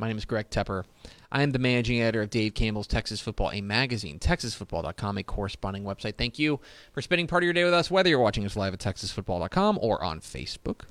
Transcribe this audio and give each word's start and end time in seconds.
My 0.00 0.08
name 0.08 0.16
is 0.16 0.24
Greg 0.24 0.48
Tepper. 0.48 0.84
I 1.30 1.42
am 1.42 1.50
the 1.50 1.58
managing 1.58 2.00
editor 2.00 2.22
of 2.22 2.30
Dave 2.30 2.54
Campbell's 2.54 2.86
Texas 2.86 3.20
Football, 3.20 3.50
a 3.52 3.60
magazine, 3.60 4.18
texasfootball.com, 4.18 5.18
a 5.18 5.22
corresponding 5.22 5.84
website. 5.84 6.16
Thank 6.16 6.38
you 6.38 6.58
for 6.94 7.02
spending 7.02 7.26
part 7.26 7.42
of 7.42 7.44
your 7.44 7.52
day 7.52 7.64
with 7.64 7.74
us, 7.74 7.90
whether 7.90 8.08
you're 8.08 8.18
watching 8.18 8.46
us 8.46 8.56
live 8.56 8.72
at 8.72 8.80
texasfootball.com 8.80 9.78
or 9.82 10.02
on 10.02 10.20
Facebook 10.20 10.84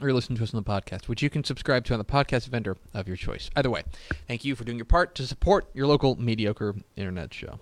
or 0.00 0.10
listening 0.14 0.38
to 0.38 0.42
us 0.42 0.54
on 0.54 0.62
the 0.64 0.68
podcast, 0.68 1.06
which 1.06 1.20
you 1.20 1.28
can 1.28 1.44
subscribe 1.44 1.84
to 1.84 1.92
on 1.92 1.98
the 1.98 2.04
podcast 2.06 2.46
vendor 2.46 2.78
of 2.94 3.06
your 3.06 3.18
choice. 3.18 3.50
Either 3.56 3.68
way, 3.68 3.82
thank 4.26 4.42
you 4.42 4.56
for 4.56 4.64
doing 4.64 4.78
your 4.78 4.86
part 4.86 5.14
to 5.16 5.26
support 5.26 5.66
your 5.74 5.86
local 5.86 6.16
mediocre 6.18 6.74
internet 6.96 7.34
show. 7.34 7.58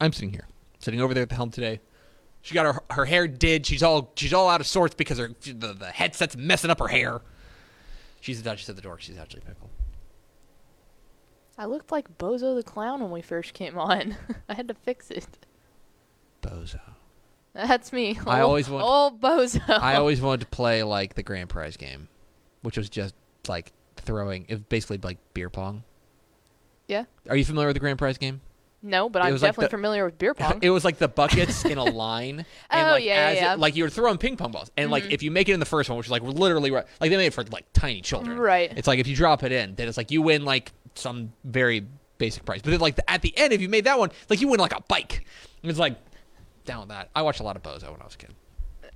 I'm 0.00 0.14
sitting 0.14 0.30
here, 0.30 0.48
sitting 0.78 1.02
over 1.02 1.12
there 1.12 1.24
at 1.24 1.28
the 1.28 1.34
helm 1.34 1.50
today. 1.50 1.78
She 2.40 2.54
got 2.54 2.64
her 2.64 2.82
her 2.92 3.04
hair 3.04 3.28
did. 3.28 3.66
She's 3.66 3.82
all 3.82 4.12
she's 4.16 4.32
all 4.32 4.48
out 4.48 4.62
of 4.62 4.66
sorts 4.66 4.94
because 4.94 5.18
her 5.18 5.32
the, 5.44 5.74
the 5.74 5.90
headset's 5.90 6.38
messing 6.38 6.70
up 6.70 6.78
her 6.78 6.88
hair. 6.88 7.20
She's 8.22 8.42
the 8.42 8.48
Duchess 8.48 8.70
of 8.70 8.76
the 8.76 8.82
Dork. 8.82 9.02
She's 9.02 9.18
actually 9.18 9.42
pickle. 9.42 9.68
I 11.60 11.66
looked 11.66 11.92
like 11.92 12.16
Bozo 12.16 12.56
the 12.56 12.62
Clown 12.62 13.02
when 13.02 13.10
we 13.10 13.20
first 13.20 13.52
came 13.52 13.76
on. 13.78 14.16
I 14.48 14.54
had 14.54 14.66
to 14.68 14.74
fix 14.74 15.10
it. 15.10 15.26
Bozo. 16.40 16.80
That's 17.52 17.92
me. 17.92 18.18
I 18.26 18.40
Old- 18.40 18.48
always 18.48 18.70
want- 18.70 18.84
Old 18.84 19.20
Bozo. 19.20 19.60
I 19.68 19.96
always 19.96 20.22
wanted 20.22 20.40
to 20.40 20.46
play 20.46 20.82
like 20.82 21.14
the 21.14 21.22
grand 21.22 21.50
prize 21.50 21.76
game, 21.76 22.08
which 22.62 22.78
was 22.78 22.88
just 22.88 23.14
like 23.46 23.72
throwing. 23.96 24.46
It 24.48 24.54
was 24.54 24.62
basically 24.62 24.98
like 25.02 25.18
beer 25.34 25.50
pong. 25.50 25.82
Yeah. 26.88 27.04
Are 27.28 27.36
you 27.36 27.44
familiar 27.44 27.68
with 27.68 27.76
the 27.76 27.80
grand 27.80 27.98
prize 27.98 28.16
game? 28.16 28.40
No, 28.82 29.10
but 29.10 29.20
It 29.20 29.26
I'm 29.26 29.32
was 29.34 29.42
like 29.42 29.48
definitely 29.50 29.66
the- 29.66 29.70
familiar 29.70 30.04
with 30.06 30.16
beer 30.18 30.32
pong. 30.38 30.60
It 30.62 30.70
was 30.70 30.82
like 30.84 30.96
the 30.96 31.08
buckets 31.08 31.66
in 31.66 31.76
a 31.76 31.84
line. 31.84 32.46
And 32.70 32.88
Oh, 32.88 32.92
like, 32.92 33.04
yeah, 33.04 33.12
as 33.14 33.36
yeah, 33.36 33.42
it- 33.42 33.52
Mm-hmm. 33.52 33.60
like 33.60 33.76
you 33.76 33.84
were 33.84 33.90
throwing 33.90 34.16
ping 34.16 34.38
pong 34.38 34.52
balls, 34.52 34.70
and 34.78 34.90
like 34.90 35.10
if 35.10 35.22
you 35.22 35.30
make 35.30 35.50
it 35.50 35.52
in 35.52 35.60
the 35.60 35.66
first 35.66 35.90
one, 35.90 35.98
which 35.98 36.06
is 36.06 36.10
like 36.10 36.22
literally 36.22 36.70
right, 36.70 36.86
like 37.02 37.10
they 37.10 37.16
made 37.18 37.26
it 37.26 37.34
for 37.34 37.44
like 37.44 37.66
tiny 37.74 38.00
children. 38.00 38.38
Right. 38.38 38.72
It's 38.74 38.86
like 38.88 38.98
if 38.98 39.06
you 39.06 39.14
drop 39.14 39.42
it 39.42 39.52
in, 39.52 39.74
then 39.74 39.88
it's 39.88 39.98
like 39.98 40.10
you 40.10 40.22
win 40.22 40.46
like 40.46 40.72
some 40.94 41.32
very 41.44 41.86
basic 42.18 42.44
price. 42.44 42.60
But 42.62 42.80
like 42.80 42.98
at 43.08 43.22
the 43.22 43.36
end, 43.36 43.52
if 43.52 43.60
you 43.60 43.68
made 43.68 43.84
that 43.84 43.98
one, 43.98 44.10
like 44.28 44.40
you 44.40 44.48
win 44.48 44.60
like 44.60 44.74
a 44.76 44.82
bike. 44.88 45.24
It's 45.62 45.78
like 45.78 45.96
down 46.64 46.80
with 46.80 46.88
that. 46.90 47.10
I 47.14 47.22
watched 47.22 47.40
a 47.40 47.42
lot 47.44 47.56
of 47.56 47.62
Bozo 47.62 47.90
when 47.90 48.00
I 48.00 48.04
was 48.04 48.14
a 48.14 48.18
kid. 48.18 48.34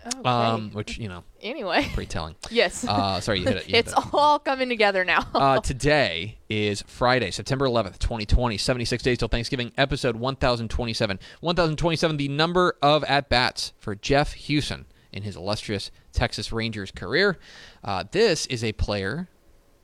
okay. 0.07 0.29
Um, 0.29 0.71
which 0.73 0.99
you 0.99 1.09
know, 1.09 1.25
anyway, 1.41 1.89
pretty 1.95 2.09
telling. 2.09 2.35
yes. 2.51 2.85
Uh, 2.87 3.21
sorry, 3.21 3.41
you 3.41 3.47
hit 3.47 3.57
it. 3.57 3.69
You 3.69 3.75
hit 3.77 3.87
it's 3.87 3.93
it. 3.99 4.05
all 4.13 4.39
coming 4.39 4.69
together 4.69 5.05
now. 5.05 5.27
uh, 5.35 5.61
today 5.61 6.39
is 6.51 6.83
Friday, 6.87 7.31
September 7.31 7.67
11th, 7.67 7.99
2020. 7.99 8.57
76 8.59 9.03
days 9.03 9.19
till 9.19 9.29
Thanksgiving, 9.29 9.73
episode 9.79 10.17
1027. 10.17 11.19
1027, 11.41 12.17
the 12.19 12.29
number 12.29 12.77
of 12.83 13.03
at 13.05 13.29
bats 13.31 13.73
for 13.79 13.95
Jeff 13.95 14.35
Huson 14.37 14.85
in 15.13 15.23
his 15.23 15.37
illustrious 15.37 15.91
Texas 16.13 16.53
Rangers 16.53 16.91
career. 16.91 17.39
Uh, 17.83 18.05
this 18.11 18.47
is 18.47 18.63
a 18.65 18.73
player, 18.73 19.29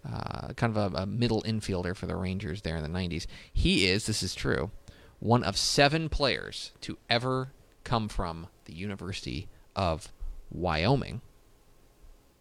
uh, 0.08 0.48
kind 0.54 0.76
of 0.76 0.94
a, 0.94 0.96
a 1.02 1.06
middle 1.06 1.42
infielder 1.42 1.96
for 1.96 2.06
the 2.06 2.16
Rangers 2.16 2.62
there 2.62 2.76
in 2.76 2.82
the 2.82 2.98
90s. 2.98 3.26
He 3.52 3.86
is, 3.86 4.06
this 4.06 4.22
is 4.22 4.34
true, 4.34 4.70
one 5.18 5.42
of 5.44 5.56
seven 5.56 6.08
players 6.08 6.72
to 6.82 6.98
ever 7.08 7.52
come 7.84 8.08
from 8.08 8.46
the 8.64 8.74
University 8.74 9.48
of 9.76 10.12
Wyoming. 10.50 11.20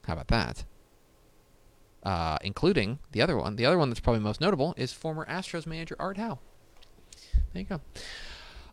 How 0.05 0.13
about 0.13 0.27
that? 0.29 0.63
uh, 2.03 2.37
including 2.43 2.99
the 3.11 3.21
other 3.21 3.37
one. 3.37 3.55
The 3.55 3.65
other 3.65 3.77
one 3.77 3.89
that's 3.89 3.99
probably 3.99 4.21
most 4.21 4.39
notable 4.41 4.73
is 4.77 4.93
former 4.93 5.25
Astros 5.25 5.65
manager 5.65 5.95
Art 5.99 6.17
Howe. 6.17 6.39
There 7.53 7.61
you 7.61 7.65
go. 7.65 7.81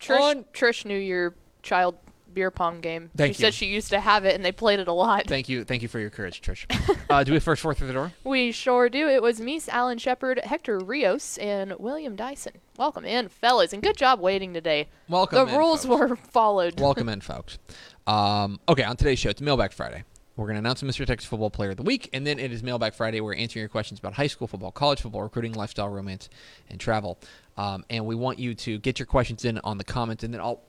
Trish, 0.00 0.20
on- 0.20 0.44
Trish 0.52 0.84
knew 0.84 0.96
your 0.96 1.34
child 1.62 1.96
beer 2.32 2.50
pong 2.50 2.80
game. 2.80 3.10
Thank 3.16 3.34
she 3.34 3.42
you. 3.42 3.46
said 3.46 3.54
she 3.54 3.66
used 3.66 3.90
to 3.90 4.00
have 4.00 4.24
it 4.24 4.34
and 4.34 4.44
they 4.44 4.52
played 4.52 4.80
it 4.80 4.88
a 4.88 4.92
lot. 4.92 5.26
Thank 5.26 5.48
you, 5.48 5.64
thank 5.64 5.82
you 5.82 5.88
for 5.88 5.98
your 5.98 6.10
courage, 6.10 6.40
Trish. 6.42 6.66
uh, 7.10 7.24
do 7.24 7.32
we 7.32 7.38
first 7.40 7.62
four 7.62 7.74
through 7.74 7.86
the 7.86 7.92
door? 7.92 8.12
We 8.24 8.52
sure 8.52 8.88
do. 8.88 9.08
It 9.08 9.22
was 9.22 9.40
Meese, 9.40 9.68
Alan 9.68 9.98
Shepard, 9.98 10.40
Hector 10.44 10.78
Rios, 10.78 11.38
and 11.38 11.74
William 11.78 12.16
Dyson. 12.16 12.54
Welcome 12.76 13.04
in, 13.04 13.28
fellas, 13.28 13.72
and 13.72 13.82
good 13.82 13.96
job 13.96 14.20
waiting 14.20 14.52
today. 14.52 14.88
Welcome 15.08 15.46
the 15.46 15.54
in, 15.54 15.58
rules 15.58 15.86
folks. 15.86 16.10
were 16.10 16.16
followed. 16.16 16.78
Welcome 16.80 17.08
in, 17.08 17.20
folks. 17.20 17.58
Um, 18.06 18.60
okay, 18.68 18.82
on 18.82 18.96
today's 18.96 19.18
show, 19.18 19.30
it's 19.30 19.40
Mailbag 19.40 19.72
Friday. 19.72 20.04
We're 20.36 20.44
going 20.44 20.56
to 20.56 20.58
announce 20.58 20.80
the 20.80 20.86
Mr. 20.86 21.06
Texas 21.06 21.26
Football 21.26 21.48
Player 21.48 21.70
of 21.70 21.78
the 21.78 21.82
Week, 21.82 22.10
and 22.12 22.26
then 22.26 22.38
it 22.38 22.52
is 22.52 22.62
Mailbag 22.62 22.94
Friday. 22.94 23.22
We're 23.22 23.34
answering 23.34 23.62
your 23.62 23.70
questions 23.70 23.98
about 23.98 24.12
high 24.12 24.26
school 24.26 24.46
football, 24.46 24.70
college 24.70 25.00
football, 25.00 25.22
recruiting, 25.22 25.54
lifestyle, 25.54 25.88
romance, 25.88 26.28
and 26.68 26.78
travel. 26.78 27.18
Um, 27.56 27.86
and 27.88 28.04
we 28.04 28.14
want 28.14 28.38
you 28.38 28.54
to 28.54 28.78
get 28.78 28.98
your 28.98 29.06
questions 29.06 29.46
in 29.46 29.58
on 29.64 29.78
the 29.78 29.84
comments, 29.84 30.24
and 30.24 30.34
then 30.34 30.42
I'll. 30.42 30.60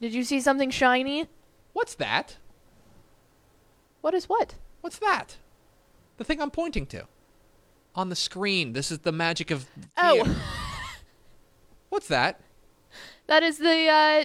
Did 0.00 0.14
you 0.14 0.22
see 0.24 0.40
something 0.40 0.70
shiny? 0.70 1.26
What's 1.72 1.94
that? 1.96 2.36
What 4.00 4.14
is 4.14 4.28
what? 4.28 4.54
What's 4.80 4.98
that? 4.98 5.36
The 6.16 6.24
thing 6.24 6.40
I'm 6.40 6.50
pointing 6.50 6.86
to. 6.86 7.06
On 7.94 8.08
the 8.08 8.16
screen. 8.16 8.72
This 8.72 8.90
is 8.90 9.00
the 9.00 9.12
magic 9.12 9.50
of. 9.50 9.66
Oh. 9.96 10.22
theater. 10.24 10.36
What's 11.88 12.08
that? 12.08 12.40
That 13.26 13.42
is 13.42 13.58
the 13.58 13.88
uh, 13.88 14.24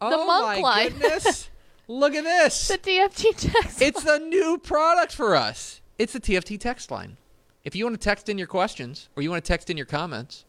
oh 0.00 0.26
monk 0.26 0.60
my 0.60 0.60
line. 0.60 0.88
goodness! 0.90 1.50
Look 1.88 2.14
at 2.14 2.24
this. 2.24 2.68
the 2.68 2.78
TFT 2.78 3.52
text. 3.52 3.82
It's 3.82 4.04
a 4.04 4.18
new 4.18 4.58
product 4.58 5.12
for 5.14 5.34
us. 5.34 5.80
It's 5.98 6.12
the 6.12 6.20
TFT 6.20 6.58
text 6.58 6.90
line. 6.90 7.16
If 7.64 7.74
you 7.74 7.84
want 7.84 8.00
to 8.00 8.04
text 8.04 8.28
in 8.28 8.38
your 8.38 8.46
questions 8.46 9.08
or 9.16 9.22
you 9.22 9.30
want 9.30 9.44
to 9.44 9.48
text 9.48 9.70
in 9.70 9.76
your 9.76 9.86
comments, 9.86 10.44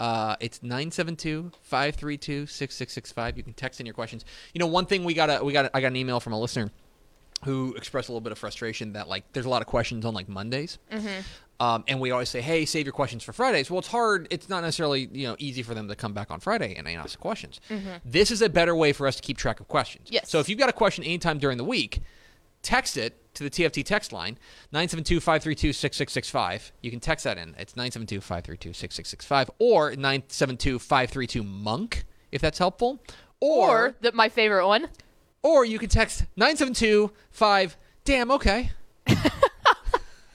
uh, 0.00 0.36
it's 0.40 0.58
972-532-6665. 0.60 3.36
You 3.36 3.42
can 3.42 3.52
text 3.52 3.80
in 3.80 3.86
your 3.86 3.94
questions. 3.94 4.24
You 4.54 4.58
know, 4.58 4.66
one 4.66 4.86
thing 4.86 5.04
we 5.04 5.14
got 5.14 5.30
a, 5.30 5.44
we 5.44 5.52
got 5.52 5.66
a, 5.66 5.76
I 5.76 5.80
got 5.80 5.88
an 5.88 5.96
email 5.96 6.18
from 6.20 6.32
a 6.32 6.40
listener 6.40 6.70
who 7.44 7.74
expressed 7.74 8.08
a 8.08 8.12
little 8.12 8.22
bit 8.22 8.32
of 8.32 8.38
frustration 8.38 8.94
that 8.94 9.08
like 9.08 9.24
there's 9.32 9.46
a 9.46 9.48
lot 9.48 9.62
of 9.62 9.68
questions 9.68 10.04
on 10.04 10.12
like 10.14 10.28
Mondays. 10.28 10.78
Um, 11.60 11.84
and 11.88 12.00
we 12.00 12.10
always 12.10 12.30
say, 12.30 12.40
hey, 12.40 12.64
save 12.64 12.86
your 12.86 12.94
questions 12.94 13.22
for 13.22 13.34
Fridays. 13.34 13.70
Well, 13.70 13.80
it's 13.80 13.88
hard. 13.88 14.26
It's 14.30 14.48
not 14.48 14.62
necessarily 14.62 15.10
you 15.12 15.26
know 15.26 15.36
easy 15.38 15.62
for 15.62 15.74
them 15.74 15.88
to 15.88 15.96
come 15.96 16.14
back 16.14 16.30
on 16.30 16.40
Friday 16.40 16.74
and 16.76 16.88
ask 16.88 17.20
questions. 17.20 17.60
This 18.04 18.30
is 18.30 18.40
a 18.40 18.48
better 18.48 18.74
way 18.74 18.94
for 18.94 19.06
us 19.06 19.16
to 19.16 19.22
keep 19.22 19.36
track 19.36 19.60
of 19.60 19.68
questions. 19.68 20.08
Yes. 20.10 20.30
So 20.30 20.40
if 20.40 20.48
you've 20.48 20.58
got 20.58 20.70
a 20.70 20.74
question 20.74 21.04
anytime 21.04 21.38
during 21.38 21.58
the 21.58 21.64
week, 21.64 22.00
text 22.62 22.96
it 22.96 23.19
to 23.34 23.42
the 23.44 23.50
TFT 23.50 23.84
text 23.84 24.12
line 24.12 24.38
972-532-6665. 24.72 26.70
You 26.82 26.90
can 26.90 27.00
text 27.00 27.24
that 27.24 27.38
in. 27.38 27.54
It's 27.58 27.74
972-532-6665 27.74 29.50
or 29.58 29.92
972-532 29.92 31.46
monk 31.46 32.04
if 32.32 32.40
that's 32.40 32.58
helpful. 32.58 33.00
or 33.40 33.68
Or 33.68 33.94
the, 34.00 34.12
my 34.12 34.28
favorite 34.28 34.66
one. 34.66 34.88
or 35.42 35.64
you 35.64 35.78
can 35.78 35.88
text 35.88 36.24
972-5 36.38 37.76
damn 38.04 38.30
okay. 38.32 38.70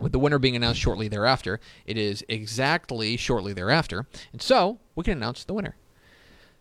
with 0.00 0.12
the 0.12 0.18
winner 0.18 0.38
being 0.38 0.56
announced 0.56 0.80
shortly 0.80 1.08
thereafter. 1.08 1.60
It 1.86 1.98
is 1.98 2.24
exactly 2.28 3.16
shortly 3.16 3.52
thereafter. 3.52 4.06
And 4.32 4.40
so 4.40 4.78
we 4.94 5.04
can 5.04 5.14
announce 5.14 5.44
the 5.44 5.54
winner. 5.54 5.76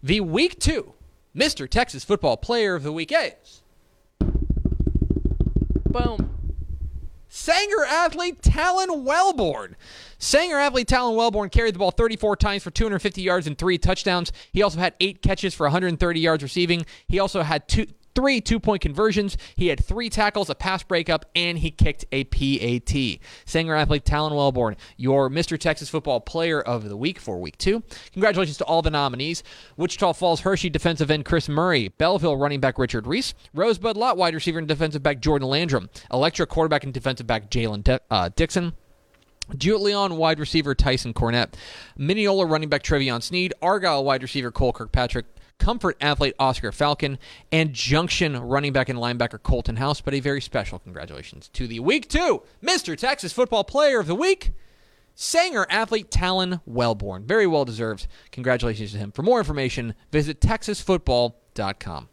The 0.02 0.22
week 0.22 0.60
two 0.60 0.94
Mr. 1.36 1.70
Texas 1.70 2.04
Football 2.04 2.38
Player 2.38 2.76
of 2.76 2.84
the 2.84 2.92
Week 2.92 3.12
is 3.14 3.62
Boom. 5.86 6.37
Sanger 7.38 7.86
athlete 7.86 8.42
Talon 8.42 9.06
Wellborn. 9.06 9.75
Sanger 10.18 10.57
athlete 10.57 10.88
Talon 10.88 11.16
Wellborn 11.16 11.50
carried 11.50 11.75
the 11.75 11.80
ball 11.80 11.92
34 11.92 12.36
times 12.36 12.63
for 12.63 12.72
250 12.72 13.22
yards 13.22 13.45
and 13.45 13.56
three 13.56 13.78
touchdowns. 13.78 14.31
He 14.51 14.63
also 14.63 14.80
had 14.80 14.95
eight 15.00 15.22
catches 15.22 15.54
for 15.54 15.66
130 15.68 16.19
yards 16.19 16.42
receiving. 16.42 16.88
He 17.07 17.19
also 17.19 17.44
had 17.44 17.68
two, 17.68 17.86
three 18.18 18.42
two 18.42 18.60
point 18.60 18.81
conversions. 18.81 19.38
He 19.56 19.68
had 19.68 19.84
three 19.86 20.10
tackles, 20.10 20.50
a 20.50 20.56
pass 20.56 20.81
breakup, 20.81 21.25
and 21.36 21.60
he 21.60 21.69
kicked 21.69 22.04
a 22.12 22.24
PAT. 22.24 23.19
Sanger 23.46 23.75
athlete 23.75 24.06
Talon 24.06 24.34
Wellborn, 24.34 24.75
your 24.98 25.30
Mr. 25.30 25.56
Texas 25.56 25.88
Football 25.88 26.22
Player 26.22 26.60
of 26.60 26.90
the 26.90 26.98
Week 26.98 27.19
for 27.19 27.38
week 27.38 27.60
two. 27.60 27.84
Congratulations 28.14 28.58
to 28.58 28.66
all 28.66 28.81
the 28.81 28.90
nominees 28.90 29.44
Wichita 29.78 30.14
Falls 30.14 30.42
Hirschi 30.42 30.72
defensive 30.72 31.12
end 31.12 31.25
Chris 31.25 31.48
Murray, 31.48 31.90
Bellville 31.90 32.38
running 32.38 32.60
back 32.60 32.80
Richard 32.80 33.06
Reese, 33.06 33.36
Rosebud-Lott 33.54 34.18
wide 34.18 34.34
receiver 34.34 34.58
and 34.58 34.68
defensive 34.68 35.04
back 35.04 35.20
Jordan 35.22 35.48
Landrum, 35.48 35.88
Electra 36.12 36.48
quarterback 36.48 36.84
and 36.84 36.94
defensive 36.94 37.28
back 37.28 37.52
Jalen 37.52 37.84
De- 37.84 38.02
uh, 38.10 38.30
Dixon. 38.36 38.74
Jewett 39.56 39.81
Leon, 39.81 40.18
wide 40.18 40.40
receiver 40.40 40.74
Tyson 40.75 41.13
Cornett, 41.13 41.54
Mineola 41.98 42.46
running 42.48 42.68
back 42.68 42.84
Trevion 42.84 43.22
Sneed, 43.24 43.54
Argyle 43.62 44.04
wide 44.04 44.22
receiver 44.22 44.52
Cole 44.52 44.74
Kirkpatrick, 44.74 45.25
Comfort 45.59 45.98
athlete 46.00 46.36
Oscar 46.39 46.71
Falcon, 46.71 47.18
and 47.51 47.74
Junction 47.74 48.38
running 48.38 48.74
back 48.74 48.89
and 48.89 49.00
linebacker 49.00 49.42
Colton 49.42 49.77
House. 49.77 50.01
But 50.01 50.13
a 50.13 50.19
very 50.19 50.42
special 50.42 50.80
congratulations 50.80 51.50
to 51.50 51.68
the 51.68 51.80
week 51.80 52.07
two 52.09 52.44
Mr. 52.63 52.98
Texas 52.98 53.33
Football 53.33 53.63
Player 53.63 54.00
of 54.00 54.07
the 54.07 54.15
Week, 54.15 54.51
Sanger 55.15 55.65
athlete 55.69 56.12
Talon 56.12 56.62
Wellborn. 56.65 57.25
Very 57.25 57.48
well 57.48 57.65
deserved. 57.65 58.07
Congratulations 58.31 58.92
to 58.92 58.98
him. 58.98 59.12
For 59.12 59.24
more 59.24 59.39
information, 59.39 59.95
visit 60.12 60.39
texasfootball.com. 60.39 62.10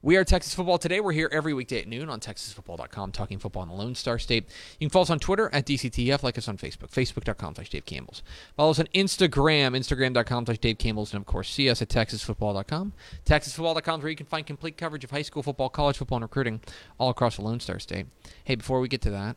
We 0.00 0.16
are 0.16 0.24
Texas 0.24 0.54
Football 0.54 0.78
Today. 0.78 1.00
We're 1.00 1.10
here 1.10 1.28
every 1.32 1.52
weekday 1.52 1.80
at 1.80 1.88
noon 1.88 2.08
on 2.08 2.20
TexasFootball.com, 2.20 3.10
talking 3.10 3.40
football 3.40 3.64
in 3.64 3.68
the 3.68 3.74
Lone 3.74 3.96
Star 3.96 4.16
State. 4.16 4.44
You 4.78 4.86
can 4.86 4.92
follow 4.92 5.02
us 5.02 5.10
on 5.10 5.18
Twitter 5.18 5.50
at 5.52 5.66
DCTF, 5.66 6.22
like 6.22 6.38
us 6.38 6.46
on 6.46 6.56
Facebook, 6.56 6.92
Facebook.com 6.92 7.56
slash 7.56 7.68
Dave 7.68 7.84
Campbell's. 7.84 8.22
Follow 8.56 8.70
us 8.70 8.78
on 8.78 8.86
Instagram, 8.94 9.76
Instagram.com 9.76 10.46
slash 10.46 10.58
Dave 10.58 10.78
Campbell's, 10.78 11.12
and 11.12 11.20
of 11.20 11.26
course, 11.26 11.50
see 11.50 11.68
us 11.68 11.82
at 11.82 11.88
TexasFootball.com. 11.88 12.92
TexasFootball.com 13.26 13.98
is 13.98 14.04
where 14.04 14.10
you 14.10 14.16
can 14.16 14.26
find 14.26 14.46
complete 14.46 14.76
coverage 14.76 15.02
of 15.02 15.10
high 15.10 15.22
school 15.22 15.42
football, 15.42 15.68
college 15.68 15.98
football, 15.98 16.18
and 16.18 16.22
recruiting 16.22 16.60
all 16.98 17.10
across 17.10 17.34
the 17.34 17.42
Lone 17.42 17.58
Star 17.58 17.80
State. 17.80 18.06
Hey, 18.44 18.54
before 18.54 18.78
we 18.78 18.86
get 18.86 19.00
to 19.02 19.10
that, 19.10 19.36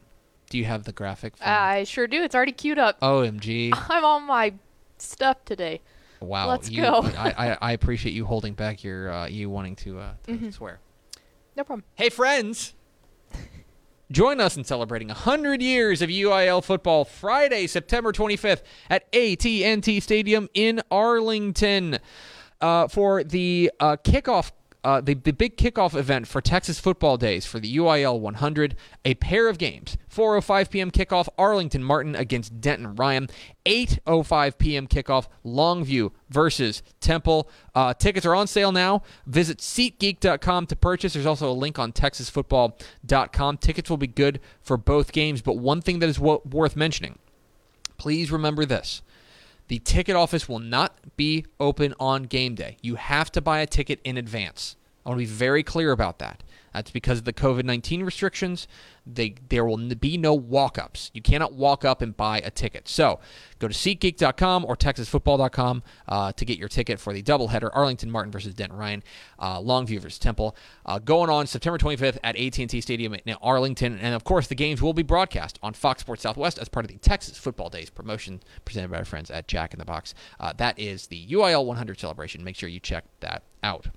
do 0.51 0.59
you 0.59 0.65
have 0.65 0.83
the 0.83 0.91
graphic? 0.91 1.33
I 1.41 1.85
sure 1.85 2.05
do. 2.05 2.21
It's 2.21 2.35
already 2.35 2.51
queued 2.51 2.77
up. 2.77 2.99
OMG. 2.99 3.71
I'm 3.89 4.05
on 4.05 4.27
my 4.27 4.53
stuff 4.99 5.43
today. 5.43 5.81
Wow. 6.21 6.47
Let's 6.49 6.69
you, 6.69 6.83
go. 6.83 7.01
I, 7.17 7.33
I, 7.51 7.57
I 7.61 7.71
appreciate 7.73 8.13
you 8.13 8.25
holding 8.25 8.53
back 8.53 8.83
your, 8.83 9.11
uh, 9.11 9.27
you 9.27 9.49
wanting 9.49 9.75
to, 9.77 9.99
uh, 9.99 10.13
to 10.27 10.31
Mm-hmm. 10.31 10.49
swear. 10.51 10.79
No 11.57 11.63
problem. 11.63 11.83
Hey, 11.95 12.09
friends! 12.09 12.73
Join 14.11 14.41
us 14.41 14.57
in 14.57 14.63
celebrating 14.65 15.07
100 15.07 15.61
years 15.61 16.01
of 16.01 16.09
UIL 16.09 16.61
football 16.63 17.05
Friday, 17.05 17.65
September 17.65 18.11
25th 18.11 18.61
at 18.89 19.03
AT&T 19.15 19.99
Stadium 20.01 20.49
in 20.53 20.81
Arlington 20.91 21.97
uh, 22.59 22.87
for 22.89 23.23
the 23.23 23.71
uh, 23.79 23.95
kickoff. 24.03 24.51
Uh, 24.83 24.99
the, 24.99 25.13
the 25.13 25.31
big 25.31 25.57
kickoff 25.57 25.95
event 25.95 26.27
for 26.27 26.41
Texas 26.41 26.79
Football 26.79 27.17
Days 27.17 27.45
for 27.45 27.59
the 27.59 27.77
UIL 27.77 28.19
100, 28.19 28.75
a 29.05 29.13
pair 29.15 29.47
of 29.47 29.57
games. 29.57 29.97
4:05 30.09 30.69
p.m. 30.69 30.91
kickoff, 30.91 31.27
Arlington 31.37 31.83
Martin 31.83 32.15
against 32.15 32.59
Denton 32.59 32.95
Ryan. 32.95 33.29
8:05 33.65 34.57
p.m. 34.57 34.87
kickoff, 34.87 35.27
Longview 35.45 36.11
versus 36.29 36.81
Temple. 36.99 37.49
Uh, 37.75 37.93
tickets 37.93 38.25
are 38.25 38.35
on 38.35 38.47
sale 38.47 38.71
now. 38.71 39.03
Visit 39.27 39.59
SeatGeek.com 39.59 40.65
to 40.65 40.75
purchase. 40.75 41.13
There's 41.13 41.25
also 41.25 41.49
a 41.49 41.53
link 41.53 41.77
on 41.77 41.91
TexasFootball.com. 41.91 43.57
Tickets 43.57 43.89
will 43.89 43.97
be 43.97 44.07
good 44.07 44.39
for 44.61 44.77
both 44.77 45.11
games, 45.11 45.41
but 45.41 45.57
one 45.57 45.81
thing 45.81 45.99
that 45.99 46.09
is 46.09 46.19
wo- 46.19 46.41
worth 46.49 46.75
mentioning 46.75 47.19
please 48.01 48.31
remember 48.31 48.65
this. 48.65 49.03
The 49.71 49.79
ticket 49.79 50.17
office 50.17 50.49
will 50.49 50.59
not 50.59 51.15
be 51.15 51.45
open 51.57 51.93
on 51.97 52.23
game 52.23 52.55
day. 52.55 52.75
You 52.81 52.95
have 52.95 53.31
to 53.31 53.39
buy 53.39 53.61
a 53.61 53.65
ticket 53.65 54.01
in 54.03 54.17
advance. 54.17 54.75
I 55.05 55.09
want 55.09 55.21
to 55.21 55.25
be 55.25 55.33
very 55.33 55.63
clear 55.63 55.93
about 55.93 56.19
that. 56.19 56.43
That's 56.73 56.91
because 56.91 57.19
of 57.19 57.25
the 57.25 57.33
COVID 57.33 57.65
19 57.65 58.03
restrictions. 58.03 58.67
They, 59.05 59.35
there 59.49 59.65
will 59.65 59.77
be 59.95 60.17
no 60.17 60.33
walk 60.33 60.77
ups. 60.77 61.09
You 61.13 61.21
cannot 61.21 61.53
walk 61.53 61.83
up 61.83 62.01
and 62.01 62.15
buy 62.15 62.39
a 62.39 62.51
ticket. 62.51 62.87
So 62.87 63.19
go 63.59 63.67
to 63.67 63.73
SeatGeek.com 63.73 64.65
or 64.65 64.75
TexasFootball.com 64.75 65.83
uh, 66.07 66.31
to 66.33 66.45
get 66.45 66.59
your 66.59 66.67
ticket 66.67 66.99
for 66.99 67.11
the 67.11 67.23
doubleheader 67.23 67.71
Arlington 67.73 68.11
Martin 68.11 68.31
versus 68.31 68.53
Denton 68.53 68.77
Ryan, 68.77 69.03
uh, 69.39 69.59
Longview 69.59 69.99
versus 70.01 70.19
Temple, 70.19 70.55
uh, 70.85 70.99
going 70.99 71.29
on 71.29 71.47
September 71.47 71.77
25th 71.77 72.19
at 72.23 72.35
AT&T 72.37 72.81
Stadium 72.81 73.15
in 73.25 73.35
Arlington. 73.41 73.97
And 73.97 74.13
of 74.13 74.23
course, 74.23 74.47
the 74.47 74.55
games 74.55 74.81
will 74.81 74.93
be 74.93 75.03
broadcast 75.03 75.57
on 75.63 75.73
Fox 75.73 76.01
Sports 76.01 76.21
Southwest 76.23 76.59
as 76.59 76.69
part 76.69 76.85
of 76.85 76.91
the 76.91 76.97
Texas 76.97 77.37
Football 77.37 77.69
Days 77.69 77.89
promotion 77.89 78.41
presented 78.65 78.91
by 78.91 78.97
our 78.97 79.05
friends 79.05 79.31
at 79.31 79.47
Jack 79.47 79.73
in 79.73 79.79
the 79.79 79.85
Box. 79.85 80.13
Uh, 80.39 80.53
that 80.57 80.77
is 80.77 81.07
the 81.07 81.25
UIL 81.27 81.65
100 81.65 81.99
celebration. 81.99 82.43
Make 82.43 82.55
sure 82.55 82.69
you 82.69 82.79
check 82.79 83.05
that 83.19 83.43
out. 83.63 83.87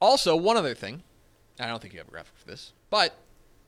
Also, 0.00 0.36
one 0.36 0.56
other 0.56 0.74
thing. 0.74 1.02
I 1.58 1.66
don't 1.66 1.80
think 1.80 1.94
you 1.94 2.00
have 2.00 2.08
a 2.08 2.10
graphic 2.10 2.36
for 2.36 2.46
this, 2.46 2.72
but 2.90 3.14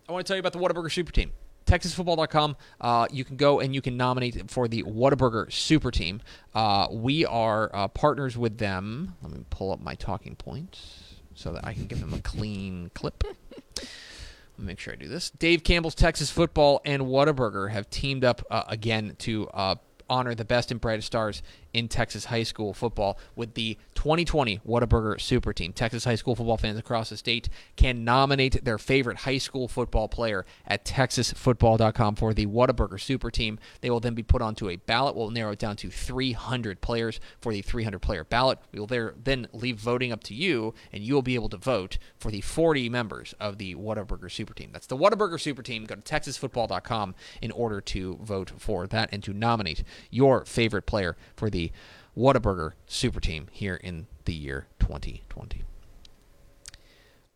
I 0.08 0.12
want 0.12 0.26
to 0.26 0.30
tell 0.30 0.36
you 0.36 0.40
about 0.40 0.52
the 0.52 0.58
Whataburger 0.58 0.90
Super 0.90 1.12
Team. 1.12 1.32
TexasFootball.com. 1.66 2.56
Uh, 2.80 3.06
you 3.10 3.24
can 3.24 3.36
go 3.36 3.60
and 3.60 3.74
you 3.74 3.82
can 3.82 3.96
nominate 3.96 4.50
for 4.50 4.68
the 4.68 4.84
Whataburger 4.84 5.52
Super 5.52 5.90
Team. 5.90 6.20
Uh, 6.54 6.86
we 6.90 7.26
are 7.26 7.70
uh, 7.74 7.88
partners 7.88 8.36
with 8.36 8.58
them. 8.58 9.16
Let 9.22 9.32
me 9.32 9.44
pull 9.50 9.72
up 9.72 9.80
my 9.80 9.94
talking 9.94 10.36
points 10.36 11.14
so 11.34 11.52
that 11.52 11.66
I 11.66 11.74
can 11.74 11.86
give 11.86 12.00
them 12.00 12.14
a 12.14 12.20
clean 12.20 12.90
clip. 12.94 13.24
Let 13.26 14.58
me 14.58 14.66
make 14.66 14.78
sure 14.78 14.92
I 14.92 14.96
do 14.96 15.08
this. 15.08 15.30
Dave 15.30 15.64
Campbell's 15.64 15.94
Texas 15.94 16.30
Football 16.30 16.80
and 16.84 17.02
Whataburger 17.02 17.70
have 17.70 17.90
teamed 17.90 18.24
up 18.24 18.42
uh, 18.50 18.62
again 18.68 19.16
to 19.18 19.48
uh, 19.48 19.74
honor 20.08 20.34
the 20.34 20.44
best 20.44 20.70
and 20.70 20.80
brightest 20.80 21.06
stars 21.06 21.42
in 21.72 21.88
Texas 21.88 22.26
high 22.26 22.42
school 22.42 22.72
football 22.72 23.18
with 23.34 23.54
the 23.54 23.76
2020 23.94 24.60
Whataburger 24.66 25.20
Super 25.20 25.52
Team. 25.52 25.72
Texas 25.72 26.04
high 26.04 26.14
school 26.14 26.34
football 26.34 26.56
fans 26.56 26.78
across 26.78 27.10
the 27.10 27.16
state 27.16 27.48
can 27.76 28.04
nominate 28.04 28.64
their 28.64 28.78
favorite 28.78 29.18
high 29.18 29.38
school 29.38 29.68
football 29.68 30.08
player 30.08 30.46
at 30.66 30.84
texasfootball.com 30.84 32.14
for 32.14 32.32
the 32.32 32.46
Whataburger 32.46 33.00
Super 33.00 33.30
Team. 33.30 33.58
They 33.82 33.90
will 33.90 34.00
then 34.00 34.14
be 34.14 34.22
put 34.22 34.40
onto 34.40 34.70
a 34.70 34.76
ballot. 34.76 35.16
We'll 35.16 35.30
narrow 35.30 35.52
it 35.52 35.58
down 35.58 35.76
to 35.76 35.90
300 35.90 36.80
players 36.80 37.20
for 37.40 37.52
the 37.52 37.62
300 37.62 37.98
player 37.98 38.24
ballot. 38.24 38.58
We 38.72 38.78
will 38.78 38.86
there 38.86 39.14
then 39.22 39.48
leave 39.52 39.76
voting 39.76 40.12
up 40.12 40.22
to 40.24 40.34
you, 40.34 40.72
and 40.92 41.02
you 41.02 41.14
will 41.14 41.22
be 41.22 41.34
able 41.34 41.50
to 41.50 41.58
vote 41.58 41.98
for 42.18 42.30
the 42.30 42.40
40 42.40 42.88
members 42.88 43.34
of 43.38 43.58
the 43.58 43.74
Whataburger 43.74 44.30
Super 44.30 44.54
Team. 44.54 44.70
That's 44.72 44.86
the 44.86 44.96
Whataburger 44.96 45.40
Super 45.40 45.62
Team. 45.62 45.84
Go 45.84 45.96
to 45.96 46.00
texasfootball.com 46.00 47.14
in 47.42 47.50
order 47.50 47.80
to 47.82 48.18
vote 48.22 48.52
for 48.56 48.86
that 48.86 49.10
and 49.12 49.22
to 49.24 49.32
nominate 49.32 49.82
your 50.10 50.44
favorite 50.44 50.86
player 50.86 51.16
for 51.36 51.50
the 51.50 51.72
Whataburger 52.16 52.72
Super 52.86 53.20
Team 53.20 53.48
here 53.52 53.74
in 53.74 54.06
the 54.24 54.32
year 54.32 54.66
2020. 54.80 55.62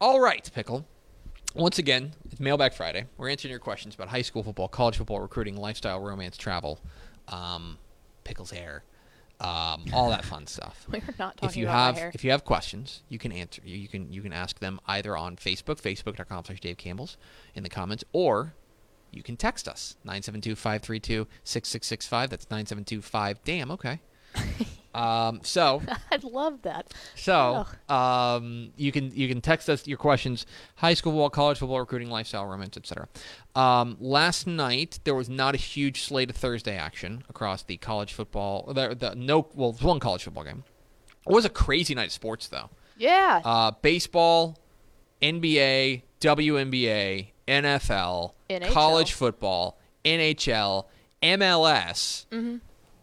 All 0.01 0.21
right, 0.21 0.51
Pickle. 0.55 0.87
Once 1.55 1.79
again, 1.79 2.13
it's 2.31 2.41
Mailbag 2.41 2.73
Friday. 2.73 3.07
We're 3.17 3.29
answering 3.29 3.51
your 3.51 3.59
questions 3.59 3.95
about 3.95 4.09
high 4.09 4.23
school 4.23 4.43
football, 4.43 4.69
college 4.69 4.97
football, 4.97 5.21
recruiting, 5.21 5.57
lifestyle, 5.57 6.01
romance, 6.01 6.37
travel, 6.37 6.81
um, 7.29 7.77
Pickle's 8.25 8.53
hair, 8.53 8.85
um, 9.41 9.85
all 9.93 10.11
that 10.11 10.25
fun 10.25 10.47
stuff. 10.47 10.87
We're 10.93 11.01
not 11.19 11.37
talking 11.37 11.49
if 11.49 11.57
you 11.57 11.65
about 11.65 11.75
have 11.75 11.95
my 11.95 12.01
hair. 12.01 12.13
if 12.15 12.25
you 12.25 12.31
have 12.31 12.45
questions, 12.45 13.03
you 13.09 13.19
can 13.19 13.33
answer. 13.33 13.61
You, 13.65 13.77
you 13.77 13.89
can 13.89 14.13
you 14.13 14.23
can 14.23 14.33
ask 14.33 14.61
them 14.61 14.81
either 14.87 15.17
on 15.17 15.37
Facebook, 15.37 15.83
facebook.com/slash 15.83 16.61
Dave 16.61 16.77
Campbell's 16.77 17.17
in 17.55 17.63
the 17.63 17.69
comments, 17.69 18.05
or 18.13 18.55
you 19.13 19.23
can 19.23 19.37
text 19.37 19.69
us 19.69 19.97
972-532-6665. 20.07 22.29
That's 22.29 22.51
9725. 22.51 23.45
Damn. 23.45 23.71
Okay. 23.71 24.01
Um, 24.93 25.41
so 25.45 25.83
I 26.11 26.19
love 26.23 26.63
that. 26.63 26.93
so 27.15 27.65
um, 27.89 28.73
you 28.77 28.91
can 28.91 29.13
you 29.15 29.29
can 29.29 29.41
text 29.41 29.71
us 29.71 29.87
your 29.87 29.99
questions: 29.99 30.47
high 30.77 30.95
school 30.95 31.13
football, 31.13 31.31
college 31.31 31.59
football, 31.59 31.79
recruiting, 31.79 32.11
lifestyle, 32.11 32.47
romance, 32.47 32.77
etc. 32.77 33.09
Um, 33.55 33.97
last 34.01 34.47
night 34.47 34.99
there 35.05 35.15
was 35.15 35.29
not 35.29 35.55
a 35.55 35.59
huge 35.59 36.03
slate 36.03 36.31
of 36.31 36.37
Thursday 36.37 36.77
action 36.77 37.23
across 37.29 37.63
the 37.63 37.77
college 37.77 38.13
football. 38.13 38.73
The, 38.73 38.97
the 38.97 39.15
no 39.15 39.49
well 39.55 39.73
one 39.81 40.01
college 40.01 40.25
football 40.25 40.45
game. 40.45 40.65
It 41.25 41.33
was 41.33 41.45
a 41.45 41.51
crazy 41.51 41.95
night 41.95 42.07
of 42.07 42.13
sports 42.13 42.49
though. 42.49 42.71
Yeah. 42.97 43.43
Uh, 43.45 43.71
baseball, 43.83 44.59
NBA, 45.23 46.03
WNBA, 46.21 47.29
NFL, 47.51 48.33
NHL. 48.49 48.71
college 48.71 49.13
football, 49.13 49.79
NHL, 50.05 50.87
MLS, 51.23 52.27
Mm-hmm. 52.31 52.57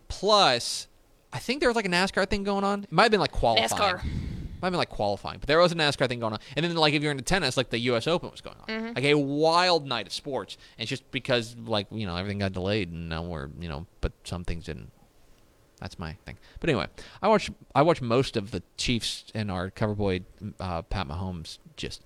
plus 0.07 0.87
I 1.33 1.39
think 1.39 1.59
there 1.59 1.69
was 1.69 1.75
like 1.75 1.85
a 1.85 1.89
NASCAR 1.89 2.27
thing 2.27 2.43
going 2.43 2.63
on. 2.63 2.83
It 2.85 2.91
might 2.91 3.03
have 3.03 3.11
been 3.11 3.19
like 3.19 3.31
qualifying. 3.33 3.69
NASCAR. 3.69 4.03
Might 4.59 4.67
have 4.67 4.71
been 4.71 4.77
like 4.79 4.89
qualifying, 4.89 5.37
but 5.39 5.47
there 5.47 5.59
was 5.59 5.71
a 5.71 5.75
NASCAR 5.75 6.07
thing 6.07 6.19
going 6.19 6.33
on. 6.33 6.39
And 6.55 6.65
then 6.65 6.73
like 6.75 6.93
if 6.93 7.03
you're 7.03 7.11
into 7.11 7.23
tennis, 7.23 7.57
like 7.57 7.69
the 7.69 7.77
U.S. 7.79 8.07
Open 8.07 8.31
was 8.31 8.41
going 8.41 8.55
on. 8.61 8.67
Mm-hmm. 8.67 8.95
Like 8.95 9.03
a 9.03 9.13
wild 9.15 9.85
night 9.85 10.07
of 10.07 10.13
sports. 10.13 10.57
And 10.77 10.83
it's 10.83 10.89
just 10.89 11.09
because 11.11 11.55
like 11.57 11.87
you 11.91 12.07
know 12.07 12.15
everything 12.15 12.39
got 12.39 12.53
delayed 12.53 12.91
and 12.91 13.09
now 13.09 13.23
we're 13.23 13.49
you 13.59 13.67
know, 13.69 13.85
but 14.01 14.13
some 14.23 14.43
things 14.45 14.65
didn't. 14.65 14.91
That's 15.81 15.99
my 15.99 16.13
thing. 16.25 16.37
But 16.59 16.71
anyway, 16.71 16.87
I 17.21 17.27
watch 17.27 17.51
I 17.75 17.83
watch 17.83 18.01
most 18.01 18.35
of 18.35 18.49
the 18.49 18.63
Chiefs 18.77 19.25
and 19.35 19.51
our 19.51 19.69
cover 19.69 19.93
boy 19.93 20.21
uh, 20.59 20.81
Pat 20.83 21.07
Mahomes 21.07 21.59
just 21.75 22.01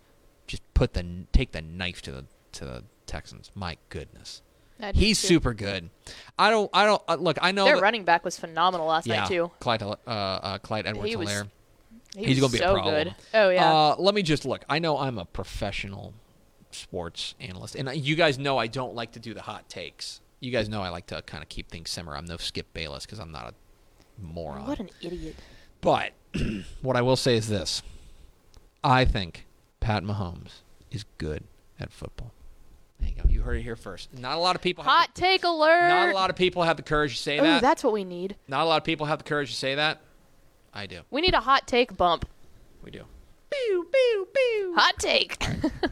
just 0.48 0.62
put 0.74 0.94
the 0.94 1.26
take 1.32 1.52
the 1.52 1.62
knife 1.62 2.02
to 2.04 2.12
the 2.12 2.26
to 2.54 2.66
the 2.66 2.84
Texans. 3.06 3.52
My 3.56 3.78
goodness, 3.90 4.42
he's 4.94 5.22
too. 5.22 5.28
super 5.28 5.54
good. 5.54 5.90
I 6.38 6.50
don't 6.50 6.70
I 6.74 6.86
don't 6.86 7.02
uh, 7.08 7.16
look. 7.16 7.38
I 7.42 7.52
know 7.52 7.66
Their 7.66 7.76
that- 7.76 7.82
running 7.82 8.04
back 8.04 8.24
was 8.26 8.38
phenomenal 8.38 8.88
last 8.88 9.08
yeah, 9.08 9.22
night 9.22 9.28
too. 9.28 9.52
Clyde 9.60 9.84
uh, 9.84 9.96
uh, 10.08 10.58
Clyde 10.60 10.88
Edwards 10.88 11.14
Helaire. 11.14 11.50
He 12.16 12.26
He's 12.26 12.40
gonna 12.40 12.52
be 12.52 12.58
so 12.58 12.72
a 12.72 12.74
problem. 12.74 12.94
good. 12.94 13.16
Oh 13.34 13.50
yeah. 13.50 13.74
Uh, 13.74 13.96
let 13.98 14.14
me 14.14 14.22
just 14.22 14.46
look. 14.46 14.64
I 14.70 14.80
know 14.80 14.98
I'm 14.98 15.18
a 15.18 15.26
professional 15.26 16.14
sports 16.72 17.36
analyst, 17.40 17.76
and 17.76 17.94
you 17.96 18.16
guys 18.16 18.38
know 18.38 18.58
I 18.58 18.68
don't 18.68 18.96
like 18.96 19.14
to 19.14 19.20
do 19.20 19.34
the 19.34 19.42
hot 19.42 19.70
takes. 19.70 20.20
You 20.42 20.52
guys 20.52 20.68
know 20.68 20.82
I 20.82 20.90
like 20.90 21.06
to 21.08 21.22
kind 21.22 21.44
of 21.44 21.50
keep 21.50 21.70
things 21.70 21.90
simmer. 21.90 22.16
I'm 22.18 22.26
no 22.26 22.38
Skip 22.38 22.74
Bayless 22.74 23.06
because 23.06 23.20
I'm 23.20 23.32
not 23.32 23.54
a 23.54 23.54
moron. 24.22 24.68
what 24.68 24.80
an 24.80 24.90
idiot. 25.02 25.36
But 25.80 26.12
what 26.82 26.96
I 26.96 27.02
will 27.02 27.16
say 27.16 27.36
is 27.38 27.48
this: 27.48 27.82
I 28.84 29.06
think 29.06 29.46
Pat 29.82 30.04
Mahomes 30.04 30.62
is 30.92 31.04
good 31.18 31.44
at 31.80 31.92
football. 31.92 32.32
There 33.00 33.10
you 33.10 33.16
go. 33.16 33.28
You 33.28 33.42
heard 33.42 33.58
it 33.58 33.64
here 33.64 33.76
first. 33.76 34.14
Not 34.18 34.38
a 34.38 34.40
lot 34.40 34.56
of 34.56 34.62
people. 34.62 34.84
Have 34.84 34.94
Hot 34.94 35.16
take 35.16 35.44
alert. 35.44 35.82
the, 35.82 35.88
not 35.90 36.10
a 36.10 36.14
lot 36.14 36.30
of 36.30 36.36
people 36.36 36.64
have 36.64 36.78
the 36.78 36.84
courage 36.84 37.18
to 37.18 37.22
say 37.22 37.40
Ooh, 37.40 37.42
that. 37.42 37.62
that's 37.62 37.84
what 37.84 37.92
we 37.92 38.04
need. 38.04 38.36
Not 38.48 38.62
a 38.62 38.66
lot 38.66 38.78
of 38.78 38.84
people 38.84 39.08
have 39.08 39.18
the 39.18 39.24
courage 39.26 39.50
to 39.50 39.56
say 39.56 39.76
that. 39.76 40.00
I 40.74 40.86
do. 40.86 41.02
We 41.10 41.20
need 41.22 41.34
a 41.34 41.42
hot 41.42 41.68
take 41.68 41.98
bump. 41.98 42.26
We 42.84 42.92
do. 42.92 43.04
Pew 43.50 43.88
pew 43.92 44.28
pew. 44.34 44.74
Hot 44.78 44.94
take. 45.00 45.44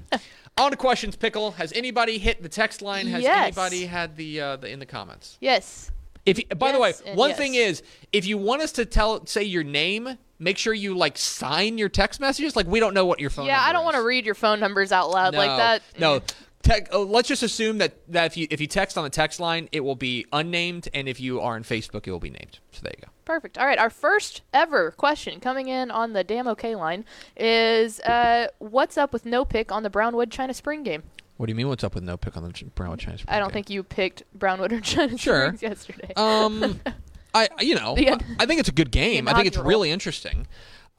On 0.58 0.72
to 0.72 0.78
questions, 0.78 1.16
pickle. 1.16 1.52
Has 1.52 1.74
anybody 1.74 2.18
hit 2.20 2.44
the 2.44 2.50
text 2.50 2.82
line? 2.82 3.08
Has 3.08 3.24
Yes. 3.24 3.58
anybody 3.58 3.86
had 3.86 4.16
the, 4.16 4.40
uh, 4.42 4.56
the 4.58 4.70
in 4.70 4.80
the 4.80 4.86
comments? 4.86 5.38
yes. 5.42 5.92
If 6.26 6.48
by 6.60 6.74
the 6.74 6.80
way, 6.80 6.94
one 7.16 7.30
yes. 7.30 7.38
thing 7.40 7.56
is, 7.56 7.82
if 8.14 8.26
you 8.28 8.38
want 8.38 8.62
us 8.62 8.74
to 8.74 8.86
tell 8.86 9.26
say 9.26 9.42
your 9.44 9.64
name, 9.64 10.18
make 10.40 10.58
sure 10.58 10.74
you 10.74 10.96
like 10.96 11.18
sign 11.18 11.78
your 11.78 11.90
text 11.90 12.20
messages. 12.20 12.56
Like 12.56 12.68
we 12.68 12.80
don't 12.80 12.94
know 12.94 13.06
what 13.06 13.20
your 13.20 13.30
phone. 13.30 13.46
Yeah, 13.46 13.62
I 13.62 13.74
don't 13.74 13.84
want 13.84 13.96
to 13.96 14.04
read 14.04 14.26
your 14.26 14.36
phone 14.36 14.60
numbers 14.60 14.92
out 14.92 15.12
loud 15.12 15.34
no, 15.34 15.40
like 15.40 15.58
that. 15.58 15.84
No. 16.00 16.22
Tech, 16.62 16.90
oh, 16.92 17.04
let's 17.04 17.30
just 17.30 17.42
assume 17.42 17.78
that, 17.78 17.94
that 18.12 18.26
if 18.26 18.36
you 18.36 18.46
if 18.52 18.60
you 18.60 18.68
text 18.68 18.98
on 18.98 19.06
the 19.06 19.10
text 19.10 19.40
line, 19.40 19.70
it 19.72 19.80
will 19.80 19.96
be 19.96 20.26
unnamed, 20.34 20.90
and 20.94 21.08
if 21.08 21.20
you 21.20 21.40
are 21.40 21.56
on 21.56 21.64
Facebook, 21.64 22.06
it 22.06 22.12
will 22.12 22.20
be 22.20 22.30
named. 22.30 22.60
So 22.74 22.82
there 22.84 22.92
you 22.98 23.06
go. 23.06 23.12
Perfect. 23.24 23.58
All 23.58 23.66
right, 23.66 23.80
our 23.80 23.90
first 23.90 24.42
ever 24.54 24.92
question 24.92 25.40
coming 25.40 25.70
in 25.70 25.90
on 25.90 26.12
the 26.12 26.24
damn 26.24 26.50
okay 26.50 26.76
line 26.76 27.06
is 27.38 28.02
uh, 28.02 28.48
what's 28.58 28.98
up 28.98 29.14
with 29.14 29.26
no 29.26 29.46
pick 29.46 29.72
on 29.72 29.84
the 29.84 29.90
Brownwood 29.90 30.32
China 30.32 30.54
Spring 30.54 30.84
game? 30.84 31.04
What 31.38 31.46
do 31.46 31.52
you 31.52 31.56
mean? 31.56 31.70
What's 31.70 31.86
up 31.86 31.96
with 31.96 32.04
no 32.04 32.18
pick 32.18 32.36
on 32.36 32.44
the 32.44 32.70
Brownwood 32.76 33.00
Chinese? 33.00 33.24
I 33.26 33.40
don't 33.40 33.54
think 33.54 33.70
you 33.70 33.82
picked 33.82 34.24
Brownwood 34.34 34.74
or 34.74 34.82
China 34.82 35.18
Sure. 35.18 35.46
Springs 35.46 35.62
yesterday. 35.62 36.12
Um, 36.18 36.82
I 37.34 37.48
you 37.60 37.76
know 37.76 37.96
I, 37.98 38.18
I 38.40 38.46
think 38.46 38.60
it's 38.60 38.70
a 38.70 38.74
good 38.74 38.92
game. 38.92 39.28
I 39.28 39.34
think 39.34 39.48
it's 39.48 39.58
really 39.58 39.92
interesting. 39.92 40.48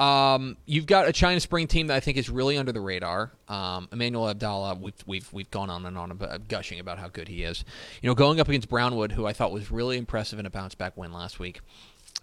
Um, 0.00 0.56
you've 0.64 0.87
got 0.87 1.08
a 1.08 1.12
China 1.12 1.38
Spring 1.40 1.66
team 1.66 1.88
that 1.88 1.96
I 1.96 2.00
think 2.00 2.16
is 2.16 2.30
really 2.30 2.56
under 2.56 2.72
the 2.72 2.80
radar. 2.80 3.32
Um, 3.49 3.87
Emmanuel 3.92 4.30
Abdallah, 4.30 4.76
we've 4.76 4.94
we've 5.06 5.30
we've 5.30 5.50
gone 5.50 5.68
on 5.68 5.84
and 5.84 5.99
on 5.99 6.10
about, 6.10 6.49
gushing 6.49 6.80
about 6.80 6.99
how 6.99 7.08
good 7.08 7.28
he 7.28 7.42
is. 7.42 7.66
You 8.00 8.08
know, 8.08 8.14
going 8.14 8.40
up 8.40 8.49
against 8.49 8.70
Brownwood, 8.70 9.12
who 9.12 9.26
I 9.26 9.34
thought 9.34 9.52
was 9.52 9.70
really 9.70 9.99
impressive 9.99 10.38
in 10.38 10.46
a 10.46 10.50
bounce 10.50 10.75
back 10.75 10.96
win 10.96 11.12
last 11.12 11.38
week. 11.38 11.60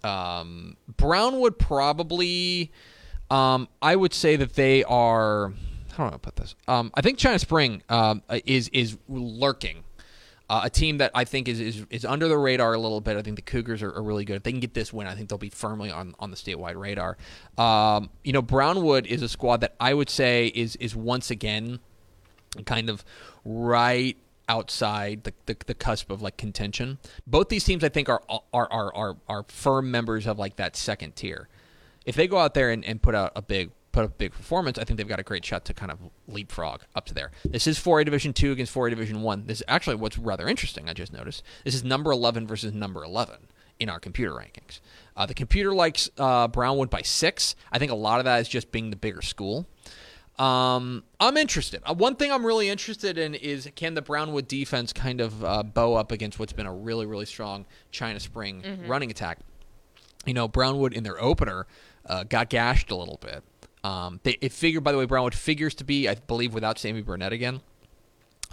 Um, 0.02 0.76
Brownwood 0.96 1.56
probably, 1.56 2.72
um, 3.30 3.68
I 3.80 3.94
would 3.94 4.12
say 4.12 4.34
that 4.34 4.54
they 4.54 4.82
are. 4.82 5.52
How 5.92 6.08
do 6.08 6.14
I 6.14 6.18
put 6.18 6.34
this? 6.34 6.56
Um, 6.66 6.90
I 6.94 7.00
think 7.00 7.18
China 7.18 7.38
Spring 7.38 7.84
um, 7.88 8.24
is 8.44 8.68
is 8.70 8.98
lurking. 9.08 9.84
Uh, 10.50 10.62
a 10.64 10.70
team 10.70 10.96
that 10.98 11.10
I 11.14 11.24
think 11.24 11.46
is, 11.46 11.60
is 11.60 11.84
is 11.90 12.04
under 12.06 12.26
the 12.26 12.38
radar 12.38 12.72
a 12.72 12.78
little 12.78 13.02
bit. 13.02 13.18
I 13.18 13.22
think 13.22 13.36
the 13.36 13.42
Cougars 13.42 13.82
are, 13.82 13.92
are 13.92 14.02
really 14.02 14.24
good. 14.24 14.36
If 14.36 14.42
they 14.44 14.50
can 14.50 14.60
get 14.60 14.72
this 14.72 14.92
win, 14.92 15.06
I 15.06 15.14
think 15.14 15.28
they'll 15.28 15.36
be 15.36 15.50
firmly 15.50 15.90
on, 15.90 16.14
on 16.18 16.30
the 16.30 16.36
statewide 16.36 16.76
radar. 16.76 17.18
Um, 17.58 18.08
you 18.24 18.32
know, 18.32 18.40
Brownwood 18.40 19.06
is 19.06 19.20
a 19.20 19.28
squad 19.28 19.60
that 19.60 19.74
I 19.78 19.92
would 19.92 20.08
say 20.08 20.46
is 20.48 20.76
is 20.76 20.96
once 20.96 21.30
again 21.30 21.80
kind 22.64 22.88
of 22.88 23.04
right 23.44 24.16
outside 24.48 25.24
the, 25.24 25.34
the, 25.44 25.56
the 25.66 25.74
cusp 25.74 26.10
of 26.10 26.22
like 26.22 26.38
contention. 26.38 26.98
Both 27.26 27.50
these 27.50 27.64
teams, 27.64 27.84
I 27.84 27.90
think, 27.90 28.08
are 28.08 28.22
are 28.28 28.72
are 28.72 28.94
are, 28.94 29.16
are 29.28 29.44
firm 29.48 29.90
members 29.90 30.26
of 30.26 30.38
like 30.38 30.56
that 30.56 30.76
second 30.76 31.14
tier. 31.14 31.48
If 32.06 32.16
they 32.16 32.26
go 32.26 32.38
out 32.38 32.54
there 32.54 32.70
and, 32.70 32.82
and 32.86 33.02
put 33.02 33.14
out 33.14 33.32
a 33.36 33.42
big 33.42 33.70
put 33.98 34.04
up 34.04 34.10
a 34.12 34.14
big 34.14 34.32
performance, 34.32 34.78
I 34.78 34.84
think 34.84 34.96
they've 34.96 35.08
got 35.08 35.18
a 35.18 35.24
great 35.24 35.44
shot 35.44 35.64
to 35.64 35.74
kind 35.74 35.90
of 35.90 35.98
leapfrog 36.28 36.82
up 36.94 37.06
to 37.06 37.14
there. 37.14 37.32
This 37.44 37.66
is 37.66 37.80
4A 37.80 38.04
Division 38.04 38.32
2 38.32 38.52
against 38.52 38.72
4A 38.72 38.90
Division 38.90 39.22
1. 39.22 39.46
This 39.46 39.58
is 39.58 39.64
actually 39.66 39.96
what's 39.96 40.16
rather 40.16 40.46
interesting, 40.46 40.88
I 40.88 40.92
just 40.92 41.12
noticed. 41.12 41.42
This 41.64 41.74
is 41.74 41.82
number 41.82 42.12
11 42.12 42.46
versus 42.46 42.72
number 42.72 43.02
11 43.02 43.48
in 43.80 43.88
our 43.88 43.98
computer 43.98 44.30
rankings. 44.30 44.78
Uh, 45.16 45.26
the 45.26 45.34
computer 45.34 45.74
likes 45.74 46.08
uh, 46.16 46.46
Brownwood 46.46 46.90
by 46.90 47.02
six. 47.02 47.56
I 47.72 47.80
think 47.80 47.90
a 47.90 47.96
lot 47.96 48.20
of 48.20 48.24
that 48.24 48.40
is 48.40 48.48
just 48.48 48.70
being 48.70 48.90
the 48.90 48.96
bigger 48.96 49.20
school. 49.20 49.66
Um, 50.38 51.02
I'm 51.18 51.36
interested. 51.36 51.82
Uh, 51.84 51.94
one 51.94 52.14
thing 52.14 52.30
I'm 52.30 52.46
really 52.46 52.68
interested 52.68 53.18
in 53.18 53.34
is 53.34 53.68
can 53.74 53.94
the 53.94 54.02
Brownwood 54.02 54.46
defense 54.46 54.92
kind 54.92 55.20
of 55.20 55.44
uh, 55.44 55.64
bow 55.64 55.94
up 55.94 56.12
against 56.12 56.38
what's 56.38 56.52
been 56.52 56.66
a 56.66 56.72
really, 56.72 57.04
really 57.04 57.26
strong 57.26 57.66
China 57.90 58.20
Spring 58.20 58.62
running 58.86 59.10
attack? 59.10 59.40
You 60.24 60.34
know, 60.34 60.46
Brownwood 60.46 60.92
in 60.92 61.02
their 61.02 61.20
opener 61.20 61.66
uh, 62.06 62.22
got 62.22 62.48
gashed 62.48 62.92
a 62.92 62.94
little 62.94 63.18
bit. 63.20 63.42
Um, 63.84 64.20
they, 64.22 64.38
it 64.40 64.52
figured, 64.52 64.84
by 64.84 64.92
the 64.92 64.98
way, 64.98 65.04
Brownwood 65.04 65.34
figures 65.34 65.74
to 65.76 65.84
be, 65.84 66.08
I 66.08 66.14
believe, 66.14 66.54
without 66.54 66.78
Sammy 66.78 67.02
Burnett 67.02 67.32
again. 67.32 67.60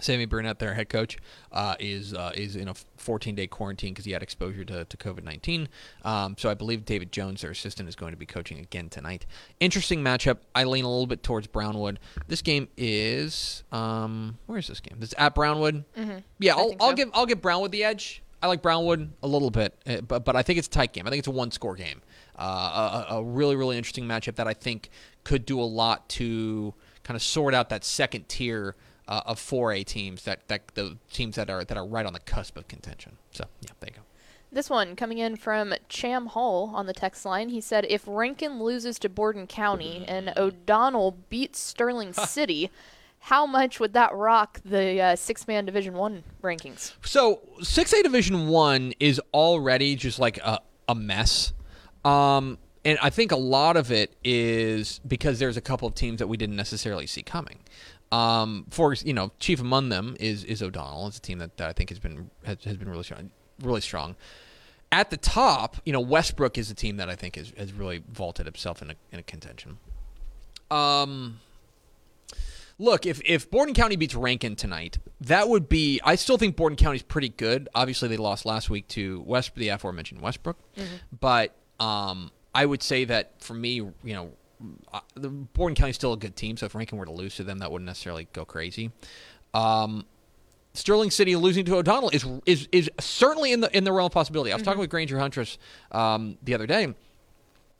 Sammy 0.00 0.26
Burnett, 0.26 0.58
their 0.58 0.74
head 0.74 0.88
coach, 0.88 1.16
uh, 1.52 1.74
is 1.80 2.12
uh, 2.12 2.32
is 2.34 2.56
in 2.56 2.68
a 2.68 2.74
14 2.96 3.34
day 3.34 3.46
quarantine 3.46 3.92
because 3.92 4.04
he 4.04 4.12
had 4.12 4.22
exposure 4.22 4.64
to, 4.64 4.84
to 4.84 4.96
COVID 4.96 5.24
19. 5.24 5.68
Um, 6.04 6.36
so 6.38 6.50
I 6.50 6.54
believe 6.54 6.84
David 6.84 7.12
Jones, 7.12 7.42
their 7.42 7.50
assistant, 7.50 7.88
is 7.88 7.96
going 7.96 8.12
to 8.12 8.16
be 8.16 8.26
coaching 8.26 8.58
again 8.58 8.88
tonight. 8.88 9.26
Interesting 9.60 10.02
matchup. 10.02 10.38
I 10.54 10.64
lean 10.64 10.84
a 10.84 10.88
little 10.88 11.06
bit 11.06 11.22
towards 11.22 11.46
Brownwood. 11.46 11.98
This 12.28 12.42
game 12.42 12.68
is 12.76 13.64
um, 13.72 14.38
where 14.46 14.58
is 14.58 14.66
this 14.66 14.80
game? 14.80 14.98
This 15.00 15.10
is 15.10 15.14
at 15.18 15.34
Brownwood. 15.34 15.84
Mm-hmm. 15.96 16.18
Yeah, 16.38 16.56
I'll, 16.56 16.74
I'll 16.80 16.94
give 16.94 17.10
I'll 17.14 17.26
give 17.26 17.40
Brownwood 17.40 17.72
the 17.72 17.84
edge. 17.84 18.22
I 18.42 18.48
like 18.48 18.60
Brownwood 18.60 19.10
a 19.22 19.26
little 19.26 19.50
bit, 19.50 19.74
uh, 19.86 20.02
but 20.02 20.24
but 20.24 20.36
I 20.36 20.42
think 20.42 20.58
it's 20.58 20.68
a 20.68 20.70
tight 20.70 20.92
game. 20.92 21.06
I 21.06 21.10
think 21.10 21.20
it's 21.20 21.28
a 21.28 21.32
one 21.32 21.50
score 21.50 21.74
game. 21.74 22.02
Uh, 22.38 23.04
a, 23.08 23.14
a 23.16 23.24
really 23.24 23.56
really 23.56 23.78
interesting 23.78 24.04
matchup 24.04 24.34
that 24.36 24.46
I 24.46 24.52
think 24.52 24.90
could 25.24 25.46
do 25.46 25.58
a 25.60 25.64
lot 25.64 26.08
to 26.10 26.74
kind 27.02 27.16
of 27.16 27.22
sort 27.22 27.54
out 27.54 27.68
that 27.70 27.84
second 27.84 28.28
tier 28.28 28.76
uh, 29.08 29.22
of 29.26 29.38
4A 29.38 29.84
teams 29.84 30.24
that, 30.24 30.46
that 30.48 30.68
the 30.74 30.98
teams 31.12 31.36
that 31.36 31.48
are 31.48 31.64
that 31.64 31.76
are 31.76 31.86
right 31.86 32.04
on 32.04 32.12
the 32.12 32.20
cusp 32.20 32.56
of 32.56 32.68
contention. 32.68 33.16
So 33.30 33.44
yeah, 33.60 33.70
there 33.80 33.90
you 33.90 33.96
go. 33.96 34.02
This 34.52 34.70
one 34.70 34.96
coming 34.96 35.18
in 35.18 35.36
from 35.36 35.74
Cham 35.88 36.26
Hall 36.26 36.72
on 36.74 36.86
the 36.86 36.92
text 36.92 37.24
line. 37.24 37.48
He 37.48 37.60
said, 37.60 37.86
"If 37.88 38.04
Rankin 38.06 38.62
loses 38.62 38.98
to 39.00 39.08
Borden 39.08 39.46
County 39.46 40.04
and 40.08 40.32
O'Donnell 40.36 41.16
beats 41.28 41.58
Sterling 41.58 42.12
City, 42.12 42.70
how 43.20 43.46
much 43.46 43.80
would 43.80 43.92
that 43.92 44.14
rock 44.14 44.60
the 44.64 45.00
uh, 45.00 45.16
six-man 45.16 45.66
Division 45.66 45.94
One 45.94 46.24
rankings?" 46.42 46.94
So 47.02 47.40
six 47.62 47.92
A 47.92 48.02
Division 48.02 48.48
One 48.48 48.94
is 48.98 49.20
already 49.34 49.94
just 49.96 50.18
like 50.18 50.38
a, 50.38 50.60
a 50.88 50.94
mess. 50.94 51.52
Um, 52.06 52.58
and 52.84 52.98
I 53.02 53.10
think 53.10 53.32
a 53.32 53.36
lot 53.36 53.76
of 53.76 53.90
it 53.90 54.14
is 54.22 55.00
because 55.06 55.40
there's 55.40 55.56
a 55.56 55.60
couple 55.60 55.88
of 55.88 55.94
teams 55.94 56.20
that 56.20 56.28
we 56.28 56.36
didn't 56.36 56.54
necessarily 56.54 57.06
see 57.06 57.22
coming. 57.22 57.58
Um, 58.12 58.66
for 58.70 58.94
you 58.94 59.12
know, 59.12 59.32
chief 59.40 59.60
among 59.60 59.88
them 59.88 60.16
is 60.20 60.44
is 60.44 60.62
O'Donnell. 60.62 61.08
It's 61.08 61.18
a 61.18 61.20
team 61.20 61.38
that, 61.38 61.56
that 61.56 61.68
I 61.68 61.72
think 61.72 61.90
has 61.90 61.98
been 61.98 62.30
has, 62.44 62.62
has 62.62 62.76
been 62.76 62.88
really 62.88 63.02
strong, 63.02 63.30
really 63.60 63.80
strong. 63.80 64.14
At 64.92 65.10
the 65.10 65.16
top, 65.16 65.78
you 65.84 65.92
know, 65.92 66.00
Westbrook 66.00 66.56
is 66.56 66.70
a 66.70 66.74
team 66.74 66.98
that 66.98 67.10
I 67.10 67.16
think 67.16 67.34
has, 67.34 67.52
has 67.58 67.72
really 67.72 68.04
vaulted 68.08 68.46
itself 68.46 68.80
in 68.80 68.92
a, 68.92 68.94
in 69.10 69.18
a 69.18 69.22
contention. 69.24 69.78
Um, 70.70 71.40
look, 72.78 73.04
if 73.04 73.20
if 73.24 73.50
Borden 73.50 73.74
County 73.74 73.96
beats 73.96 74.14
Rankin 74.14 74.54
tonight, 74.54 74.98
that 75.22 75.48
would 75.48 75.68
be. 75.68 76.00
I 76.04 76.14
still 76.14 76.38
think 76.38 76.54
Borden 76.54 76.76
County's 76.76 77.02
pretty 77.02 77.30
good. 77.30 77.68
Obviously, 77.74 78.06
they 78.06 78.16
lost 78.16 78.46
last 78.46 78.70
week 78.70 78.86
to 78.88 79.22
West, 79.22 79.56
the 79.56 79.70
aforementioned 79.70 80.20
Westbrook, 80.20 80.56
but 81.20 81.56
Um, 81.80 82.30
I 82.54 82.64
would 82.64 82.82
say 82.82 83.04
that 83.04 83.42
for 83.42 83.54
me, 83.54 83.74
you 83.74 83.94
know, 84.04 84.30
uh, 84.92 85.00
the 85.14 85.28
Borden 85.28 85.74
County's 85.74 85.96
still 85.96 86.14
a 86.14 86.16
good 86.16 86.36
team. 86.36 86.56
So 86.56 86.66
if 86.66 86.74
Rankin 86.74 86.96
were 86.96 87.04
to 87.04 87.12
lose 87.12 87.36
to 87.36 87.44
them, 87.44 87.58
that 87.58 87.70
wouldn't 87.70 87.86
necessarily 87.86 88.28
go 88.32 88.44
crazy. 88.44 88.90
Um, 89.52 90.06
Sterling 90.72 91.10
City 91.10 91.36
losing 91.36 91.64
to 91.66 91.76
O'Donnell 91.76 92.10
is 92.10 92.26
is 92.44 92.68
is 92.72 92.90
certainly 93.00 93.52
in 93.52 93.60
the 93.60 93.76
in 93.76 93.84
the 93.84 93.92
realm 93.92 94.06
of 94.06 94.12
possibility. 94.12 94.52
I 94.52 94.56
was 94.56 94.62
talking 94.62 94.80
with 94.80 94.90
Granger 94.90 95.18
Huntress 95.18 95.58
um, 95.92 96.38
the 96.42 96.54
other 96.54 96.66
day. 96.66 96.94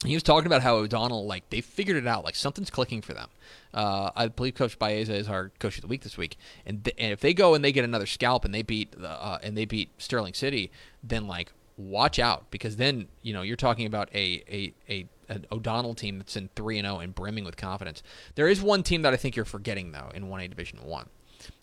He 0.04 0.12
was 0.12 0.22
talking 0.22 0.46
about 0.46 0.60
how 0.60 0.76
O'Donnell, 0.76 1.26
like, 1.26 1.48
they 1.48 1.62
figured 1.62 1.96
it 1.96 2.06
out. 2.06 2.22
Like, 2.22 2.34
something's 2.34 2.68
clicking 2.68 3.00
for 3.00 3.14
them. 3.14 3.28
Uh, 3.72 4.10
I 4.14 4.28
believe 4.28 4.54
Coach 4.54 4.78
Baeza 4.78 5.14
is 5.14 5.26
our 5.26 5.50
coach 5.58 5.76
of 5.76 5.80
the 5.80 5.88
week 5.88 6.02
this 6.02 6.18
week. 6.18 6.36
And, 6.66 6.84
th- 6.84 6.94
and 6.98 7.12
if 7.12 7.20
they 7.20 7.32
go 7.32 7.54
and 7.54 7.64
they 7.64 7.72
get 7.72 7.82
another 7.82 8.04
scalp 8.04 8.44
and 8.44 8.52
they 8.52 8.60
beat 8.60 8.92
the, 8.92 9.08
uh, 9.08 9.38
and 9.42 9.56
they 9.56 9.64
beat 9.64 9.90
Sterling 9.96 10.34
City, 10.34 10.70
then 11.02 11.26
like 11.26 11.50
watch 11.76 12.18
out 12.18 12.50
because 12.50 12.76
then 12.76 13.08
you 13.22 13.32
know 13.32 13.42
you're 13.42 13.56
talking 13.56 13.86
about 13.86 14.08
a 14.14 14.42
a, 14.48 14.74
a 14.88 15.08
an 15.28 15.46
O'Donnell 15.50 15.94
team 15.94 16.18
that's 16.18 16.36
in 16.36 16.48
three 16.54 16.78
and 16.78 16.86
zero 16.86 16.98
and 17.00 17.14
brimming 17.14 17.44
with 17.44 17.56
confidence. 17.56 18.02
There 18.34 18.48
is 18.48 18.62
one 18.62 18.82
team 18.82 19.02
that 19.02 19.12
I 19.12 19.16
think 19.16 19.36
you're 19.36 19.44
forgetting 19.44 19.92
though 19.92 20.10
in 20.14 20.28
one 20.28 20.40
A 20.40 20.48
Division 20.48 20.80
One, 20.84 21.08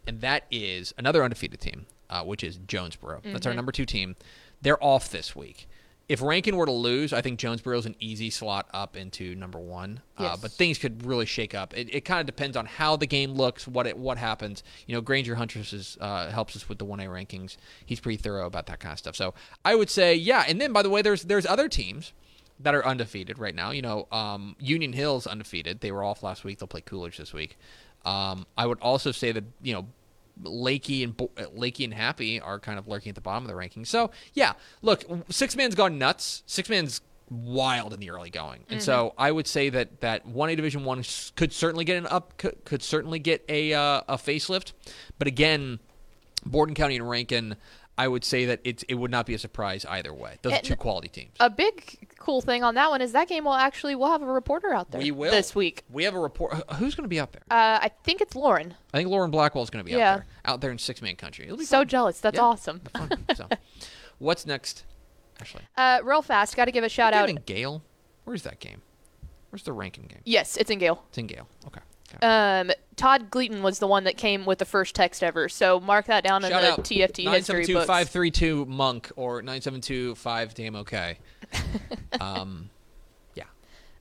and 0.06 0.22
that 0.22 0.46
is 0.52 0.94
another 0.98 1.24
undefeated 1.24 1.60
team, 1.60 1.86
uh, 2.10 2.24
which 2.24 2.44
is 2.44 2.58
Jonesboro. 2.68 3.22
That's 3.24 3.46
our 3.46 3.54
number 3.54 3.72
two 3.72 3.86
team. 3.86 4.16
They're 4.62 4.82
off 4.84 5.10
this 5.10 5.36
week. 5.36 5.68
If 6.14 6.22
Rankin 6.22 6.58
were 6.58 6.68
to 6.68 6.72
lose, 6.72 7.12
I 7.12 7.22
think 7.22 7.40
Jonesboro 7.40 7.76
is 7.76 7.88
an 7.88 7.96
easy 8.00 8.30
slot 8.30 8.70
up 8.72 8.96
into 8.96 9.34
number 9.34 9.58
one. 9.58 10.00
Uh, 10.16 10.38
but 10.40 10.52
things 10.52 10.78
could 10.78 11.04
really 11.08 11.26
shake 11.26 11.56
up. 11.56 11.76
It, 11.76 11.92
it 11.92 12.02
kind 12.06 12.20
of 12.20 12.28
depends 12.28 12.56
on 12.56 12.68
how 12.68 12.96
the 12.96 13.08
game 13.08 13.34
looks, 13.34 13.68
what 13.68 13.88
it 13.88 13.98
what 13.98 14.20
happens. 14.20 14.62
You 14.86 14.94
know, 14.94 15.02
Granger 15.02 15.34
Huntress 15.34 15.74
is, 15.74 15.98
uh, 16.00 16.30
helps 16.30 16.56
us 16.56 16.70
with 16.70 16.78
the 16.78 16.86
one 16.86 17.00
A 17.00 17.06
rankings. 17.06 17.58
He's 17.84 18.00
pretty 18.00 18.18
thorough 18.18 18.46
about 18.46 18.68
that 18.68 18.80
kind 18.80 18.94
of 18.94 19.00
stuff. 19.00 19.16
So 19.16 19.34
I 19.66 19.74
would 19.74 19.90
say, 19.90 20.14
yeah. 20.14 20.46
And 20.48 20.62
then 20.62 20.72
by 20.72 20.84
the 20.84 20.90
way, 20.92 21.02
there's 21.02 21.24
there's 21.24 21.48
other 21.48 21.68
teams 21.68 22.14
that 22.60 22.76
are 22.76 22.86
undefeated 22.86 23.40
right 23.40 23.56
now. 23.56 23.72
You 23.72 23.82
know, 23.82 24.08
um, 24.12 24.56
Union 24.60 24.94
Hill's 24.94 25.26
undefeated. 25.26 25.80
They 25.80 25.92
were 25.92 26.04
off 26.04 26.22
last 26.22 26.44
week. 26.44 26.60
They'll 26.60 26.68
play 26.68 26.82
Coolidge 26.82 27.18
this 27.18 27.34
week. 27.34 27.58
Um, 28.06 28.46
I 28.56 28.68
would 28.68 28.80
also 28.82 29.12
say 29.12 29.32
that 29.32 29.46
you 29.64 29.74
know 29.74 29.88
Lakey 30.42 31.04
and 31.04 31.16
Bo- 31.16 31.32
uh, 31.38 31.44
Lakey 31.56 31.84
and 31.84 31.94
Happy 31.94 32.40
are 32.40 32.60
kind 32.60 32.80
of 32.80 32.88
lurking 32.88 33.10
at 33.10 33.16
the 33.16 33.22
bottom 33.22 33.44
of 33.44 33.48
the 33.50 33.56
rankings. 33.56 33.88
So 33.88 34.12
yeah, 34.34 34.54
look, 34.82 35.04
six 35.30 35.56
man's 35.56 35.76
gone 35.76 35.98
nuts. 35.98 36.44
Six 36.46 36.70
man's 36.70 37.02
wild 37.30 37.94
in 37.94 38.00
the 38.00 38.10
early 38.10 38.30
going, 38.30 38.64
and 38.70 38.82
so 38.82 39.14
I 39.18 39.32
would 39.32 39.48
say 39.48 39.70
that 39.70 40.02
that 40.02 40.26
one 40.26 40.50
A 40.50 40.56
Division 40.56 40.84
One 40.84 41.04
could 41.36 41.54
certainly 41.54 41.86
get 41.86 41.98
an 41.98 42.08
up, 42.08 42.38
could, 42.38 42.64
could 42.66 42.84
certainly 42.84 43.20
get 43.20 43.44
a 43.48 43.74
uh, 43.74 44.02
a 44.08 44.18
facelift, 44.18 44.74
but 45.20 45.28
again, 45.28 45.80
Borden 46.46 46.76
County 46.76 46.96
and 46.96 47.10
Rankin. 47.10 47.56
I 47.96 48.08
would 48.08 48.24
say 48.24 48.46
that 48.46 48.60
it's 48.64 48.82
it 48.84 48.96
would 48.96 49.12
not 49.12 49.26
be 49.28 49.36
a 49.36 49.38
surprise 49.40 49.86
either 49.86 50.12
way. 50.14 50.38
Those 50.42 50.54
are 50.54 50.56
And- 50.58 50.66
two 50.66 50.76
quality 50.76 51.10
teams. 51.10 51.34
A 51.40 51.50
big 51.50 52.08
cool 52.18 52.42
thing 52.42 52.64
on 52.64 52.74
that 52.76 52.90
one 52.90 53.02
is 53.02 53.12
that 53.12 53.28
game 53.28 53.46
will 53.46 53.54
actually 53.54 53.94
we'll 53.96 54.10
have 54.12 54.24
a 54.24 54.26
reporter 54.26 54.74
out 54.74 54.90
there 54.90 55.00
We 55.02 55.12
will 55.12 55.30
this 55.32 55.54
week. 55.54 55.84
We 55.92 56.04
have 56.06 56.16
a 56.16 56.20
report. 56.20 56.54
Who's 56.78 56.96
going 56.96 57.04
to 57.04 57.10
be 57.10 57.20
out 57.20 57.34
there? 57.34 57.44
Uh, 57.52 57.80
I 57.84 57.92
think 58.04 58.22
it's 58.22 58.36
Lauren. 58.36 58.74
I 58.94 58.98
think 58.98 59.10
Lauren 59.10 59.30
Blackwell 59.30 59.64
is 59.64 59.70
going 59.70 59.86
to 59.86 59.90
be 59.92 59.96
Yeah. 59.96 60.14
out 60.14 60.16
there, 60.16 60.26
out 60.46 60.62
there 60.62 60.72
in 60.72 60.80
six 60.80 61.02
man 61.04 61.16
country. 61.16 61.46
It'll 61.46 61.58
be 61.58 61.66
So 61.66 61.80
fun. 61.82 61.88
jealous. 61.88 62.20
That's 62.20 62.38
Yeah. 62.38 62.44
awesome. 62.44 62.82
So, 63.36 63.48
what's 64.18 64.46
next? 64.48 64.86
Ashley, 65.40 65.62
Uh, 65.78 66.00
real 66.04 66.22
fast, 66.24 66.56
got 66.56 66.66
to 66.66 66.72
give 66.72 66.84
a 66.84 66.90
shout 66.90 67.14
out. 67.14 67.30
in 67.30 67.36
Gail. 67.46 67.84
Where's 68.24 68.42
that 68.44 68.60
game? 68.60 68.82
Where's 69.52 69.64
the 69.64 69.74
Rankin 69.74 70.06
game? 70.06 70.22
Yes, 70.26 70.58
it's 70.58 70.72
in 70.72 70.80
Gail. 70.80 71.04
It's 71.10 71.18
in 71.20 71.28
Gail. 71.28 71.48
Okay. 71.68 71.82
Um, 72.22 72.72
Todd 72.96 73.30
Gleaton 73.30 73.64
was 73.64 73.80
the 73.80 73.88
one 73.88 74.04
that 74.04 74.18
came 74.18 74.46
with 74.46 74.60
the 74.60 74.66
first 74.66 74.96
text 74.96 75.24
ever. 75.24 75.50
So 75.50 75.80
mark 75.80 76.06
that 76.08 76.24
down 76.24 76.42
Shout 76.44 76.52
in 76.52 76.58
out 76.58 76.76
the 76.78 76.82
TFT 76.84 77.32
history 77.32 77.66
books. 77.66 77.88
532 77.88 78.66
Monk 78.66 79.12
or 79.16 79.42
9725 79.42 80.54
Damn 80.54 80.76
Okay. 80.76 81.18
um, 82.22 82.70
yeah. 83.36 83.46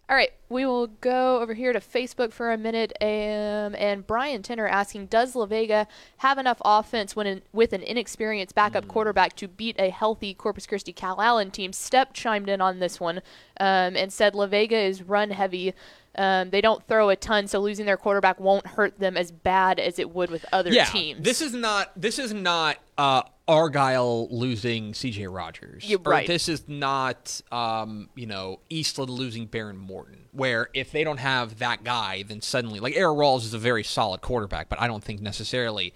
All 0.09 0.17
right, 0.17 0.33
we 0.49 0.67
will 0.67 0.89
go 0.89 1.41
over 1.41 1.55
here 1.55 1.73
to 1.73 1.81
Facebook 1.81 2.33
for 2.33 2.53
a 2.53 2.59
minute. 2.59 2.93
Um, 3.01 3.75
and 3.79 4.07
Brian 4.07 4.43
Tenner 4.43 4.67
asking, 4.67 5.07
does 5.07 5.35
La 5.35 5.47
Vega 5.47 5.87
have 6.19 6.39
enough 6.39 6.61
offense 6.65 7.17
when 7.17 7.27
in, 7.27 7.43
with 7.53 7.73
an 7.73 7.83
inexperienced 7.83 8.55
backup 8.55 8.89
quarterback 8.89 9.37
to 9.37 9.49
beat 9.49 9.77
a 9.79 9.91
healthy 9.91 10.35
Corpus 10.35 10.67
Christi 10.67 10.93
Calallen 10.93 11.51
team? 11.51 11.73
Step 11.73 12.13
chimed 12.13 12.49
in 12.49 12.61
on 12.61 12.79
this 12.79 13.01
one 13.01 13.19
um, 13.59 13.97
and 13.97 14.13
said 14.13 14.35
La 14.35 14.47
Vega 14.47 14.77
is 14.77 15.03
run 15.03 15.31
heavy. 15.31 15.73
Um, 16.17 16.51
they 16.51 16.61
don't 16.61 16.87
throw 16.87 17.09
a 17.09 17.17
ton, 17.17 17.47
so 17.47 17.59
losing 17.61 17.87
their 17.87 17.97
quarterback 17.97 18.39
won't 18.39 18.67
hurt 18.67 18.99
them 18.99 19.17
as 19.17 19.33
bad 19.33 19.79
as 19.79 19.99
it 19.99 20.11
would 20.11 20.31
with 20.31 20.45
other 20.53 20.71
yeah. 20.71 20.85
teams. 20.85 21.23
This 21.23 21.41
is 21.41 21.55
not. 21.55 21.93
This 21.97 22.19
is 22.19 22.35
not. 22.35 22.79
Uh, 22.99 23.23
Argyle 23.49 24.29
losing 24.31 24.95
C.J. 24.95 25.27
Rogers. 25.27 25.89
You're 25.89 25.99
right. 26.01 26.27
this 26.27 26.49
is 26.49 26.69
not. 26.69 27.41
Um, 27.51 28.11
you 28.15 28.27
know, 28.27 28.61
Eastland 28.69 29.11
losing 29.11 29.47
Baron 29.47 29.79
Morton, 29.79 30.27
where 30.33 30.69
if 30.75 30.93
they 30.93 31.03
don't 31.03 31.19
have 31.19 31.59
that 31.61 31.83
guy, 31.83 32.25
then 32.25 32.43
suddenly, 32.43 32.79
like 32.79 32.95
Aaron 32.95 33.17
Rawls 33.17 33.45
is 33.45 33.55
a 33.55 33.59
very 33.59 33.83
solid 33.83 34.21
quarterback, 34.21 34.69
but 34.69 34.81
I 34.81 34.87
don't 34.87 35.03
think 35.03 35.23
necessarily 35.23 35.95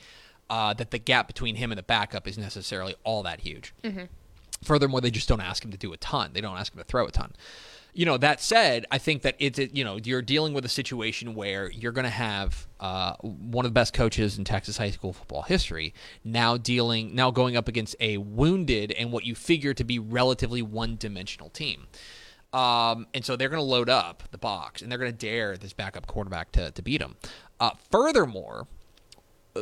uh, 0.49 0.73
that 0.75 0.93
the 0.93 0.99
gap 0.99 1.27
between 1.27 1.57
him 1.57 1.73
and 1.73 1.79
the 1.79 1.83
backup 1.83 2.27
is 2.27 2.39
necessarily 2.39 2.95
all 3.05 3.23
that 3.25 3.41
huge. 3.41 3.75
Furthermore, 4.65 5.01
they 5.01 5.11
just 5.11 5.29
don't 5.29 5.41
ask 5.41 5.65
him 5.65 5.71
to 5.71 5.77
do 5.77 5.93
a 5.93 5.97
ton. 5.99 6.31
They 6.33 6.41
don't 6.41 6.57
ask 6.57 6.73
him 6.73 6.79
to 6.79 6.85
throw 6.85 7.07
a 7.07 7.11
ton. 7.11 7.33
You 7.97 8.05
know, 8.05 8.19
that 8.19 8.43
said, 8.43 8.85
I 8.91 8.99
think 8.99 9.23
that 9.23 9.37
it's, 9.39 9.59
you 9.59 9.83
know, 9.83 9.97
you're 9.97 10.21
dealing 10.21 10.53
with 10.53 10.67
a 10.67 10.69
situation 10.69 11.35
where 11.35 11.71
you're 11.71 11.93
going 11.93 12.05
to 12.05 12.11
have 12.11 12.67
uh, 12.79 13.15
one 13.23 13.65
of 13.65 13.71
the 13.71 13.75
best 13.75 13.95
coaches 13.95 14.37
in 14.37 14.45
Texas 14.45 14.77
high 14.77 14.91
school 14.91 15.15
football 15.15 15.41
history 15.43 15.95
now 16.23 16.59
dealing, 16.59 17.15
now 17.15 17.31
going 17.31 17.57
up 17.57 17.69
against 17.69 17.97
a 17.99 18.19
wounded 18.19 18.93
and 18.93 19.13
what 19.13 19.25
you 19.25 19.35
figure 19.35 19.73
to 19.73 19.83
be 19.83 19.99
relatively 19.99 20.61
one 20.61 20.97
dimensional 20.97 21.49
team. 21.49 21.87
Um, 22.53 23.07
and 23.15 23.25
so 23.25 23.35
they're 23.35 23.49
going 23.49 23.63
to 23.63 23.65
load 23.65 23.89
up 23.89 24.25
the 24.31 24.39
box 24.39 24.83
and 24.83 24.93
they're 24.93 24.99
going 24.99 25.13
to 25.13 25.17
dare 25.17 25.57
this 25.57 25.73
backup 25.73 26.07
quarterback 26.07 26.53
to, 26.53 26.71
to 26.73 26.83
beat 26.83 27.01
him. 27.01 27.17
Uh, 27.59 27.71
furthermore, 27.91 28.67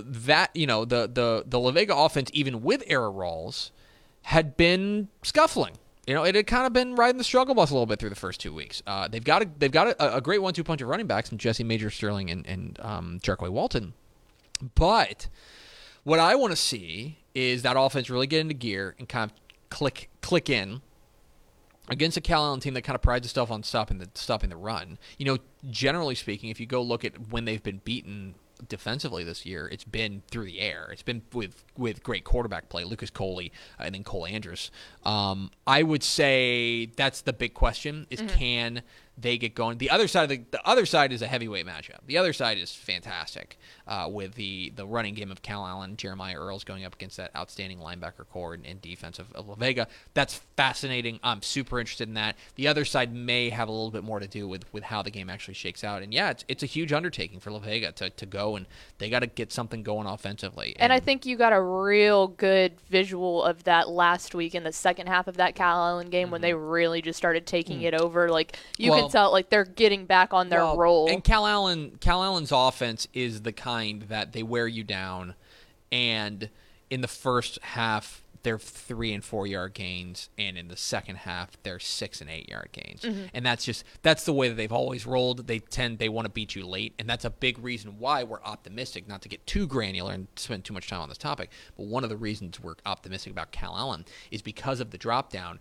that 0.02 0.50
you 0.54 0.66
know 0.66 0.84
the 0.84 1.08
the 1.12 1.44
the 1.46 1.58
La 1.58 1.70
Vega 1.70 1.94
offense, 1.94 2.30
even 2.32 2.62
with 2.62 2.82
Aaron 2.86 3.12
Rawls, 3.12 3.70
had 4.22 4.56
been 4.56 5.08
scuffling. 5.22 5.74
You 6.06 6.14
know, 6.14 6.24
it 6.24 6.34
had 6.34 6.46
kind 6.46 6.66
of 6.66 6.72
been 6.72 6.96
riding 6.96 7.16
the 7.18 7.24
struggle 7.24 7.54
bus 7.54 7.70
a 7.70 7.74
little 7.74 7.86
bit 7.86 7.98
through 7.98 8.10
the 8.10 8.16
first 8.16 8.40
two 8.40 8.52
weeks. 8.52 8.82
Uh, 8.86 9.08
they've 9.08 9.24
got 9.24 9.42
a, 9.42 9.48
they've 9.58 9.72
got 9.72 9.88
a, 9.88 10.16
a 10.16 10.20
great 10.20 10.42
one-two 10.42 10.64
punch 10.64 10.82
of 10.82 10.88
running 10.88 11.06
backs 11.06 11.32
in 11.32 11.38
Jesse 11.38 11.64
Major 11.64 11.90
Sterling 11.90 12.30
and 12.30 12.46
and 12.46 12.78
um, 12.82 13.20
Jerkway 13.22 13.48
Walton, 13.48 13.94
but 14.74 15.28
what 16.02 16.18
I 16.18 16.34
want 16.34 16.52
to 16.52 16.56
see 16.56 17.18
is 17.34 17.62
that 17.62 17.76
offense 17.78 18.10
really 18.10 18.26
get 18.26 18.40
into 18.40 18.54
gear 18.54 18.94
and 18.98 19.08
kind 19.08 19.30
of 19.30 19.36
click 19.70 20.10
click 20.20 20.50
in 20.50 20.82
against 21.88 22.16
a 22.16 22.20
Calallen 22.20 22.60
team 22.60 22.74
that 22.74 22.82
kind 22.82 22.94
of 22.94 23.02
prides 23.02 23.26
itself 23.26 23.50
on 23.50 23.62
stopping 23.62 23.98
the 23.98 24.08
stopping 24.14 24.50
the 24.50 24.56
run. 24.56 24.98
You 25.18 25.26
know, 25.26 25.38
generally 25.70 26.14
speaking, 26.14 26.50
if 26.50 26.60
you 26.60 26.66
go 26.66 26.82
look 26.82 27.04
at 27.04 27.30
when 27.30 27.44
they've 27.46 27.62
been 27.62 27.80
beaten 27.84 28.34
defensively 28.68 29.24
this 29.24 29.44
year, 29.44 29.68
it's 29.68 29.84
been 29.84 30.22
through 30.30 30.46
the 30.46 30.60
air. 30.60 30.88
It's 30.92 31.02
been 31.02 31.22
with 31.32 31.64
with 31.76 32.02
great 32.02 32.24
quarterback 32.24 32.68
play, 32.68 32.84
Lucas 32.84 33.10
Coley 33.10 33.52
uh, 33.78 33.84
and 33.84 33.94
then 33.94 34.04
Cole 34.04 34.26
Andrews. 34.26 34.70
Um, 35.04 35.50
I 35.66 35.82
would 35.82 36.02
say 36.02 36.86
that's 36.96 37.20
the 37.22 37.32
big 37.32 37.54
question: 37.54 38.06
is 38.10 38.20
can 38.28 38.82
they 39.16 39.38
get 39.38 39.54
going? 39.54 39.78
The 39.78 39.90
other 39.90 40.08
side 40.08 40.24
of 40.24 40.28
the, 40.30 40.42
the 40.50 40.66
other 40.68 40.86
side 40.86 41.12
is 41.12 41.22
a 41.22 41.26
heavyweight 41.26 41.66
matchup. 41.66 41.98
The 42.06 42.18
other 42.18 42.32
side 42.32 42.58
is 42.58 42.74
fantastic 42.74 43.58
uh, 43.86 44.08
with 44.10 44.34
the 44.34 44.72
the 44.74 44.86
running 44.86 45.14
game 45.14 45.30
of 45.30 45.42
Calallen, 45.42 45.96
Jeremiah 45.96 46.36
Earls 46.38 46.64
going 46.64 46.84
up 46.84 46.94
against 46.94 47.16
that 47.18 47.30
outstanding 47.36 47.78
linebacker 47.78 48.26
corps 48.32 48.54
and, 48.54 48.64
and 48.66 48.80
defense 48.82 49.18
of, 49.18 49.32
of 49.34 49.48
La 49.48 49.54
Vega. 49.54 49.86
That's 50.14 50.40
fascinating. 50.56 51.20
I'm 51.22 51.42
super 51.42 51.78
interested 51.78 52.08
in 52.08 52.14
that. 52.14 52.36
The 52.56 52.66
other 52.68 52.84
side 52.84 53.14
may 53.14 53.50
have 53.50 53.68
a 53.68 53.72
little 53.72 53.90
bit 53.90 54.02
more 54.04 54.20
to 54.20 54.26
do 54.26 54.48
with 54.48 54.64
with 54.72 54.84
how 54.84 55.02
the 55.02 55.10
game 55.10 55.30
actually 55.30 55.54
shakes 55.54 55.84
out. 55.84 56.02
And 56.02 56.12
yeah, 56.12 56.30
it's 56.30 56.44
it's 56.48 56.62
a 56.62 56.66
huge 56.66 56.92
undertaking 56.92 57.40
for 57.40 57.50
La 57.50 57.58
Vega 57.60 57.92
to, 57.92 58.10
to 58.10 58.26
go 58.26 58.56
and 58.56 58.66
they 58.98 59.10
got 59.10 59.20
to 59.20 59.26
get 59.26 59.52
something 59.52 59.82
going 59.82 60.06
offensively. 60.06 60.74
And 60.78 60.92
I 60.92 61.00
think 61.00 61.26
you 61.26 61.36
got 61.36 61.52
a 61.52 61.60
real 61.60 62.28
good 62.28 62.72
visual 62.88 63.42
of 63.44 63.64
that 63.64 63.88
last 63.88 64.34
week 64.34 64.54
in 64.54 64.64
the 64.64 64.72
second 64.72 65.06
half 65.06 65.28
of 65.28 65.36
that 65.36 65.54
Calallen 65.54 66.10
game 66.10 66.30
when 66.30 66.40
they 66.40 66.54
really 66.54 67.02
just 67.02 67.16
started 67.16 67.46
taking 67.46 67.82
it 67.82 67.94
over. 67.94 68.28
Like 68.28 68.56
you 68.78 68.84
Mm-hmm. 68.84 68.90
Well- 68.90 69.00
can 69.03 69.03
tell, 69.08 69.32
like 69.32 69.50
they're 69.50 69.64
getting 69.64 70.06
back 70.06 70.32
on 70.34 70.48
their 70.48 70.60
Well, 70.60 70.76
roll. 70.76 71.10
And 71.10 71.22
Calallen, 71.22 71.98
Cal 72.00 72.22
Allen's 72.22 72.52
offense 72.52 73.06
is 73.14 73.42
the 73.42 73.52
kind 73.52 74.02
that 74.02 74.32
they 74.32 74.42
wear 74.42 74.66
you 74.66 74.84
down, 74.84 75.34
and 75.92 76.48
in 76.90 77.00
the 77.00 77.08
first 77.08 77.58
half 77.62 78.20
they're 78.42 78.58
three 78.58 79.14
and 79.14 79.24
four 79.24 79.46
yard 79.46 79.72
gains, 79.72 80.28
and 80.36 80.58
in 80.58 80.68
the 80.68 80.76
second 80.76 81.16
half 81.16 81.56
they're 81.62 81.78
six 81.78 82.20
and 82.20 82.28
eight 82.28 82.46
yard 82.50 82.68
gains, 82.72 83.00
Mm-hmm. 83.00 83.24
and 83.32 83.46
that's 83.46 83.64
just 83.64 83.84
that's 84.02 84.24
the 84.24 84.34
way 84.34 84.48
that 84.50 84.54
they've 84.56 84.70
always 84.70 85.06
rolled. 85.06 85.46
They 85.46 85.60
tend 85.60 85.98
they 85.98 86.10
want 86.10 86.26
to 86.26 86.30
beat 86.30 86.54
you 86.54 86.66
late, 86.66 86.92
and 86.98 87.08
that's 87.08 87.24
a 87.24 87.30
big 87.30 87.58
reason 87.58 87.98
why 87.98 88.22
we're 88.22 88.42
optimistic. 88.42 89.08
Not 89.08 89.22
to 89.22 89.30
get 89.30 89.46
too 89.46 89.66
granular 89.66 90.12
and 90.12 90.26
spend 90.36 90.64
too 90.66 90.74
much 90.74 90.88
time 90.90 91.00
on 91.00 91.08
this 91.08 91.16
topic, 91.16 91.48
but 91.76 91.86
one 91.86 92.04
of 92.04 92.10
the 92.10 92.18
reasons 92.18 92.60
we're 92.60 92.74
optimistic 92.84 93.32
about 93.32 93.50
Calallen 93.50 94.04
is 94.30 94.42
because 94.42 94.78
of 94.78 94.90
the 94.90 94.98
drop 94.98 95.32
down. 95.32 95.58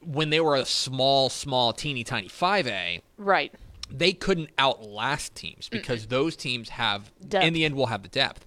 When 0.00 0.30
they 0.30 0.40
were 0.40 0.56
a 0.56 0.64
small, 0.64 1.28
small, 1.28 1.72
teeny 1.72 2.04
tiny 2.04 2.28
5A, 2.28 3.02
right. 3.18 3.52
they 3.90 4.12
couldn't 4.12 4.50
outlast 4.58 5.34
teams 5.34 5.68
because 5.68 6.06
those 6.06 6.36
teams 6.36 6.70
have 6.70 7.12
Depth. 7.26 7.44
in 7.46 7.52
the 7.52 7.64
end 7.64 7.74
will 7.74 7.86
have 7.86 8.02
the 8.02 8.08
depth. 8.08 8.46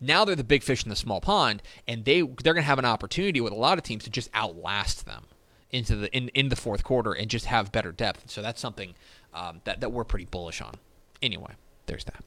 Now 0.00 0.24
they're 0.24 0.36
the 0.36 0.44
big 0.44 0.62
fish 0.62 0.84
in 0.84 0.90
the 0.90 0.96
small 0.96 1.20
pond, 1.20 1.62
and 1.86 2.04
they 2.04 2.20
they're 2.20 2.54
going 2.54 2.56
to 2.56 2.62
have 2.62 2.78
an 2.78 2.84
opportunity 2.84 3.40
with 3.40 3.52
a 3.52 3.56
lot 3.56 3.78
of 3.78 3.84
teams 3.84 4.04
to 4.04 4.10
just 4.10 4.30
outlast 4.34 5.06
them. 5.06 5.24
into 5.70 5.96
the 5.96 6.16
in, 6.16 6.28
in 6.30 6.48
the 6.48 6.56
fourth 6.56 6.84
quarter 6.84 7.12
and 7.12 7.28
just 7.28 7.46
have 7.46 7.70
better 7.72 7.92
depth. 7.92 8.30
So 8.30 8.40
that's 8.40 8.60
something 8.60 8.94
um, 9.34 9.60
that 9.64 9.80
that 9.80 9.90
we're 9.92 10.04
pretty 10.04 10.24
bullish 10.26 10.60
on. 10.62 10.74
Anyway, 11.20 11.52
there's 11.86 12.04
that. 12.04 12.22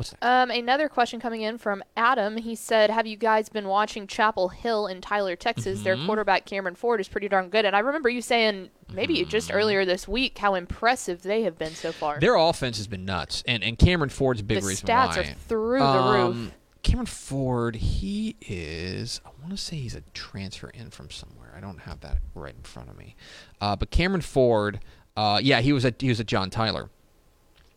What's 0.00 0.10
that? 0.10 0.22
Um, 0.22 0.50
another 0.50 0.88
question 0.88 1.20
coming 1.20 1.42
in 1.42 1.58
from 1.58 1.82
Adam. 1.96 2.38
He 2.38 2.54
said, 2.54 2.88
"Have 2.90 3.06
you 3.06 3.16
guys 3.16 3.48
been 3.48 3.68
watching 3.68 4.06
Chapel 4.06 4.48
Hill 4.48 4.86
in 4.86 5.00
Tyler, 5.00 5.36
Texas? 5.36 5.76
Mm-hmm. 5.76 5.84
Their 5.84 5.96
quarterback 6.06 6.46
Cameron 6.46 6.74
Ford 6.74 7.00
is 7.00 7.08
pretty 7.08 7.28
darn 7.28 7.50
good." 7.50 7.64
And 7.64 7.76
I 7.76 7.80
remember 7.80 8.08
you 8.08 8.22
saying 8.22 8.70
maybe 8.92 9.18
Mm-hmm. 9.18 9.28
just 9.28 9.52
earlier 9.52 9.84
this 9.84 10.08
week 10.08 10.38
how 10.38 10.54
impressive 10.54 11.22
they 11.22 11.42
have 11.42 11.58
been 11.58 11.74
so 11.74 11.92
far. 11.92 12.18
Their 12.18 12.36
offense 12.36 12.78
has 12.78 12.86
been 12.86 13.04
nuts, 13.04 13.44
and 13.46 13.62
and 13.62 13.78
Cameron 13.78 14.10
Ford's 14.10 14.40
a 14.40 14.44
big 14.44 14.60
the 14.62 14.66
reason 14.68 14.86
stats 14.88 15.16
why. 15.16 15.22
are 15.22 15.34
through 15.48 15.78
the 15.80 15.84
Um, 15.84 16.14
roof. 16.44 16.52
Cameron 16.82 17.06
Ford, 17.06 17.76
he 17.76 18.36
is. 18.40 19.20
I 19.26 19.28
want 19.42 19.50
to 19.50 19.58
say 19.58 19.76
he's 19.76 19.94
a 19.94 20.00
transfer 20.14 20.70
in 20.70 20.88
from 20.88 21.10
somewhere. 21.10 21.52
I 21.54 21.60
don't 21.60 21.80
have 21.80 22.00
that 22.00 22.18
right 22.34 22.54
in 22.56 22.62
front 22.62 22.88
of 22.88 22.96
me. 22.96 23.16
Uh, 23.60 23.76
but 23.76 23.90
Cameron 23.90 24.22
Ford, 24.22 24.80
uh, 25.14 25.40
yeah, 25.42 25.60
he 25.60 25.74
was 25.74 25.84
at 25.84 26.00
he 26.00 26.08
was 26.08 26.20
at 26.20 26.26
John 26.26 26.48
Tyler. 26.48 26.88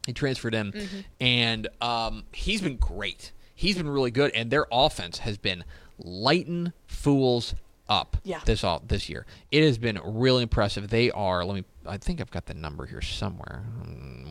He 0.06 0.14
transferred 0.14 0.54
in, 0.54 0.72
Mm-hmm. 0.74 1.00
and 1.22 1.68
um, 1.82 2.24
he's 2.34 2.62
been 2.62 2.78
great. 2.78 3.32
He's 3.56 3.78
been 3.78 3.90
really 3.90 4.12
good, 4.12 4.32
and 4.36 4.52
their 4.52 4.66
offense 4.72 5.20
has 5.20 5.38
been 5.38 5.64
lighting 5.98 6.74
fools 6.88 7.56
up. 7.90 8.18
Yeah. 8.24 8.42
This 8.46 8.64
all 8.64 8.82
this 8.86 9.10
year, 9.10 9.26
it 9.52 9.64
has 9.64 9.78
been 9.78 10.00
really 10.04 10.44
impressive. 10.44 10.90
They 10.90 11.12
are. 11.12 11.46
Let 11.46 11.56
me. 11.56 11.64
I 11.86 11.98
think 11.98 12.22
I've 12.22 12.32
got 12.32 12.46
the 12.46 12.54
number 12.54 12.86
here 12.86 13.02
somewhere. 13.02 13.64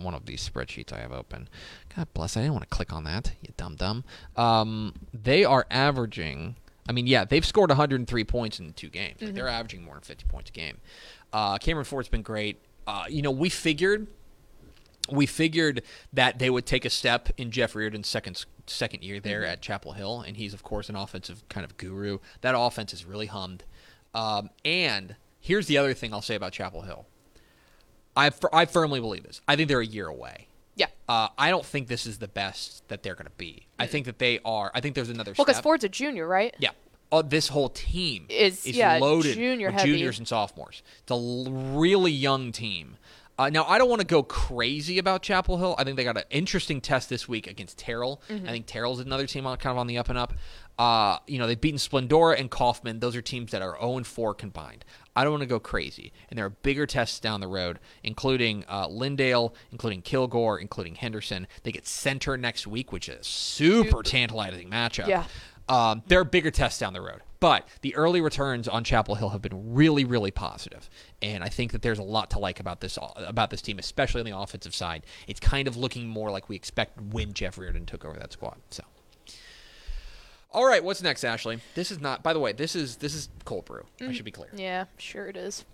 One 0.02 0.14
of 0.14 0.26
these 0.26 0.46
spreadsheets 0.48 0.92
I 0.92 1.00
have 1.00 1.12
open. 1.12 1.48
God 1.94 2.08
bless. 2.14 2.36
I 2.36 2.40
didn't 2.40 2.54
want 2.54 2.64
to 2.64 2.74
click 2.74 2.92
on 2.92 3.04
that. 3.04 3.32
You 3.42 3.52
dumb 3.56 3.76
dumb. 3.76 4.04
Um, 4.36 4.94
they 5.14 5.44
are 5.44 5.66
averaging. 5.70 6.56
I 6.88 6.92
mean, 6.92 7.06
yeah, 7.06 7.24
they've 7.24 7.44
scored 7.46 7.70
103 7.70 8.24
points 8.24 8.58
in 8.58 8.72
two 8.72 8.88
games. 8.88 9.22
Like, 9.22 9.34
they're 9.34 9.46
averaging 9.48 9.84
more 9.84 9.94
than 9.94 10.02
50 10.02 10.24
points 10.26 10.50
a 10.50 10.52
game. 10.52 10.78
Uh, 11.32 11.56
Cameron 11.58 11.84
Ford's 11.84 12.08
been 12.08 12.22
great. 12.22 12.60
Uh, 12.88 13.04
you 13.08 13.22
know, 13.22 13.30
we 13.30 13.48
figured 13.48 14.08
we 15.10 15.26
figured 15.26 15.82
that 16.12 16.38
they 16.38 16.48
would 16.50 16.66
take 16.66 16.84
a 16.84 16.90
step 16.90 17.28
in 17.36 17.50
Jeff 17.50 17.74
Reardon's 17.74 18.08
second 18.08 18.44
second 18.66 19.02
year 19.02 19.18
there 19.20 19.44
at 19.44 19.60
Chapel 19.60 19.92
Hill, 19.92 20.20
and 20.20 20.36
he's 20.36 20.54
of 20.54 20.62
course 20.62 20.88
an 20.88 20.96
offensive 20.96 21.42
kind 21.48 21.64
of 21.64 21.76
guru. 21.76 22.18
That 22.40 22.54
offense 22.56 22.92
is 22.94 23.04
really 23.04 23.26
hummed. 23.26 23.64
Um, 24.14 24.50
and 24.64 25.16
here's 25.40 25.66
the 25.66 25.78
other 25.78 25.94
thing 25.94 26.12
I'll 26.14 26.22
say 26.22 26.34
about 26.34 26.52
Chapel 26.52 26.82
Hill. 26.82 27.06
I 28.16 28.30
I 28.52 28.66
firmly 28.66 29.00
believe 29.00 29.24
this. 29.24 29.40
I 29.48 29.56
think 29.56 29.68
they're 29.68 29.80
a 29.80 29.86
year 29.86 30.06
away. 30.06 30.48
Yeah. 30.74 30.86
Uh, 31.08 31.28
I 31.36 31.50
don't 31.50 31.64
think 31.66 31.88
this 31.88 32.06
is 32.06 32.18
the 32.18 32.28
best 32.28 32.86
that 32.88 33.02
they're 33.02 33.14
going 33.14 33.26
to 33.26 33.32
be. 33.36 33.66
I 33.78 33.86
think 33.86 34.06
that 34.06 34.18
they 34.18 34.38
are. 34.44 34.70
I 34.74 34.80
think 34.80 34.94
there's 34.94 35.10
another. 35.10 35.34
Well, 35.36 35.44
because. 35.44 35.60
Ford's 35.60 35.84
a 35.84 35.88
junior, 35.88 36.26
right? 36.26 36.54
Yeah. 36.58 36.70
Uh, 37.10 37.20
this 37.20 37.48
whole 37.48 37.68
team 37.68 38.24
Is- 38.30 38.66
yeah, 38.66 38.96
loaded 38.96 39.34
junior 39.34 39.66
with 39.68 39.80
heavy. 39.80 39.92
juniors 39.92 40.18
and 40.18 40.26
sophomores. 40.26 40.82
It's 41.02 41.10
a 41.10 41.14
l- 41.14 41.44
really 41.50 42.10
young 42.12 42.52
team. 42.52 42.96
Uh, 43.38 43.48
now, 43.48 43.64
I 43.64 43.78
don't 43.78 43.88
want 43.88 44.00
to 44.00 44.06
go 44.06 44.22
crazy 44.22 44.98
about 44.98 45.22
Chapel 45.22 45.56
Hill. 45.56 45.74
I 45.78 45.84
think 45.84 45.96
they 45.96 46.04
got 46.04 46.16
an 46.16 46.24
interesting 46.30 46.80
test 46.80 47.08
this 47.08 47.26
week 47.26 47.46
against 47.46 47.78
Terrell. 47.78 48.22
Mm-hmm. 48.28 48.46
I 48.46 48.50
think 48.50 48.66
Terrell's 48.66 49.00
another 49.00 49.26
team 49.26 49.46
on, 49.46 49.56
kind 49.56 49.72
of 49.72 49.78
on 49.78 49.86
the 49.86 49.98
up 49.98 50.08
and 50.08 50.18
up. 50.18 50.34
Uh, 50.78 51.18
you 51.26 51.38
know, 51.38 51.46
they've 51.46 51.60
beaten 51.60 51.78
Splendora 51.78 52.38
and 52.38 52.50
Kaufman. 52.50 53.00
Those 53.00 53.16
are 53.16 53.22
teams 53.22 53.50
that 53.52 53.62
are 53.62 53.76
0 53.80 53.98
and 53.98 54.06
4 54.06 54.34
combined. 54.34 54.84
I 55.14 55.24
don't 55.24 55.32
want 55.32 55.42
to 55.42 55.48
go 55.48 55.60
crazy. 55.60 56.12
And 56.30 56.38
there 56.38 56.46
are 56.46 56.50
bigger 56.50 56.86
tests 56.86 57.20
down 57.20 57.40
the 57.40 57.48
road, 57.48 57.78
including 58.02 58.64
uh, 58.68 58.88
Lindale, 58.88 59.52
including 59.70 60.02
Kilgore, 60.02 60.58
including 60.58 60.94
Henderson. 60.94 61.46
They 61.62 61.72
get 61.72 61.86
center 61.86 62.36
next 62.36 62.66
week, 62.66 62.92
which 62.92 63.08
is 63.08 63.20
a 63.20 63.24
super 63.24 64.02
tantalizing 64.02 64.70
matchup. 64.70 65.08
Yeah. 65.08 65.24
Um, 65.68 66.02
there 66.06 66.20
are 66.20 66.24
bigger 66.24 66.50
tests 66.50 66.78
down 66.80 66.92
the 66.92 67.00
road, 67.00 67.20
but 67.42 67.66
the 67.80 67.92
early 67.96 68.20
returns 68.20 68.68
on 68.68 68.84
Chapel 68.84 69.16
Hill 69.16 69.30
have 69.30 69.42
been 69.42 69.74
really, 69.74 70.04
really 70.04 70.30
positive, 70.30 70.88
and 71.20 71.42
I 71.42 71.48
think 71.48 71.72
that 71.72 71.82
there's 71.82 71.98
a 71.98 72.04
lot 72.04 72.30
to 72.30 72.38
like 72.38 72.60
about 72.60 72.80
this 72.80 72.96
about 73.16 73.50
this 73.50 73.60
team, 73.60 73.80
especially 73.80 74.20
on 74.20 74.24
the 74.24 74.38
offensive 74.38 74.72
side. 74.72 75.04
It's 75.26 75.40
kind 75.40 75.66
of 75.66 75.76
looking 75.76 76.06
more 76.06 76.30
like 76.30 76.48
we 76.48 76.54
expected 76.54 77.12
when 77.12 77.32
Jeff 77.32 77.58
Reardon 77.58 77.84
took 77.84 78.04
over 78.04 78.16
that 78.16 78.32
squad. 78.32 78.58
So, 78.70 78.84
all 80.52 80.64
right, 80.64 80.84
what's 80.84 81.02
next, 81.02 81.24
Ashley? 81.24 81.58
This 81.74 81.90
is 81.90 82.00
not. 82.00 82.22
By 82.22 82.32
the 82.32 82.38
way, 82.38 82.52
this 82.52 82.76
is 82.76 82.98
this 82.98 83.12
is 83.12 83.28
cold 83.44 83.64
brew. 83.64 83.86
I 84.00 84.12
should 84.12 84.24
be 84.24 84.30
clear. 84.30 84.50
Yeah, 84.54 84.84
sure 84.96 85.26
it 85.26 85.36
is. 85.36 85.64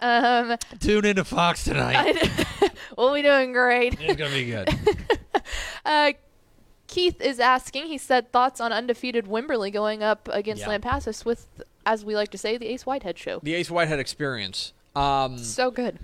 Um, 0.00 0.56
Tune 0.80 1.04
into 1.04 1.24
Fox 1.24 1.64
tonight. 1.64 2.16
we'll 2.96 3.12
be 3.12 3.20
doing 3.20 3.52
great. 3.52 4.00
it's 4.00 4.16
gonna 4.16 4.34
be 4.34 4.46
good. 4.46 4.68
Uh, 5.84 6.12
Keith 6.94 7.20
is 7.20 7.40
asking. 7.40 7.86
He 7.86 7.98
said 7.98 8.30
thoughts 8.32 8.60
on 8.60 8.72
undefeated 8.72 9.26
Wimberley 9.26 9.72
going 9.72 10.02
up 10.02 10.28
against 10.32 10.62
Yeah. 10.62 10.78
Lampasas 10.78 11.24
with, 11.24 11.46
as 11.84 12.04
we 12.04 12.14
like 12.14 12.30
to 12.30 12.38
say, 12.38 12.56
the 12.56 12.66
Ace 12.66 12.86
Whitehead 12.86 13.18
show. 13.18 13.40
the 13.42 13.54
Ace 13.54 13.70
Whitehead 13.70 13.98
experience. 13.98 14.72
Um, 14.94 15.38
So 15.38 15.70
good. 15.72 15.98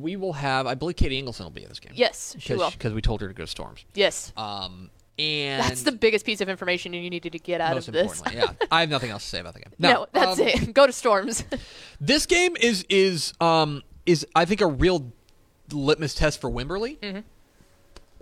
we 0.00 0.16
will 0.16 0.32
have. 0.34 0.66
I 0.66 0.74
believe 0.74 0.96
Katie 0.96 1.20
Ingleson 1.22 1.40
will 1.40 1.50
be 1.50 1.62
in 1.62 1.68
this 1.68 1.80
game. 1.80 1.92
Yes, 1.94 2.36
she 2.38 2.54
will. 2.54 2.70
because 2.70 2.92
we 2.92 3.02
told 3.02 3.20
her 3.20 3.28
to 3.28 3.34
go 3.34 3.44
to 3.44 3.50
Storms. 3.50 3.84
Yes. 3.94 4.32
Um, 4.36 4.90
and 5.18 5.62
That's 5.62 5.82
the 5.82 5.92
biggest 5.92 6.26
piece 6.26 6.40
of 6.40 6.48
information 6.48 6.92
you 6.92 7.08
needed 7.08 7.32
to 7.32 7.38
get 7.38 7.60
out 7.60 7.76
of 7.76 7.86
this. 7.86 8.18
importantly. 8.20 8.42
yeah, 8.60 8.66
I 8.70 8.80
have 8.80 8.88
nothing 8.88 9.10
else 9.10 9.22
to 9.22 9.28
say 9.28 9.40
about 9.40 9.54
the 9.54 9.60
game. 9.60 9.72
No, 9.78 10.06
that's 10.12 10.40
um, 10.40 10.46
it. 10.46 10.72
Go 10.74 10.86
to 10.86 10.92
Storms. 10.92 11.44
This 12.00 12.26
game 12.26 12.56
is 12.60 12.84
is 12.88 13.32
um 13.40 13.82
is 14.06 14.26
I 14.34 14.44
think 14.44 14.60
a 14.60 14.66
real 14.66 15.12
litmus 15.70 16.14
test 16.14 16.40
for 16.40 16.50
Wimberley. 16.50 16.98
Mm-hmm. 16.98 17.20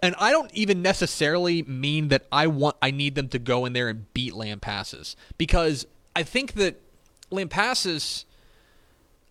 And 0.03 0.17
I 0.19 0.33
don't 0.33 0.53
even 0.53 0.83
necessarily 0.83 1.63
mean 1.63 2.09
that 2.09 2.27
I 2.33 2.49
want 2.49 2.77
I 2.83 2.91
need 2.91 3.15
them 3.15 3.29
to 3.29 3.39
go 3.39 3.65
in 3.65 3.73
there 3.73 3.89
and 3.89 4.13
beat 4.13 4.33
Lampasas 4.33 5.15
because 5.39 5.87
I 6.17 6.25
think 6.25 6.55
that 6.55 6.81
Lampasas 7.31 8.25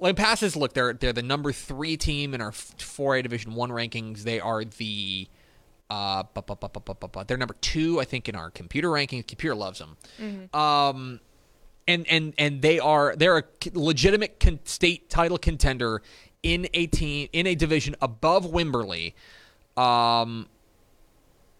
Lampasas 0.01 0.55
look 0.55 0.73
they're 0.73 0.93
they're 0.93 1.13
the 1.13 1.21
number 1.21 1.51
three 1.51 1.97
team 1.97 2.33
in 2.33 2.41
our 2.41 2.51
four 2.53 3.15
A 3.17 3.21
Division 3.21 3.53
One 3.53 3.69
rankings. 3.69 4.23
They 4.23 4.39
are 4.39 4.63
the 4.63 5.27
uh, 5.89 6.23
bu- 6.33 6.41
bu- 6.41 6.55
bu- 6.55 7.23
they're 7.27 7.37
number 7.37 7.55
two, 7.59 7.99
I 7.99 8.05
think, 8.05 8.29
in 8.29 8.35
our 8.35 8.49
computer 8.49 8.87
rankings. 8.87 9.27
Computer 9.27 9.55
loves 9.55 9.79
them. 9.79 9.97
Um, 10.57 11.19
and 11.85 12.07
and 12.07 12.33
and 12.37 12.61
they 12.61 12.79
are 12.79 13.13
they're 13.17 13.39
a 13.39 13.43
legitimate 13.73 14.39
con- 14.39 14.61
state 14.63 15.09
title 15.09 15.37
contender 15.37 16.01
in 16.41 16.69
a 16.73 16.87
team 16.87 17.27
in 17.33 17.45
a 17.45 17.55
division 17.55 17.95
above 18.01 18.45
Wimberley. 18.45 19.13
Um, 19.75 20.47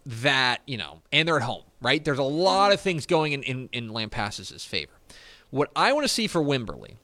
that 0.05 0.61
you 0.65 0.77
know, 0.77 1.01
and 1.11 1.27
they're 1.27 1.37
at 1.37 1.43
home, 1.43 1.63
right? 1.81 2.03
There's 2.03 2.19
a 2.19 2.23
lot 2.23 2.73
of 2.73 2.81
things 2.81 3.05
going 3.05 3.33
in 3.33 3.43
in, 3.43 3.69
in 3.71 3.89
Lampasas' 3.89 4.65
favor. 4.65 4.93
What 5.49 5.69
I 5.75 5.93
want 5.93 6.05
to 6.05 6.13
see 6.13 6.27
for 6.27 6.41
Wimberley 6.41 6.95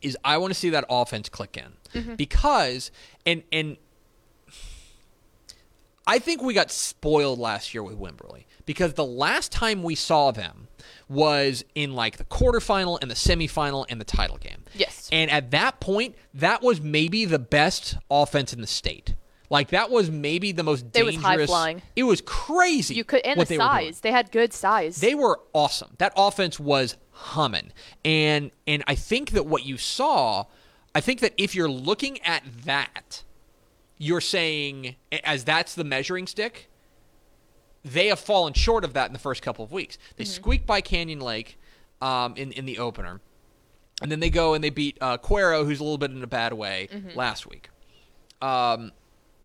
is 0.00 0.16
I 0.24 0.38
want 0.38 0.52
to 0.52 0.58
see 0.58 0.70
that 0.70 0.84
offense 0.88 1.28
click 1.28 1.56
in 1.56 2.00
mm-hmm. 2.00 2.14
because 2.14 2.90
and 3.26 3.42
and 3.52 3.76
I 6.06 6.18
think 6.18 6.42
we 6.42 6.54
got 6.54 6.70
spoiled 6.70 7.38
last 7.38 7.74
year 7.74 7.82
with 7.82 7.98
Wimberley 7.98 8.44
because 8.64 8.94
the 8.94 9.04
last 9.04 9.52
time 9.52 9.82
we 9.82 9.94
saw 9.94 10.30
them 10.30 10.68
was 11.06 11.64
in 11.74 11.94
like 11.94 12.16
the 12.16 12.24
quarterfinal 12.24 12.98
and 13.02 13.10
the 13.10 13.14
semifinal 13.14 13.84
and 13.90 14.00
the 14.00 14.06
title 14.06 14.38
game. 14.38 14.62
Yes. 14.74 15.08
And 15.12 15.30
at 15.30 15.50
that 15.50 15.80
point, 15.80 16.14
that 16.32 16.62
was 16.62 16.80
maybe 16.80 17.26
the 17.26 17.38
best 17.38 17.98
offense 18.10 18.54
in 18.54 18.62
the 18.62 18.66
state. 18.66 19.14
Like 19.50 19.68
that 19.68 19.90
was 19.90 20.10
maybe 20.10 20.52
the 20.52 20.62
most 20.62 20.84
It 20.94 21.04
was 21.04 21.14
dangerous. 21.14 21.50
high-flying. 21.50 21.82
It 21.96 22.02
was 22.04 22.20
crazy. 22.20 22.94
you 22.94 23.04
could 23.04 23.22
and 23.24 23.38
what 23.38 23.48
the 23.48 23.54
they 23.54 23.58
size. 23.58 24.00
They 24.00 24.12
had 24.12 24.30
good 24.30 24.52
size. 24.52 25.00
They 25.00 25.14
were 25.14 25.40
awesome. 25.52 25.94
That 25.98 26.12
offense 26.16 26.60
was 26.60 26.96
humming. 27.12 27.72
And 28.04 28.50
and 28.66 28.84
I 28.86 28.94
think 28.94 29.30
that 29.30 29.46
what 29.46 29.64
you 29.64 29.78
saw, 29.78 30.44
I 30.94 31.00
think 31.00 31.20
that 31.20 31.32
if 31.38 31.54
you're 31.54 31.70
looking 31.70 32.20
at 32.22 32.42
that, 32.64 33.22
you're 33.96 34.20
saying 34.20 34.96
as 35.24 35.44
that's 35.44 35.74
the 35.74 35.84
measuring 35.84 36.26
stick, 36.26 36.68
they 37.84 38.08
have 38.08 38.20
fallen 38.20 38.52
short 38.52 38.84
of 38.84 38.92
that 38.92 39.06
in 39.06 39.12
the 39.14 39.18
first 39.18 39.40
couple 39.42 39.64
of 39.64 39.72
weeks. 39.72 39.96
They 40.16 40.24
squeaked 40.24 40.66
by 40.66 40.80
Canyon 40.82 41.20
Lake 41.20 41.58
um, 42.02 42.34
in 42.36 42.52
in 42.52 42.66
the 42.66 42.78
opener, 42.78 43.20
and 44.02 44.12
then 44.12 44.20
they 44.20 44.30
go 44.30 44.52
and 44.52 44.62
they 44.62 44.70
beat 44.70 44.98
uh, 45.00 45.16
Cuero, 45.16 45.64
who's 45.64 45.80
a 45.80 45.84
little 45.84 45.96
bit 45.98 46.10
in 46.10 46.22
a 46.22 46.26
bad 46.26 46.52
way 46.52 46.88
last 47.14 47.46
week. 47.46 47.70
Um, 48.42 48.92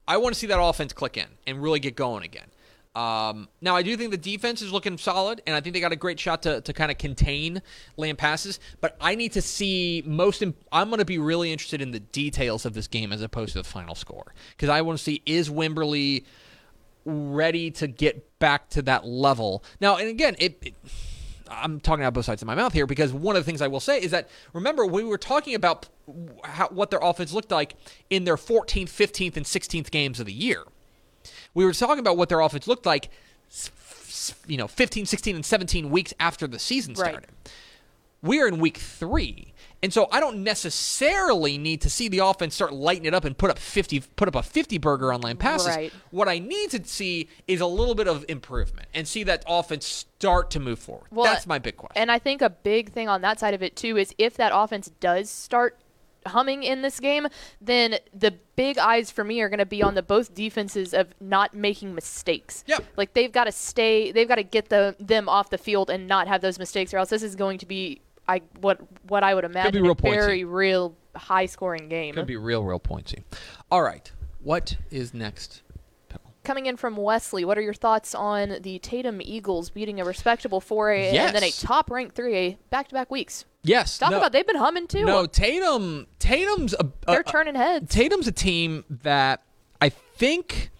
I 0.07 0.17
want 0.17 0.33
to 0.33 0.39
see 0.39 0.47
that 0.47 0.61
offense 0.61 0.93
click 0.93 1.17
in 1.17 1.27
and 1.47 1.61
really 1.61 1.79
get 1.79 1.95
going 1.95 2.23
again. 2.23 2.47
Um, 2.95 3.49
now, 3.59 3.75
I 3.75 3.81
do 3.81 3.97
think 3.97 4.11
the 4.11 4.17
defense 4.17 4.61
is 4.61 4.71
looking 4.71 4.97
solid, 4.99 5.41
and 5.47 5.55
I 5.55 5.61
think 5.61 5.73
they 5.73 5.79
got 5.79 5.91
a 5.91 5.97
great 5.97 6.19
shot 6.19 6.43
to, 6.43 6.61
to 6.61 6.73
kind 6.73 6.91
of 6.91 6.97
contain 6.99 7.61
Lampasas. 7.97 8.59
But 8.81 8.95
I 9.01 9.15
need 9.15 9.31
to 9.31 9.41
see 9.41 10.03
most. 10.05 10.41
Imp- 10.43 10.63
I'm 10.71 10.89
going 10.89 10.99
to 10.99 11.05
be 11.05 11.17
really 11.17 11.51
interested 11.51 11.81
in 11.81 11.91
the 11.91 11.99
details 11.99 12.65
of 12.65 12.73
this 12.73 12.87
game 12.87 13.11
as 13.11 13.21
opposed 13.21 13.53
to 13.53 13.59
the 13.59 13.63
final 13.63 13.95
score 13.95 14.33
because 14.51 14.69
I 14.69 14.81
want 14.81 14.99
to 14.99 15.03
see 15.03 15.23
is 15.25 15.49
Wimberley 15.49 16.25
ready 17.05 17.71
to 17.71 17.87
get 17.87 18.39
back 18.39 18.69
to 18.69 18.81
that 18.83 19.05
level. 19.05 19.63
Now, 19.81 19.97
and 19.97 20.07
again, 20.07 20.35
it, 20.37 20.59
it 20.61 20.75
I'm 21.61 21.79
talking 21.79 22.03
out 22.03 22.13
both 22.13 22.25
sides 22.25 22.41
of 22.41 22.47
my 22.47 22.55
mouth 22.55 22.73
here 22.73 22.85
because 22.85 23.13
one 23.13 23.35
of 23.35 23.43
the 23.43 23.45
things 23.45 23.61
I 23.61 23.67
will 23.67 23.79
say 23.79 24.01
is 24.01 24.11
that 24.11 24.29
remember 24.53 24.85
we 24.85 25.03
were 25.03 25.17
talking 25.17 25.55
about 25.55 25.87
how, 26.43 26.67
what 26.69 26.89
their 26.89 26.99
offense 27.01 27.33
looked 27.33 27.51
like 27.51 27.75
in 28.09 28.23
their 28.23 28.35
14th, 28.37 28.89
15th, 28.89 29.37
and 29.37 29.45
16th 29.45 29.91
games 29.91 30.19
of 30.19 30.25
the 30.25 30.33
year. 30.33 30.63
We 31.53 31.65
were 31.65 31.73
talking 31.73 31.99
about 31.99 32.17
what 32.17 32.29
their 32.29 32.39
offense 32.39 32.67
looked 32.67 32.85
like, 32.85 33.09
you 34.47 34.57
know, 34.57 34.67
15, 34.67 35.05
16, 35.05 35.35
and 35.35 35.45
17 35.45 35.89
weeks 35.89 36.13
after 36.19 36.47
the 36.47 36.59
season 36.59 36.93
Right. 36.95 37.11
started. 37.11 37.29
We 38.21 38.41
are 38.41 38.47
in 38.47 38.59
week 38.59 38.77
three. 38.77 39.52
And 39.83 39.93
so 39.93 40.07
I 40.11 40.21
don't 40.21 40.43
necessarily 40.43 41.57
need 41.57 41.81
to 41.81 41.89
see 41.89 42.07
the 42.07 42.19
offense 42.19 42.55
start 42.55 42.73
lighting 42.73 43.05
it 43.05 43.13
up 43.13 43.25
and 43.25 43.37
put 43.37 43.51
up 43.51 43.59
50 43.59 43.99
put 44.15 44.29
up 44.29 44.35
a 44.35 44.41
50 44.41 44.77
burger 44.77 45.11
on 45.11 45.21
Lampasas. 45.21 45.67
Right. 45.67 45.93
What 46.09 46.29
I 46.29 46.39
need 46.39 46.71
to 46.71 46.83
see 46.85 47.27
is 47.47 47.59
a 47.59 47.65
little 47.67 47.93
bit 47.93 48.07
of 48.07 48.23
improvement 48.29 48.87
and 48.93 49.05
see 49.05 49.23
that 49.23 49.43
offense 49.45 49.85
start 49.85 50.49
to 50.51 50.61
move 50.61 50.79
forward. 50.79 51.07
Well, 51.11 51.25
That's 51.25 51.45
my 51.45 51.59
big 51.59 51.75
question. 51.75 52.01
And 52.01 52.09
I 52.09 52.17
think 52.17 52.41
a 52.41 52.49
big 52.49 52.93
thing 52.93 53.09
on 53.09 53.21
that 53.21 53.41
side 53.41 53.53
of 53.53 53.61
it 53.61 53.75
too 53.75 53.97
is 53.97 54.15
if 54.17 54.37
that 54.37 54.53
offense 54.55 54.89
does 55.01 55.29
start 55.29 55.77
humming 56.27 56.63
in 56.63 56.81
this 56.81 57.01
game, 57.01 57.27
then 57.59 57.95
the 58.13 58.33
big 58.55 58.77
eyes 58.77 59.11
for 59.11 59.25
me 59.25 59.41
are 59.41 59.49
going 59.49 59.59
to 59.59 59.65
be 59.65 59.83
on 59.83 59.95
the 59.95 60.01
both 60.01 60.33
defenses 60.33 60.93
of 60.93 61.13
not 61.19 61.53
making 61.53 61.93
mistakes. 61.93 62.63
Yep. 62.67 62.85
Like 62.95 63.13
they've 63.13 63.33
got 63.33 63.45
to 63.45 63.51
stay, 63.51 64.13
they've 64.13 64.29
got 64.29 64.35
to 64.35 64.43
get 64.43 64.69
the 64.69 64.95
them 64.97 65.27
off 65.27 65.49
the 65.49 65.57
field 65.57 65.89
and 65.89 66.07
not 66.07 66.29
have 66.29 66.39
those 66.39 66.57
mistakes, 66.57 66.93
or 66.93 66.99
else 66.99 67.09
this 67.09 67.23
is 67.23 67.35
going 67.35 67.57
to 67.57 67.65
be 67.65 67.99
I 68.27 68.41
what 68.62 68.79
what 69.07 69.23
I 69.23 69.33
would 69.33 69.43
imagine 69.43 69.86
a 69.86 69.93
very 69.95 70.43
real 70.43 70.95
high 71.15 71.45
scoring 71.45 71.89
game. 71.89 72.15
Could 72.15 72.27
be 72.27 72.38
real, 72.38 72.63
real 72.63 72.79
pointsy. 72.79 73.23
All 73.71 73.83
right. 73.83 74.12
What 74.41 74.77
is 74.91 75.13
next? 75.13 75.62
Coming 76.43 76.65
in 76.65 76.75
from 76.75 76.97
Wesley, 76.97 77.45
what 77.45 77.57
are 77.57 77.62
your 77.62 77.73
thoughts 77.73 78.13
on 78.13 78.57
the 78.63 78.77
Tatum 78.79 79.21
Eagles 79.21 79.69
beating 79.69 80.01
a 80.01 80.03
respectable 80.03 80.59
4A 80.59 81.13
and 81.13 81.33
then 81.33 81.41
a 81.41 81.51
top 81.51 81.89
ranked 81.89 82.17
3A 82.17 82.57
back 82.69 82.89
to 82.89 82.93
back 82.93 83.09
weeks? 83.09 83.45
Yes. 83.63 83.97
Talk 83.97 84.12
no, 84.12 84.17
about 84.17 84.33
they've 84.33 84.45
been 84.45 84.57
humming 84.57 84.88
too. 84.88 85.05
No, 85.05 85.25
Tatum. 85.25 86.05
Tatum's 86.19 86.73
a, 86.73 86.83
a, 86.83 87.12
They're 87.13 87.23
turning 87.23 87.55
heads. 87.55 87.93
Tatum's 87.93 88.27
a 88.27 88.33
team 88.33 88.83
that 88.89 89.41
I 89.79 89.88
think 89.88 90.71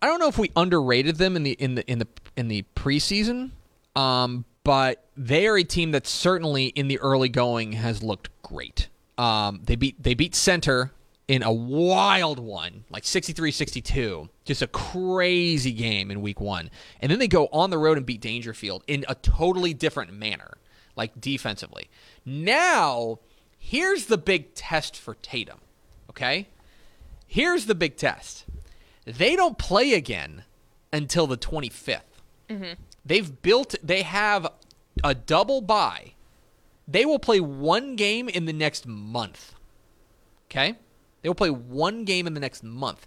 I 0.00 0.06
don't 0.06 0.20
know 0.20 0.28
if 0.28 0.38
we 0.38 0.50
underrated 0.56 1.16
them 1.16 1.36
in 1.36 1.42
the 1.42 1.52
in 1.52 1.74
the 1.74 1.90
in 1.90 1.98
the 1.98 2.08
in 2.36 2.48
the 2.48 2.64
preseason, 2.74 3.50
um, 3.94 4.44
but 4.64 5.04
they 5.16 5.46
are 5.46 5.56
a 5.56 5.64
team 5.64 5.92
that 5.92 6.06
certainly 6.06 6.66
in 6.66 6.88
the 6.88 6.98
early 6.98 7.28
going 7.28 7.72
has 7.72 8.02
looked 8.02 8.30
great. 8.42 8.88
Um, 9.16 9.60
they 9.64 9.76
beat 9.76 10.02
they 10.02 10.14
beat 10.14 10.34
Center 10.34 10.92
in 11.28 11.42
a 11.42 11.52
wild 11.52 12.38
one, 12.38 12.84
like 12.90 13.04
63-62. 13.04 14.28
Just 14.44 14.62
a 14.62 14.66
crazy 14.66 15.72
game 15.72 16.10
in 16.10 16.20
week 16.20 16.40
1. 16.40 16.70
And 17.00 17.10
then 17.10 17.18
they 17.18 17.28
go 17.28 17.46
on 17.52 17.70
the 17.70 17.78
road 17.78 17.96
and 17.96 18.04
beat 18.04 18.20
Daingerfield 18.20 18.82
in 18.86 19.04
a 19.08 19.14
totally 19.14 19.72
different 19.72 20.12
manner, 20.12 20.58
like 20.96 21.18
defensively. 21.20 21.88
Now, 22.26 23.20
here's 23.58 24.06
the 24.06 24.18
big 24.18 24.54
test 24.54 24.96
for 24.96 25.14
Tatum, 25.14 25.60
okay? 26.10 26.48
Here's 27.26 27.66
the 27.66 27.74
big 27.74 27.96
test. 27.96 28.44
They 29.06 29.34
don't 29.34 29.56
play 29.56 29.94
again 29.94 30.44
until 30.92 31.26
the 31.26 31.38
25th. 31.38 32.00
They've 33.04 33.42
built, 33.42 33.74
they 33.82 34.02
have 34.02 34.46
a 35.02 35.14
double 35.14 35.60
bye. 35.60 36.12
They 36.86 37.04
will 37.04 37.18
play 37.18 37.40
one 37.40 37.96
game 37.96 38.28
in 38.28 38.44
the 38.44 38.52
next 38.52 38.86
month. 38.86 39.54
Okay? 40.50 40.76
They 41.22 41.28
will 41.28 41.34
play 41.34 41.50
one 41.50 42.04
game 42.04 42.26
in 42.26 42.34
the 42.34 42.40
next 42.40 42.62
month. 42.62 43.06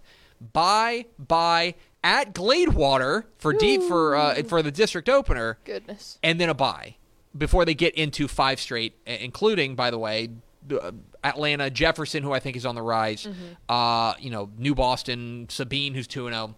Bye, 0.52 1.06
bye 1.18 1.74
at 2.04 2.32
Gladewater 2.32 3.24
for 3.38 3.52
deep 3.52 3.82
for 3.82 4.14
uh, 4.14 4.42
for 4.44 4.62
the 4.62 4.70
district 4.70 5.08
opener 5.08 5.58
Goodness. 5.64 6.18
and 6.22 6.40
then 6.40 6.48
a 6.48 6.54
bye 6.54 6.96
before 7.36 7.64
they 7.64 7.74
get 7.74 7.94
into 7.94 8.26
five 8.26 8.60
straight, 8.60 8.94
including, 9.06 9.74
by 9.74 9.90
the 9.90 9.98
way, 9.98 10.30
uh, 10.72 10.92
Atlanta, 11.22 11.70
Jefferson, 11.70 12.22
who 12.22 12.32
I 12.32 12.40
think 12.40 12.56
is 12.56 12.64
on 12.66 12.74
the 12.74 12.82
rise, 12.82 13.28
uh, 13.68 14.14
you 14.18 14.30
know, 14.30 14.50
New 14.56 14.74
Boston, 14.74 15.46
Sabine, 15.48 15.94
who's 15.94 16.06
two 16.06 16.26
and 16.26 16.34
zero. 16.34 16.56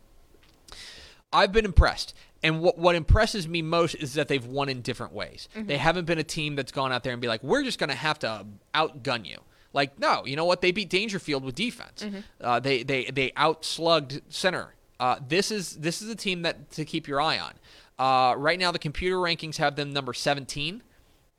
I've 1.33 1.53
been 1.53 1.64
impressed. 1.64 2.14
And 2.42 2.61
what 2.62 2.79
what 2.79 2.94
impresses 2.94 3.46
me 3.46 3.61
most 3.61 3.94
is 3.96 4.14
that 4.14 4.29
they've 4.29 4.44
won 4.44 4.68
in 4.68 4.81
different 4.81 5.12
ways. 5.12 5.48
They 5.55 5.76
haven't 5.76 6.07
been 6.07 6.18
a 6.18 6.24
team 6.24 6.57
that's 6.57 6.72
gone 6.72 6.90
out 6.92 7.03
there 7.05 7.12
and 7.12 7.20
be 7.20 7.29
like, 7.29 7.42
"We're 7.42 7.62
just 7.62 7.79
going 7.79 7.90
to 7.90 7.96
have 7.96 8.18
to 8.20 8.46
outgun 8.74 9.26
you." 9.26 9.38
Like, 9.72 9.98
no, 10.00 10.24
you 10.24 10.37
know 10.37 10.46
what? 10.46 10.62
They 10.62 10.72
beat 10.72 10.90
Daingerfield 10.90 11.42
with 11.42 11.55
defense. 11.55 12.05
Uh, 12.40 12.59
they 12.61 12.83
they 12.83 13.05
they 13.05 13.31
outslugged 13.33 14.22
center. 14.31 14.74
Uh, 14.98 15.16
this 15.29 15.50
is 15.50 15.76
this 15.76 16.03
is 16.03 16.09
a 16.09 16.14
team 16.16 16.42
that 16.42 16.70
to 16.72 16.85
keep 16.85 17.07
your 17.07 17.20
eye 17.20 17.38
on. 17.38 17.53
Uh, 17.98 18.35
right 18.37 18.59
now, 18.59 18.72
the 18.72 18.79
computer 18.79 19.16
rankings 19.16 19.57
have 19.59 19.76
them 19.76 19.92
number 19.92 20.14
seventeen. 20.14 20.83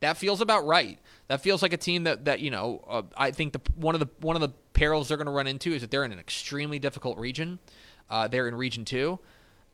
That 0.00 0.16
feels 0.16 0.40
about 0.40 0.66
right. 0.66 0.98
That 1.28 1.40
feels 1.42 1.62
like 1.62 1.72
a 1.72 1.76
team 1.76 2.04
that 2.04 2.24
that 2.26 2.40
you 2.40 2.50
know. 2.50 2.84
Uh, 2.88 3.02
I 3.16 3.32
think 3.32 3.52
the 3.52 3.60
one 3.76 3.94
of 3.94 4.00
the 4.00 4.08
one 4.20 4.36
of 4.36 4.42
the 4.42 4.50
perils 4.72 5.08
they're 5.08 5.16
going 5.16 5.26
to 5.26 5.32
run 5.32 5.46
into 5.46 5.72
is 5.72 5.80
that 5.82 5.90
they're 5.90 6.04
in 6.04 6.12
an 6.12 6.18
extremely 6.18 6.78
difficult 6.78 7.18
region. 7.18 7.58
Uh, 8.08 8.28
they're 8.28 8.48
in 8.48 8.54
Region 8.54 8.84
Two. 8.84 9.18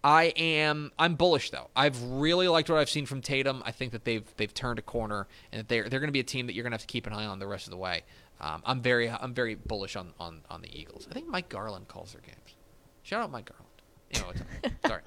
I 0.05 0.25
am. 0.37 0.93
I'm 0.99 1.15
bullish 1.17 1.51
though. 1.51 1.69
I've 1.75 2.01
really 2.03 2.47
liked 2.49 2.71
what 2.71 2.79
I've 2.79 2.91
seen 2.91 3.05
from 3.07 3.21
Tatum. 3.21 3.63
I 3.67 3.73
think 3.73 3.93
that 3.93 4.05
they've 4.05 4.25
they've 4.37 4.53
turned 4.53 4.79
a 4.79 4.83
corner, 4.83 5.27
and 5.53 5.61
that 5.61 5.69
they're 5.69 5.89
they're 5.89 6.01
going 6.01 6.09
to 6.09 6.13
be 6.13 6.21
a 6.21 6.25
team 6.25 6.47
that 6.47 6.55
you're 6.55 6.63
going 6.63 6.71
to 6.71 6.77
have 6.77 6.83
to 6.83 6.87
keep 6.87 7.07
an 7.07 7.13
eye 7.13 7.27
on 7.27 7.39
the 7.39 7.47
rest 7.47 7.67
of 7.67 7.73
the 7.73 7.77
way. 7.77 8.05
Um, 8.41 8.63
I'm 8.65 8.81
very 8.81 9.11
I'm 9.11 9.35
very 9.35 9.57
bullish 9.57 9.97
on, 9.97 10.13
on 10.21 10.43
on 10.49 10.63
the 10.63 10.79
Eagles. 10.79 11.09
I 11.11 11.15
think 11.15 11.27
Mike 11.27 11.49
Garland 11.49 11.89
calls 11.89 12.13
their 12.13 12.23
games. 12.23 12.55
Shout 13.03 13.23
out 13.23 13.31
Mike 13.33 13.51
Garland. 13.51 13.69
You 14.15 14.21
know, 14.21 14.71
sorry. 14.87 15.03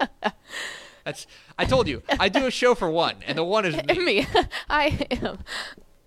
That's 1.04 1.26
I 1.58 1.64
told 1.64 1.88
you 1.88 2.02
I 2.20 2.28
do 2.28 2.46
a 2.46 2.50
show 2.50 2.74
for 2.74 2.90
one, 2.90 3.16
and 3.26 3.38
the 3.38 3.44
one 3.44 3.64
is 3.64 3.76
me. 3.88 4.04
me. 4.04 4.26
I 4.68 5.06
am. 5.10 5.38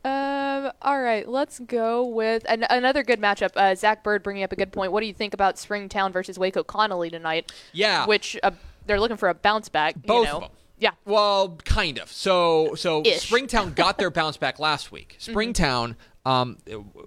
Um, 0.06 0.72
all 0.84 1.02
right, 1.02 1.28
let's 1.28 1.58
go 1.58 2.06
with 2.06 2.46
an- 2.48 2.68
another 2.70 3.02
good 3.02 3.20
matchup. 3.20 3.50
Uh, 3.56 3.74
Zach 3.74 4.04
Bird 4.04 4.22
bringing 4.22 4.44
up 4.44 4.52
a 4.52 4.56
good 4.56 4.72
point. 4.72 4.92
What 4.92 5.02
do 5.02 5.08
you 5.08 5.14
think 5.16 5.34
about 5.34 5.58
Springtown 5.58 6.12
versus 6.12 6.38
Waco 6.38 6.64
Connolly 6.64 7.10
tonight? 7.10 7.52
Yeah. 7.74 8.06
Which 8.06 8.38
uh, 8.44 8.52
they're 8.86 9.00
looking 9.00 9.18
for 9.18 9.30
a 9.30 9.34
bounce 9.34 9.70
back. 9.70 9.96
Both 9.96 10.26
you 10.28 10.32
know? 10.32 10.36
of 10.38 10.42
them. 10.44 10.52
Yeah. 10.78 10.92
Well, 11.06 11.58
kind 11.64 12.00
of. 12.00 12.12
So, 12.12 12.76
so 12.76 13.02
Ish. 13.02 13.08
Mm-hmm. 13.08 13.20
Springtown 13.20 13.74
got 13.74 13.98
their 13.98 14.12
bounce 14.12 14.36
back 14.38 14.60
last 14.60 14.92
week. 14.92 15.16
Springtown, 15.20 15.96
um, 16.26 16.58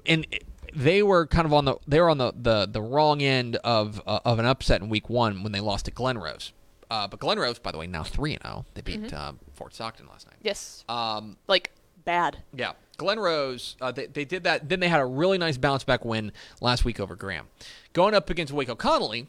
and 0.07 0.27
they 0.75 1.03
were 1.03 1.27
kind 1.27 1.45
of 1.47 1.53
on 1.53 1.65
the 1.67 1.77
they 1.87 2.01
were 2.01 2.09
on 2.11 2.19
the 2.19 2.33
the, 2.35 2.67
the 2.71 2.81
wrong 2.81 3.23
end 3.23 3.57
of 3.57 4.01
uh, 4.07 4.21
of 4.25 4.39
an 4.39 4.47
upset 4.47 4.81
in 4.81 4.89
week 4.89 5.09
one 5.11 5.43
when 5.43 5.53
they 5.53 5.61
lost 5.61 5.85
to 5.87 5.91
Glen 5.91 6.17
Rose. 6.19 6.53
Uh, 6.91 7.07
but 7.07 7.21
Glen 7.21 7.39
Rose, 7.39 7.59
by 7.59 7.71
the 7.71 7.77
way, 7.77 7.87
now 7.87 8.03
three 8.03 8.33
and 8.35 8.43
zero. 8.43 8.65
They 8.75 8.81
beat 8.81 9.03
Mm-hmm. 9.03 9.15
uh, 9.17 9.33
Fort 9.53 9.75
Stockton 9.75 10.07
last 10.07 10.27
night. 10.27 10.37
Yes. 10.43 10.85
Um, 10.89 11.37
like 11.47 11.73
bad. 12.07 12.39
yeah, 12.55 12.73
Glen 12.97 13.19
Rose. 13.19 13.77
Uh, 13.83 13.93
they, 13.93 14.07
they 14.07 14.25
did 14.25 14.45
that. 14.45 14.67
Then 14.71 14.81
they 14.81 14.89
had 14.89 15.01
a 15.01 15.05
really 15.07 15.37
nice 15.37 15.59
bounce 15.59 15.85
back 15.85 16.07
win 16.07 16.33
last 16.63 16.87
week 16.87 16.99
over 17.01 17.15
Graham, 17.15 17.49
going 17.93 18.15
up 18.15 18.31
against 18.31 18.51
Waco 18.55 18.75
Connolly, 18.75 19.27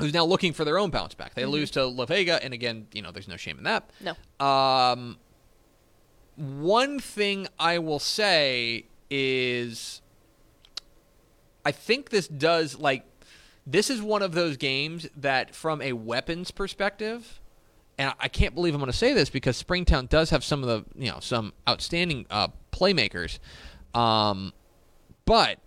who's 0.00 0.14
now 0.14 0.24
looking 0.24 0.52
for 0.52 0.64
their 0.64 0.78
own 0.78 0.90
bounce 0.90 1.14
back. 1.14 1.34
They 1.34 1.44
lose 1.44 1.70
to 1.72 1.86
La 1.86 2.06
Vega, 2.06 2.42
and 2.42 2.52
again, 2.52 2.86
you 2.92 3.02
know, 3.02 3.10
there's 3.10 3.28
no 3.28 3.36
shame 3.36 3.58
in 3.58 3.64
that. 3.64 3.90
No. 4.00 4.44
Um, 4.44 5.18
one 6.36 6.98
thing 6.98 7.46
I 7.58 7.78
will 7.78 7.98
say 7.98 8.86
is, 9.10 10.00
I 11.64 11.72
think 11.72 12.10
this 12.10 12.26
does 12.28 12.78
like 12.78 13.04
this 13.66 13.90
is 13.90 14.02
one 14.02 14.22
of 14.22 14.32
those 14.32 14.56
games 14.56 15.08
that, 15.16 15.54
from 15.54 15.82
a 15.82 15.92
weapons 15.92 16.50
perspective, 16.50 17.40
and 17.98 18.14
I 18.18 18.28
can't 18.28 18.54
believe 18.54 18.74
I'm 18.74 18.80
going 18.80 18.90
to 18.90 18.96
say 18.96 19.12
this 19.12 19.30
because 19.30 19.56
Springtown 19.56 20.06
does 20.06 20.30
have 20.30 20.42
some 20.42 20.62
of 20.62 20.68
the 20.68 21.02
you 21.04 21.10
know 21.10 21.20
some 21.20 21.52
outstanding 21.68 22.26
uh, 22.30 22.48
playmakers, 22.72 23.38
um, 23.94 24.52
but 25.24 25.58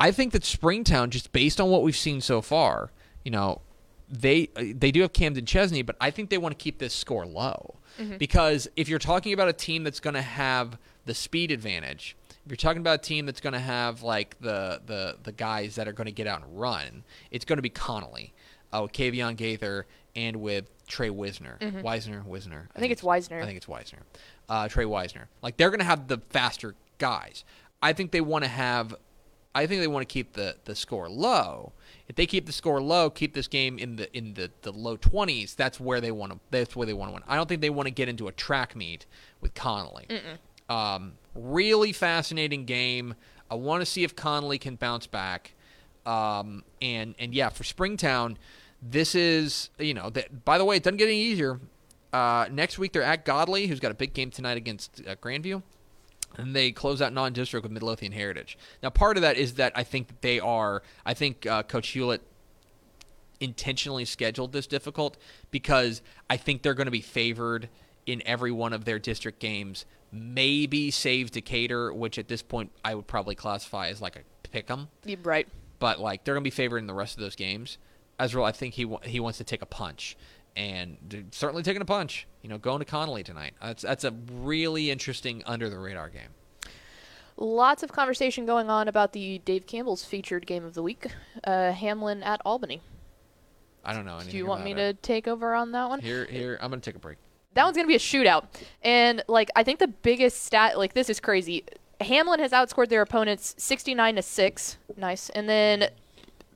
I 0.00 0.10
think 0.10 0.32
that 0.32 0.44
Springtown, 0.44 1.10
just 1.10 1.30
based 1.30 1.60
on 1.60 1.70
what 1.70 1.84
we've 1.84 1.96
seen 1.96 2.20
so 2.20 2.42
far, 2.42 2.90
you 3.24 3.30
know, 3.30 3.60
they 4.08 4.46
they 4.56 4.90
do 4.90 5.00
have 5.02 5.12
Camden 5.12 5.46
Chesney, 5.46 5.82
but 5.82 5.96
I 6.00 6.10
think 6.10 6.28
they 6.30 6.38
want 6.38 6.56
to 6.58 6.62
keep 6.62 6.78
this 6.78 6.94
score 6.94 7.24
low 7.26 7.76
because 8.18 8.68
if 8.76 8.88
you're 8.88 8.98
talking 8.98 9.32
about 9.32 9.48
a 9.48 9.52
team 9.52 9.84
that's 9.84 10.00
going 10.00 10.14
to 10.14 10.22
have 10.22 10.78
the 11.04 11.14
speed 11.14 11.50
advantage, 11.50 12.16
if 12.44 12.50
you're 12.50 12.56
talking 12.56 12.80
about 12.80 13.00
a 13.00 13.02
team 13.02 13.26
that's 13.26 13.40
going 13.40 13.52
to 13.52 13.58
have 13.58 14.02
like 14.02 14.38
the 14.40 14.80
the 14.86 15.16
the 15.22 15.32
guys 15.32 15.76
that 15.76 15.88
are 15.88 15.92
going 15.92 16.06
to 16.06 16.12
get 16.12 16.26
out 16.26 16.42
and 16.42 16.58
run, 16.58 17.04
it's 17.30 17.44
going 17.44 17.56
to 17.58 17.62
be 17.62 17.70
Connolly, 17.70 18.32
uh, 18.72 18.80
with 18.82 18.92
Kavion 18.92 19.36
Gaither, 19.36 19.86
and 20.16 20.36
with 20.36 20.70
Trey 20.86 21.10
Wisner, 21.10 21.56
Wisner, 21.82 22.22
Wisner. 22.26 22.68
I, 22.74 22.80
think 22.80 22.92
it's 22.92 23.02
Wisner. 23.02 23.40
I 23.40 23.46
think 23.46 23.56
it's 23.56 23.68
Wisner, 23.68 24.00
uh, 24.48 24.68
Trey 24.68 24.84
Wisner. 24.84 25.28
Like 25.42 25.56
they're 25.56 25.70
going 25.70 25.80
to 25.80 25.86
have 25.86 26.08
the 26.08 26.18
faster 26.30 26.74
guys. 26.98 27.44
I 27.82 27.92
think 27.92 28.10
they 28.10 28.20
want 28.20 28.44
to 28.44 28.50
have 28.50 28.94
I 29.54 29.66
think 29.66 29.80
they 29.80 29.86
want 29.86 30.08
to 30.08 30.12
keep 30.12 30.32
the, 30.32 30.56
the 30.64 30.74
score 30.74 31.08
low. 31.08 31.72
If 32.08 32.16
they 32.16 32.26
keep 32.26 32.46
the 32.46 32.52
score 32.52 32.80
low, 32.80 33.10
keep 33.10 33.34
this 33.34 33.48
game 33.48 33.78
in 33.78 33.96
the 33.96 34.14
in 34.16 34.34
the, 34.34 34.50
the 34.62 34.72
low 34.72 34.96
twenties, 34.96 35.54
that's 35.54 35.78
where 35.78 36.00
they 36.00 36.10
want 36.10 36.32
to 36.32 36.38
that's 36.50 36.74
where 36.74 36.86
they 36.86 36.94
want 36.94 37.10
to 37.10 37.14
win. 37.14 37.22
I 37.28 37.36
don't 37.36 37.48
think 37.48 37.60
they 37.60 37.70
want 37.70 37.86
to 37.86 37.90
get 37.90 38.08
into 38.08 38.28
a 38.28 38.32
track 38.32 38.74
meet 38.74 39.06
with 39.40 39.54
Connolly. 39.54 40.06
Um, 40.68 41.14
really 41.34 41.92
fascinating 41.92 42.64
game. 42.64 43.14
I 43.50 43.54
want 43.54 43.82
to 43.82 43.86
see 43.86 44.04
if 44.04 44.16
Connolly 44.16 44.58
can 44.58 44.76
bounce 44.76 45.06
back. 45.06 45.54
Um, 46.06 46.64
and 46.80 47.14
and 47.18 47.34
yeah, 47.34 47.50
for 47.50 47.64
Springtown, 47.64 48.38
this 48.80 49.14
is 49.14 49.70
you 49.78 49.94
know 49.94 50.10
that. 50.10 50.44
By 50.44 50.58
the 50.58 50.64
way, 50.64 50.76
it 50.76 50.82
doesn't 50.82 50.96
get 50.96 51.08
any 51.08 51.20
easier. 51.20 51.60
Uh, 52.12 52.46
next 52.50 52.78
week 52.78 52.92
they're 52.92 53.02
at 53.02 53.24
Godley, 53.24 53.66
who's 53.66 53.80
got 53.80 53.90
a 53.90 53.94
big 53.94 54.12
game 54.12 54.30
tonight 54.30 54.56
against 54.56 55.02
uh, 55.06 55.14
Grandview 55.16 55.62
and 56.38 56.54
they 56.56 56.72
close 56.72 57.02
out 57.02 57.12
non-district 57.12 57.62
with 57.62 57.72
Midlothian 57.72 58.12
Heritage. 58.12 58.56
Now, 58.82 58.90
part 58.90 59.16
of 59.16 59.22
that 59.22 59.36
is 59.36 59.54
that 59.54 59.72
I 59.74 59.82
think 59.84 60.20
they 60.20 60.40
are. 60.40 60.82
I 61.04 61.14
think 61.14 61.46
uh, 61.46 61.62
Coach 61.62 61.88
Hewlett 61.88 62.22
intentionally 63.40 64.04
scheduled 64.04 64.52
this 64.52 64.66
difficult 64.66 65.16
because 65.50 66.00
I 66.30 66.36
think 66.36 66.62
they're 66.62 66.74
going 66.74 66.86
to 66.86 66.92
be 66.92 67.00
favored 67.00 67.68
in 68.06 68.22
every 68.24 68.52
one 68.52 68.72
of 68.72 68.84
their 68.84 68.98
district 68.98 69.40
games. 69.40 69.84
Maybe 70.12 70.90
save 70.90 71.30
Decatur, 71.30 71.92
which 71.92 72.18
at 72.18 72.28
this 72.28 72.42
point 72.42 72.70
I 72.84 72.94
would 72.94 73.06
probably 73.06 73.34
classify 73.34 73.88
as 73.88 74.00
like 74.00 74.16
a 74.16 74.20
pick 74.48 74.70
'em. 74.70 74.88
Right. 75.22 75.48
But 75.78 75.98
like 76.00 76.24
they're 76.24 76.34
gonna 76.34 76.42
be 76.44 76.50
favored 76.50 76.78
in 76.78 76.86
the 76.86 76.94
rest 76.94 77.16
of 77.16 77.22
those 77.22 77.34
games. 77.36 77.78
Ezreal, 78.20 78.44
I 78.44 78.52
think 78.52 78.74
he 78.74 78.84
wa- 78.84 79.00
he 79.04 79.18
wants 79.18 79.38
to 79.38 79.44
take 79.44 79.62
a 79.62 79.66
punch, 79.66 80.16
and 80.56 81.28
certainly 81.32 81.62
taking 81.62 81.82
a 81.82 81.86
punch. 81.86 82.26
You 82.42 82.48
know, 82.48 82.58
going 82.58 82.80
to 82.80 82.84
Connolly 82.84 83.22
tonight. 83.22 83.54
That's 83.60 83.82
that's 83.82 84.04
a 84.04 84.12
really 84.32 84.90
interesting 84.90 85.42
under 85.46 85.68
the 85.70 85.78
radar 85.78 86.08
game. 86.08 86.30
Lots 87.36 87.82
of 87.82 87.92
conversation 87.92 88.44
going 88.46 88.68
on 88.68 88.88
about 88.88 89.12
the 89.12 89.38
Dave 89.44 89.66
Campbell's 89.66 90.04
featured 90.04 90.46
game 90.46 90.64
of 90.64 90.74
the 90.74 90.82
week, 90.82 91.06
uh, 91.44 91.72
Hamlin 91.72 92.22
at 92.22 92.40
Albany. 92.44 92.82
I 93.84 93.94
don't 93.94 94.04
know. 94.04 94.20
Do 94.28 94.36
you 94.36 94.46
want 94.46 94.62
me 94.64 94.72
it. 94.72 94.76
to 94.76 94.92
take 94.94 95.26
over 95.26 95.54
on 95.54 95.72
that 95.72 95.88
one? 95.88 96.00
Here, 96.00 96.24
here. 96.26 96.58
I'm 96.60 96.70
gonna 96.70 96.82
take 96.82 96.94
a 96.94 97.00
break. 97.00 97.18
that 97.54 97.64
one's 97.64 97.76
going 97.76 97.86
to 97.86 97.88
be 97.88 97.96
a 97.96 97.98
shootout. 97.98 98.44
And 98.82 99.22
like 99.28 99.50
I 99.56 99.62
think 99.64 99.78
the 99.78 99.88
biggest 99.88 100.44
stat 100.44 100.78
like 100.78 100.94
this 100.94 101.10
is 101.10 101.20
crazy. 101.20 101.64
Hamlin 102.00 102.40
has 102.40 102.52
outscored 102.52 102.88
their 102.88 103.02
opponents 103.02 103.54
69 103.58 104.16
to 104.16 104.22
6. 104.22 104.76
Nice. 104.96 105.30
And 105.30 105.48
then 105.48 105.88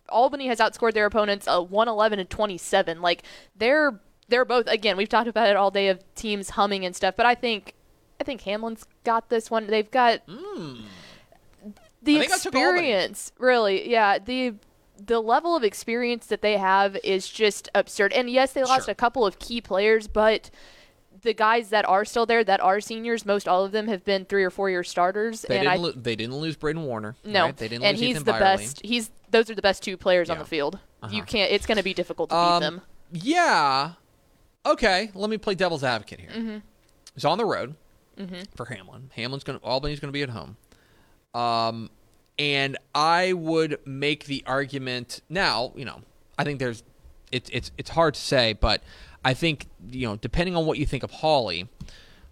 Albany 0.08 0.46
has 0.48 0.58
outscored 0.58 0.94
their 0.94 1.06
opponents 1.06 1.46
uh, 1.48 1.60
111 1.62 2.18
to 2.18 2.24
27. 2.24 3.00
Like 3.02 3.22
they're 3.56 4.00
they're 4.28 4.44
both 4.44 4.66
again, 4.66 4.96
we've 4.96 5.08
talked 5.08 5.28
about 5.28 5.48
it 5.48 5.56
all 5.56 5.70
day 5.70 5.88
of 5.88 6.02
teams 6.14 6.50
humming 6.50 6.84
and 6.84 6.94
stuff, 6.96 7.14
but 7.16 7.26
I 7.26 7.34
think 7.34 7.74
I 8.20 8.24
think 8.24 8.42
Hamlin's 8.42 8.86
got 9.04 9.28
this 9.28 9.50
one. 9.50 9.66
They've 9.66 9.90
got 9.90 10.22
the. 12.02 12.16
I 12.16 12.20
think 12.20 12.32
I 12.32 12.38
took 12.38 12.54
Albany. 12.54 12.78
experience, 12.90 13.32
really. 13.38 13.90
Yeah, 13.90 14.18
the 14.18 14.54
the 15.04 15.20
level 15.20 15.54
of 15.54 15.62
experience 15.62 16.26
that 16.26 16.40
they 16.40 16.56
have 16.56 16.96
is 17.04 17.28
just 17.28 17.68
absurd. 17.74 18.12
And 18.14 18.30
yes, 18.30 18.52
they 18.52 18.64
lost 18.64 18.86
Sure. 18.86 18.92
a 18.92 18.94
couple 18.94 19.26
of 19.26 19.38
key 19.38 19.60
players, 19.60 20.08
but 20.08 20.50
the 21.22 21.34
guys 21.34 21.70
that 21.70 21.88
are 21.88 22.04
still 22.04 22.26
there, 22.26 22.42
that 22.44 22.60
are 22.60 22.80
seniors, 22.80 23.24
most 23.26 23.46
all 23.48 23.64
of 23.64 23.72
them 23.72 23.88
have 23.88 24.04
been 24.04 24.24
three 24.24 24.44
or 24.44 24.50
four 24.50 24.70
year 24.70 24.84
starters. 24.84 25.42
They 25.42 25.56
and 25.58 25.64
didn't. 25.64 25.78
I 25.78 25.82
lo- 25.82 25.92
they 25.92 26.16
didn't 26.16 26.36
lose 26.36 26.56
Braden 26.56 26.82
Warner. 26.84 27.16
no, 27.24 27.46
right? 27.46 27.56
They 27.56 27.68
didn't 27.68 27.84
and 27.84 27.96
lose 27.96 28.06
he's 28.06 28.10
Ethan 28.16 28.24
the 28.24 28.32
Byerly. 28.32 28.44
best. 28.62 28.80
He's 28.84 29.10
those 29.30 29.50
are 29.50 29.54
the 29.54 29.62
best 29.62 29.82
two 29.82 29.96
players 29.96 30.30
on 30.30 30.38
the 30.38 30.44
field. 30.44 30.78
Uh-huh. 31.02 31.14
You 31.14 31.22
can't. 31.22 31.50
It's 31.52 31.66
going 31.66 31.76
to 31.78 31.82
be 31.84 31.94
difficult 31.94 32.30
to 32.30 32.34
beat 32.36 32.38
Um, 32.38 32.62
them. 32.62 32.80
Yeah. 33.12 33.92
Okay. 34.64 35.10
Let 35.14 35.30
me 35.30 35.38
play 35.38 35.54
devil's 35.54 35.84
advocate 35.84 36.20
here. 36.20 36.30
Mm-hmm. 36.30 36.56
It's 37.14 37.24
on 37.24 37.38
the 37.38 37.44
road 37.44 37.74
for 38.54 38.66
Hamlin. 38.66 39.10
Hamlin's 39.14 39.44
going. 39.44 39.58
to 39.58 39.64
Albany's 39.64 40.00
going 40.00 40.08
to 40.08 40.12
be 40.12 40.22
at 40.22 40.30
home. 40.30 40.56
Um, 41.34 41.90
and 42.38 42.76
I 42.94 43.32
would 43.32 43.78
make 43.86 44.24
the 44.24 44.42
argument 44.46 45.20
now. 45.28 45.72
You 45.76 45.84
know, 45.84 46.00
I 46.38 46.44
think 46.44 46.58
there's. 46.58 46.82
It's 47.32 47.50
it's 47.50 47.72
it's 47.76 47.90
hard 47.90 48.14
to 48.14 48.20
say, 48.20 48.52
but 48.52 48.82
I 49.30 49.34
think 49.34 49.66
you 49.90 50.06
know, 50.08 50.16
depending 50.16 50.54
on 50.56 50.64
what 50.66 50.78
you 50.78 50.86
think 50.86 51.02
of 51.02 51.10
Hawley, 51.10 51.68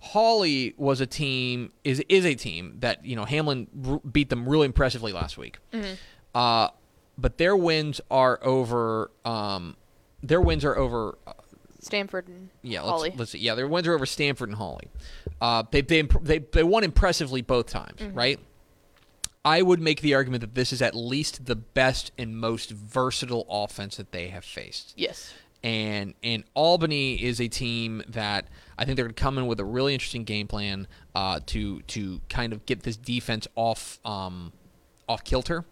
Hawley 0.01 0.75
was 0.77 1.01
a 1.01 1.07
team 1.07 1.73
is 1.83 2.01
is 2.09 2.25
a 2.25 2.35
team 2.35 2.77
that 2.81 3.05
you 3.05 3.17
know 3.17 3.25
Hamlin 3.25 3.67
r- 3.87 4.01
beat 4.01 4.29
them 4.31 4.49
really 4.49 4.67
impressively 4.67 5.13
last 5.13 5.37
week. 5.39 5.59
Uh, 6.35 6.69
but 7.19 7.39
their 7.39 7.57
wins 7.57 8.01
are 8.11 8.39
over. 8.43 9.11
Um, 9.25 9.77
their 10.23 10.41
wins 10.41 10.65
are 10.65 10.77
over. 10.77 11.19
Uh, 11.27 11.33
Stamford 11.81 12.29
and 12.29 12.49
yeah, 12.63 12.81
let's, 12.81 12.91
Hawley. 12.93 13.13
let's 13.17 13.31
see. 13.33 13.39
Yeah, 13.39 13.55
their 13.55 13.69
wins 13.69 13.87
are 13.87 13.93
over 13.95 14.07
Stamford 14.07 14.49
and 14.49 14.57
Hawley. 14.57 14.89
Uh, 15.41 15.65
they, 15.71 15.81
they 15.83 16.03
they 16.23 16.39
they 16.39 16.63
won 16.63 16.85
impressively 16.85 17.43
both 17.43 17.67
times, 17.67 18.01
Mm-hmm. 18.01 18.17
right? 18.17 18.39
I 19.47 19.61
would 19.61 19.81
make 19.81 20.01
the 20.01 20.15
argument 20.15 20.41
that 20.41 20.55
this 20.55 20.73
is 20.73 20.81
at 20.81 20.95
least 20.95 21.45
the 21.45 21.55
best 21.57 22.13
and 22.17 22.39
most 22.39 22.71
versatile 22.71 23.45
offense 23.51 23.97
that 23.99 24.11
they 24.13 24.29
have 24.29 24.43
faced 24.45 24.95
yes. 24.97 25.35
And 25.65 26.15
and 26.23 26.45
Albany 26.55 27.15
is 27.21 27.41
a 27.41 27.49
team 27.49 28.03
that 28.09 28.47
I 28.79 28.85
think 28.85 28.95
they're 28.97 29.07
going 29.07 29.15
to 29.15 29.21
come 29.21 29.39
in 29.39 29.47
with 29.49 29.59
a 29.59 29.65
really 29.65 29.95
interesting 29.95 30.23
game 30.25 30.47
plan 30.47 30.87
uh, 31.15 31.41
to 31.47 31.81
to 31.83 32.21
kind 32.29 32.53
of 32.53 32.65
get 32.67 32.83
this 32.85 32.97
defense 32.97 33.49
off 33.57 33.99
um, 34.05 34.53
off 35.09 35.25
kilter. 35.25 35.65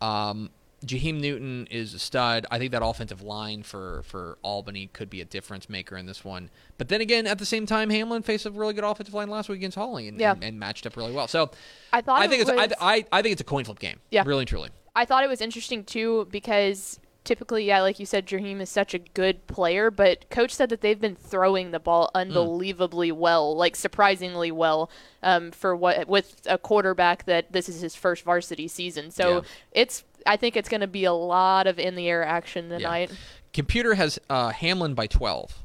Um, 0.00 0.50
Jaheim 0.84 1.20
Newton 1.20 1.68
is 1.70 1.94
a 1.94 1.98
stud. 2.00 2.44
I 2.50 2.58
think 2.58 2.72
that 2.72 2.82
offensive 2.84 3.22
line 3.22 3.62
for 3.62 4.02
for 4.02 4.36
Albany 4.42 4.88
could 4.92 5.08
be 5.08 5.20
a 5.20 5.24
difference 5.24 5.68
maker 5.68 5.96
in 5.96 6.06
this 6.06 6.24
one. 6.24 6.50
But 6.76 6.88
then 6.88 7.00
again, 7.00 7.28
at 7.28 7.38
the 7.38 7.46
same 7.46 7.66
time, 7.66 7.88
Hamlin 7.90 8.22
faced 8.22 8.46
a 8.46 8.50
really 8.50 8.74
good 8.74 8.82
offensive 8.82 9.14
line 9.14 9.28
last 9.30 9.48
week 9.48 9.58
against 9.58 9.76
Hawley 9.78 10.08
and, 10.08 10.18
Yeah. 10.18 10.32
and, 10.32 10.42
and 10.42 10.58
matched 10.58 10.84
up 10.84 10.96
really 10.96 11.12
well. 11.12 11.28
So 11.28 11.52
I 11.92 12.00
thought 12.00 12.20
I 12.20 12.26
think 12.26 12.42
it's 12.42 12.50
was- 12.50 12.72
I, 12.80 12.94
I 12.96 13.04
I 13.12 13.22
think 13.22 13.32
it's 13.34 13.40
a 13.40 13.44
coin 13.44 13.64
flip 13.64 13.78
game. 13.78 14.00
Yeah. 14.10 14.24
really 14.26 14.40
and 14.40 14.48
truly. 14.48 14.70
I 14.96 15.04
thought 15.04 15.22
it 15.22 15.28
was 15.28 15.40
interesting 15.40 15.84
too 15.84 16.26
because 16.32 16.98
typically, 17.24 17.64
yeah, 17.64 17.80
like 17.80 17.98
you 17.98 18.06
said, 18.06 18.26
Jaheim 18.26 18.60
is 18.60 18.68
such 18.70 18.94
a 18.94 18.98
good 18.98 19.46
player, 19.46 19.90
but 19.90 20.28
coach 20.30 20.52
said 20.54 20.68
that 20.70 20.80
they've 20.80 21.00
been 21.00 21.14
throwing 21.16 21.70
the 21.70 21.78
ball 21.80 22.10
Hmm. 22.12 22.18
unbelievably 22.20 23.12
well, 23.12 23.54
like 23.56 23.76
surprisingly 23.76 24.50
well, 24.50 24.90
um, 25.22 25.50
for 25.52 25.74
what 25.76 26.08
with 26.08 26.40
a 26.46 26.58
quarterback 26.58 27.24
that 27.26 27.52
this 27.52 27.68
is 27.68 27.80
his 27.80 27.94
first 27.94 28.24
varsity 28.24 28.68
season. 28.68 29.10
So 29.10 29.36
Yeah. 29.36 29.40
it's 29.72 30.04
I 30.26 30.36
think 30.36 30.56
it's 30.56 30.68
going 30.68 30.80
to 30.82 30.86
be 30.86 31.04
a 31.04 31.12
lot 31.12 31.66
of 31.66 31.78
in 31.80 31.94
the 31.96 32.08
air 32.08 32.24
action 32.24 32.70
Yeah. 32.70 32.78
tonight. 32.78 33.12
Computer 33.52 33.94
has 33.94 34.18
uh, 34.30 34.50
Hamlin 34.50 34.94
by 34.94 35.06
twelve. 35.06 35.58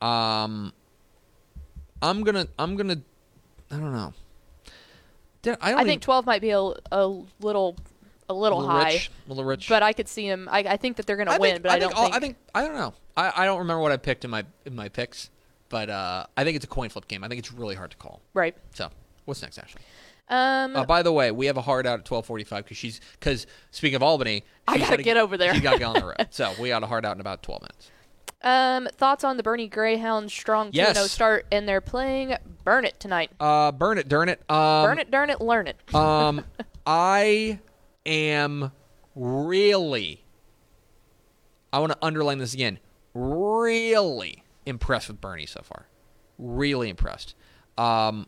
Um, 0.00 0.72
I'm 2.02 2.22
gonna. 2.22 2.46
I'm 2.58 2.76
gonna. 2.76 2.98
I 3.70 3.76
don't 3.76 3.92
know. 3.92 4.12
I 5.46 5.56
I 5.60 5.72
even- 5.74 5.86
think 5.86 6.02
12 6.02 6.26
might 6.26 6.40
be 6.40 6.50
a, 6.50 6.58
a 6.60 7.22
little 7.40 7.76
a 8.28 8.34
little, 8.34 8.58
little 8.58 8.72
high, 8.72 8.92
rich, 8.94 9.10
little 9.28 9.44
rich. 9.44 9.68
but 9.68 9.82
I 9.82 9.92
could 9.92 10.08
see 10.08 10.26
him. 10.26 10.48
I, 10.50 10.58
I 10.60 10.76
think 10.76 10.96
that 10.96 11.06
they're 11.06 11.16
going 11.16 11.28
to 11.28 11.38
win, 11.38 11.52
think, 11.52 11.62
but 11.62 11.70
I, 11.72 11.78
think 11.78 11.92
don't 11.92 11.98
all- 11.98 12.04
think. 12.04 12.16
I 12.16 12.18
think. 12.20 12.36
I 12.54 12.62
don't 12.62 12.74
know. 12.76 12.94
I, 13.16 13.32
I 13.42 13.44
don't 13.44 13.58
remember 13.58 13.80
what 13.80 13.92
I 13.92 13.96
picked 13.96 14.24
in 14.24 14.30
my 14.30 14.44
in 14.64 14.74
my 14.74 14.88
picks, 14.88 15.30
but 15.68 15.88
uh, 15.90 16.26
I 16.36 16.44
think 16.44 16.56
it's 16.56 16.64
a 16.64 16.68
coin 16.68 16.88
flip 16.88 17.08
game. 17.08 17.24
I 17.24 17.28
think 17.28 17.38
it's 17.38 17.52
really 17.52 17.74
hard 17.74 17.90
to 17.92 17.96
call. 17.96 18.20
right. 18.34 18.54
So, 18.74 18.90
what's 19.24 19.42
next, 19.42 19.58
Ashley? 19.58 19.82
Um, 20.28 20.74
Uh, 20.74 20.84
by 20.84 21.02
the 21.02 21.12
way, 21.12 21.30
we 21.30 21.46
have 21.46 21.56
a 21.56 21.62
hard 21.62 21.86
out 21.86 22.00
at 22.00 22.04
twelve 22.04 22.26
forty 22.26 22.42
five 22.44 22.64
because 22.64 22.76
she's 22.76 23.00
because 23.18 23.46
speaking 23.70 23.94
of 23.96 24.02
Albany, 24.02 24.42
I 24.66 24.78
gotta 24.78 25.02
get 25.02 25.16
over 25.16 25.36
there. 25.36 25.54
She 25.54 25.60
got 25.60 25.74
to 25.74 25.78
get 25.78 25.84
on 25.84 25.94
the 25.94 26.04
road, 26.06 26.26
so 26.30 26.52
we 26.60 26.68
got 26.70 26.82
a 26.82 26.86
hard 26.86 27.06
out 27.06 27.14
in 27.16 27.20
about 27.20 27.42
twelve 27.44 27.62
minutes. 27.62 27.90
Um, 28.42 28.86
thoughts 28.96 29.24
on 29.24 29.38
the 29.38 29.42
Boerne 29.42 29.68
Greyhound 29.70 30.30
strong 30.30 30.68
2-0 30.68 30.74
Yes. 30.74 31.10
start, 31.10 31.46
and 31.50 31.66
they're 31.66 31.80
playing 31.80 32.36
Burnet 32.64 33.00
tonight. 33.00 33.30
Uh, 33.40 33.72
burn 33.72 33.98
it, 33.98 34.08
darn 34.08 34.28
it. 34.28 34.40
Um, 34.48 34.84
Burn 34.84 34.98
it, 34.98 35.10
darn 35.10 35.30
it, 35.30 35.40
learn 35.40 35.66
it. 35.66 35.76
Um, 35.94 36.44
I 36.86 37.58
am 38.06 38.72
really. 39.14 40.24
I 41.72 41.78
want 41.80 41.92
to 41.92 41.98
underline 42.00 42.38
this 42.38 42.54
again. 42.54 42.78
Really 43.12 44.44
impressed 44.64 45.08
with 45.08 45.20
Boerne 45.20 45.48
so 45.48 45.60
far. 45.62 45.86
Really 46.38 46.88
impressed. 46.88 47.34
Um, 47.76 48.26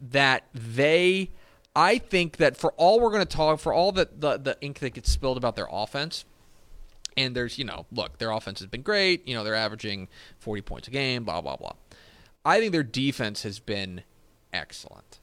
that 0.00 0.44
they, 0.54 1.30
I 1.74 1.98
think 1.98 2.36
that 2.36 2.56
for 2.56 2.72
all 2.76 3.00
we're 3.00 3.10
going 3.10 3.26
to 3.26 3.36
talk, 3.36 3.60
for 3.60 3.72
all 3.72 3.92
that 3.92 4.20
the 4.20 4.38
the 4.38 4.56
ink 4.60 4.78
that 4.80 4.90
gets 4.90 5.10
spilled 5.10 5.36
about 5.36 5.56
their 5.56 5.68
offense, 5.70 6.24
and 7.16 7.34
there's 7.34 7.58
you 7.58 7.64
know, 7.64 7.86
look, 7.90 8.18
their 8.18 8.30
offense 8.30 8.60
has 8.60 8.68
been 8.68 8.82
great. 8.82 9.26
You 9.26 9.34
know, 9.34 9.44
they're 9.44 9.54
averaging 9.54 10.08
40 10.38 10.62
points 10.62 10.88
a 10.88 10.90
game. 10.90 11.24
Blah 11.24 11.40
blah 11.40 11.56
blah. 11.56 11.72
I 12.44 12.60
think 12.60 12.72
their 12.72 12.84
defense 12.84 13.42
has 13.42 13.58
been 13.58 14.02
excellent. 14.52 15.17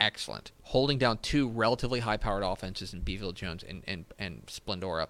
Excellent. 0.00 0.52
Holding 0.62 0.98
down 0.98 1.18
two 1.18 1.48
relatively 1.48 2.00
high 2.00 2.16
powered 2.18 2.42
offenses 2.42 2.92
in 2.92 3.00
Beeville 3.00 3.32
Jones 3.32 3.64
and, 3.66 3.82
and, 3.86 4.04
and 4.18 4.44
Splendora. 4.46 5.06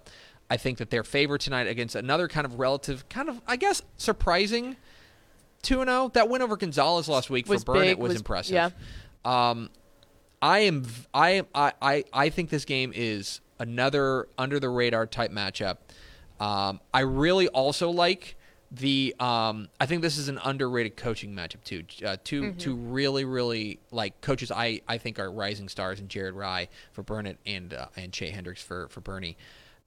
I 0.49 0.55
think 0.57 0.77
that 0.77 0.89
they're 0.89 1.03
favored 1.03 1.41
tonight 1.41 1.67
against 1.67 1.95
another 1.95 2.29
kind 2.29 2.45
of 2.45 2.57
relative, 2.57 3.09
kind 3.09 3.27
of, 3.27 3.41
I 3.45 3.57
guess, 3.57 3.81
surprising 3.97 4.77
2 5.63 5.83
0. 5.83 6.11
That 6.13 6.29
win 6.29 6.41
over 6.41 6.55
Gonzales 6.55 7.09
last 7.09 7.29
week 7.29 7.49
Was 7.49 7.63
for 7.65 7.73
Burnet 7.73 7.87
big, 7.87 7.97
was, 7.97 8.09
was- 8.09 8.17
impressive. 8.17 8.53
yeah. 8.53 8.69
Um, 9.25 9.69
I 10.41 10.59
am, 10.59 10.85
I 11.13 11.29
am, 11.31 11.47
I, 11.53 11.73
I, 11.81 12.03
I 12.13 12.29
think 12.29 12.49
this 12.49 12.63
game 12.63 12.93
is 12.95 13.41
another 13.59 14.29
under 14.37 14.59
the 14.59 14.69
radar 14.69 15.05
type 15.05 15.31
matchup. 15.31 15.77
Um, 16.39 16.79
I 16.93 17.01
really 17.01 17.47
also 17.49 17.89
like 17.89 18.36
the. 18.71 19.15
Um, 19.19 19.69
I 19.79 19.85
think 19.85 20.01
this 20.01 20.17
is 20.17 20.29
an 20.29 20.39
underrated 20.43 20.97
coaching 20.97 21.33
matchup 21.33 21.63
too. 21.63 21.83
Uh, 22.05 22.17
2 22.23 22.53
two 22.53 22.75
really, 22.75 23.25
really 23.25 23.79
like 23.91 24.19
coaches. 24.21 24.51
I, 24.51 24.81
I 24.87 24.97
think 24.97 25.19
are 25.19 25.31
rising 25.31 25.69
stars 25.69 25.99
and 25.99 26.09
Jared 26.09 26.35
Rye 26.35 26.69
for 26.91 27.03
Burnet 27.03 27.37
and 27.45 27.73
uh, 27.73 27.87
and 27.95 28.11
Che 28.11 28.29
Hendricks 28.29 28.61
for 28.61 28.87
for 28.89 29.01
Boerne. 29.01 29.35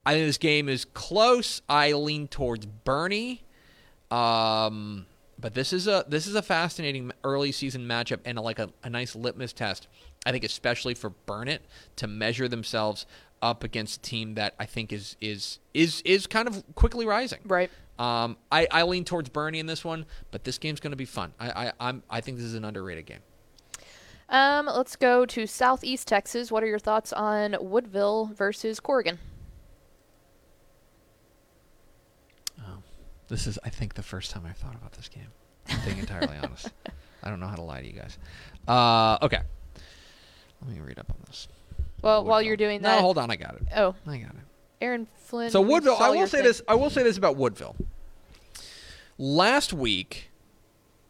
I 0.04 0.14
think 0.14 0.26
this 0.26 0.38
game 0.38 0.68
is 0.68 0.84
close. 0.84 1.62
I 1.68 1.92
lean 1.92 2.28
towards 2.28 2.66
Boerne. 2.66 3.40
Um, 4.10 5.06
but 5.38 5.54
this 5.54 5.72
is 5.72 5.86
a 5.86 6.04
this 6.08 6.26
is 6.26 6.34
a 6.34 6.42
fascinating 6.42 7.12
early 7.24 7.52
season 7.52 7.86
matchup 7.86 8.20
and 8.24 8.38
a, 8.38 8.42
like 8.42 8.58
a, 8.58 8.70
a 8.82 8.90
nice 8.90 9.14
litmus 9.14 9.52
test. 9.52 9.88
I 10.26 10.32
think 10.32 10.44
especially 10.44 10.94
for 10.94 11.10
Burnet 11.10 11.62
to 11.96 12.06
measure 12.06 12.46
themselves 12.46 13.06
up 13.42 13.64
against 13.64 13.98
a 13.98 14.02
team 14.02 14.34
that 14.34 14.54
I 14.58 14.66
think 14.66 14.92
is 14.92 15.16
is 15.20 15.58
is 15.74 16.02
is 16.04 16.26
kind 16.26 16.48
of 16.48 16.62
quickly 16.74 17.06
rising. 17.06 17.40
Right. 17.44 17.70
Um, 17.98 18.38
I, 18.50 18.66
I 18.70 18.82
lean 18.84 19.04
towards 19.04 19.28
Boerne 19.28 19.58
in 19.58 19.66
this 19.66 19.84
one, 19.84 20.06
but 20.30 20.44
this 20.44 20.56
game's 20.56 20.80
going 20.80 20.92
to 20.92 20.96
be 20.96 21.04
fun. 21.04 21.34
I, 21.38 21.50
I 21.50 21.72
I'm 21.80 22.02
I 22.08 22.20
think 22.20 22.38
this 22.38 22.46
is 22.46 22.54
an 22.54 22.64
underrated 22.64 23.06
game. 23.06 23.20
Um, 24.28 24.66
let's 24.66 24.96
go 24.96 25.26
to 25.26 25.46
Southeast 25.46 26.06
Texas. 26.06 26.52
What 26.52 26.62
are 26.62 26.66
your 26.66 26.78
thoughts 26.78 27.12
on 27.12 27.56
Woodville 27.60 28.26
versus 28.26 28.80
Corrigan? 28.80 29.18
This 33.30 33.46
is 33.46 33.60
I 33.64 33.70
think 33.70 33.94
the 33.94 34.02
first 34.02 34.32
time 34.32 34.42
I've 34.44 34.56
thought 34.56 34.74
about 34.74 34.92
this 34.92 35.08
game. 35.08 35.28
Being 35.84 35.98
entirely 35.98 36.36
honest, 36.42 36.68
I 37.22 37.30
don't 37.30 37.38
know 37.38 37.46
how 37.46 37.54
to 37.54 37.62
lie 37.62 37.80
to 37.80 37.86
you 37.86 37.92
guys. 37.92 38.18
Uh, 38.66 39.24
okay, 39.24 39.38
let 40.60 40.74
me 40.74 40.80
read 40.80 40.98
up 40.98 41.08
on 41.10 41.16
this. 41.28 41.46
Well, 42.02 42.24
while 42.24 42.40
you're 42.42 42.56
doing 42.56 42.82
no, 42.82 42.88
that, 42.88 43.00
hold 43.00 43.18
on, 43.18 43.30
I 43.30 43.36
got 43.36 43.54
it. 43.56 43.62
oh, 43.76 43.94
I 44.06 44.18
got 44.18 44.30
it. 44.30 44.36
Aaron 44.80 45.06
Flynn. 45.16 45.50
So 45.50 45.60
Woodville, 45.60 45.96
I 45.98 46.10
will 46.10 46.26
say 46.26 46.38
thing. 46.38 46.46
this. 46.46 46.62
I 46.66 46.74
will 46.74 46.90
say 46.90 47.02
this 47.02 47.18
about 47.18 47.36
Woodville. 47.36 47.76
Last 49.18 49.72
week, 49.72 50.30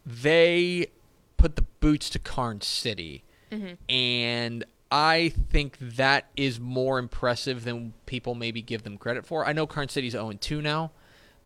they 0.04 0.88
put 1.36 1.56
the 1.56 1.62
boots 1.80 2.10
to 2.10 2.18
Karnes 2.18 2.64
City, 2.64 3.24
Mm-hmm. 3.52 3.74
and 3.92 4.64
I 4.92 5.32
think 5.50 5.76
that 5.80 6.26
is 6.36 6.60
more 6.60 6.98
impressive 7.00 7.64
than 7.64 7.94
people 8.06 8.36
maybe 8.36 8.62
give 8.62 8.84
them 8.84 8.96
credit 8.96 9.26
for. 9.26 9.44
I 9.44 9.52
know 9.52 9.66
Karnes 9.66 9.90
City's 9.90 10.12
0 10.12 10.32
2 10.34 10.62
now, 10.62 10.92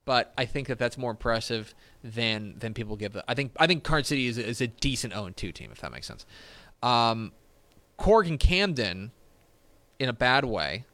but 0.05 0.33
I 0.37 0.45
think 0.45 0.69
that 0.69 0.79
that's 0.79 0.99
more 0.99 1.11
impressive 1.11 1.75
than 2.03 2.59
than 2.59 2.75
people 2.75 2.97
give. 2.97 3.15
The, 3.15 3.25
I 3.27 3.33
think 3.35 3.53
I 3.59 3.67
think 3.67 3.85
Karnes 3.85 4.07
City 4.07 4.27
is, 4.27 4.37
is 4.37 4.61
a 4.61 4.67
decent 4.67 5.15
0 5.15 5.31
2 5.35 5.53
team, 5.53 5.71
if 5.73 5.81
that 5.81 5.93
makes 5.93 6.07
sense. 6.07 6.27
Um, 6.83 7.33
Corrigan-Camden, 7.97 9.13
in 9.99 10.09
a 10.09 10.13
bad 10.13 10.45
way, 10.45 10.85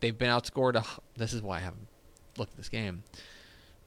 they've 0.00 0.16
been 0.16 0.30
outscored. 0.30 0.76
A, 0.76 0.84
this 1.16 1.32
is 1.32 1.42
why 1.42 1.58
I 1.58 1.60
haven't 1.60 1.88
looked 2.38 2.52
at 2.52 2.56
this 2.58 2.68
game. 2.68 3.02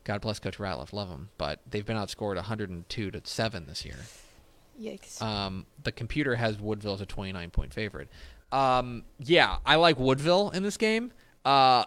God 0.03 0.21
bless 0.21 0.39
Coach 0.39 0.57
Ratliff, 0.57 0.91
love 0.91 1.09
him, 1.09 1.29
but 1.37 1.59
they've 1.69 1.85
been 1.85 1.97
outscored 1.97 2.35
102 2.35 3.11
to 3.11 3.21
seven 3.23 3.65
this 3.67 3.85
year. 3.85 3.97
Yikes. 4.81 5.21
Um, 5.21 5.65
the 5.83 5.91
computer 5.91 6.35
has 6.35 6.59
Woodville 6.59 6.93
as 6.93 7.01
a 7.01 7.05
29 7.05 7.49
point 7.51 7.73
favorite. 7.73 8.09
Um, 8.51 9.03
yeah, 9.19 9.57
I 9.65 9.75
like 9.75 9.99
Woodville 9.99 10.49
in 10.51 10.63
this 10.63 10.77
game. 10.77 11.11
Uh, 11.45 11.85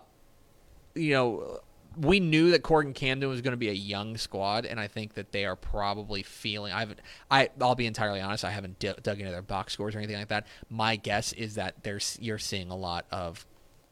you 0.94 1.12
know, 1.12 1.60
we 1.96 2.20
knew 2.20 2.50
that 2.50 2.62
Corrigan-Camden 2.62 3.28
was 3.28 3.40
going 3.40 3.52
to 3.52 3.58
be 3.58 3.68
a 3.68 3.74
young 3.74 4.16
squad, 4.16 4.66
and 4.66 4.78
I 4.78 4.86
think 4.86 5.14
that 5.14 5.32
they 5.32 5.44
are 5.44 5.56
probably 5.56 6.22
feeling. 6.22 6.72
I 6.72 6.80
haven't. 6.80 7.00
I 7.30 7.50
I'll 7.60 7.74
be 7.74 7.86
entirely 7.86 8.20
honest. 8.20 8.44
I 8.44 8.50
haven't 8.50 8.78
d- 8.78 8.94
dug 9.02 9.18
into 9.18 9.32
their 9.32 9.42
box 9.42 9.72
scores 9.72 9.94
or 9.94 9.98
anything 9.98 10.16
like 10.16 10.28
that. 10.28 10.46
My 10.70 10.96
guess 10.96 11.32
is 11.32 11.54
that 11.56 11.82
there's 11.82 12.18
you're 12.20 12.38
seeing 12.38 12.70
a 12.70 12.76
lot 12.76 13.06
of 13.10 13.46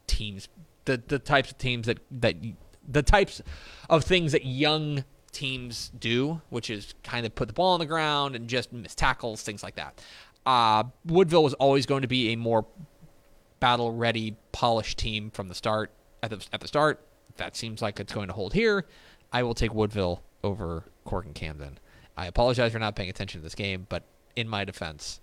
teams, 0.07 0.49
the 0.85 1.03
the 1.07 1.19
types 1.19 1.51
of 1.51 1.59
teams 1.59 1.87
that 1.87 1.99
that 2.11 2.37
the 2.89 3.03
types 3.03 3.43
of 3.89 4.05
things 4.05 4.33
that 4.33 4.45
young 4.45 5.05
teams 5.33 5.91
do, 5.99 6.41
which 6.51 6.71
is 6.71 6.95
kind 7.03 7.25
of 7.25 7.35
put 7.35 7.49
the 7.49 7.55
ball 7.55 7.75
on 7.75 7.81
the 7.81 7.87
ground 7.87 8.35
and 8.35 8.49
just 8.49 8.73
miss 8.73 8.95
tackles, 8.95 9.43
things 9.43 9.63
like 9.63 9.77
that. 9.77 10.03
Uh, 10.47 10.85
Woodville 11.05 11.45
was 11.45 11.55
always 11.55 11.87
going 11.87 12.03
to 12.03 12.09
be 12.09 12.33
a 12.33 12.37
more 12.37 12.67
battle 13.61 13.93
ready, 13.93 14.37
polished 14.53 14.99
team 14.99 15.31
from 15.31 15.49
the 15.49 15.55
start. 15.55 15.91
At 16.23 16.31
the 16.31 16.47
at 16.53 16.61
the 16.61 16.69
start, 16.69 17.01
that 17.41 17.57
seems 17.57 17.83
like 17.83 17.99
it's 17.99 18.13
going 18.13 18.29
to 18.29 18.35
hold 18.35 18.53
here. 18.53 18.87
I 19.33 19.43
will 19.43 19.55
take 19.55 19.75
Woodville 19.75 20.23
over 20.45 20.85
Corrigan-Camden. 21.05 21.79
I 22.17 22.27
apologize 22.27 22.73
for 22.73 22.79
not 22.79 22.95
paying 22.95 23.09
attention 23.09 23.41
to 23.41 23.43
this 23.43 23.55
game, 23.55 23.87
but 23.89 24.05
in 24.37 24.47
my 24.47 24.65
defense, 24.65 25.21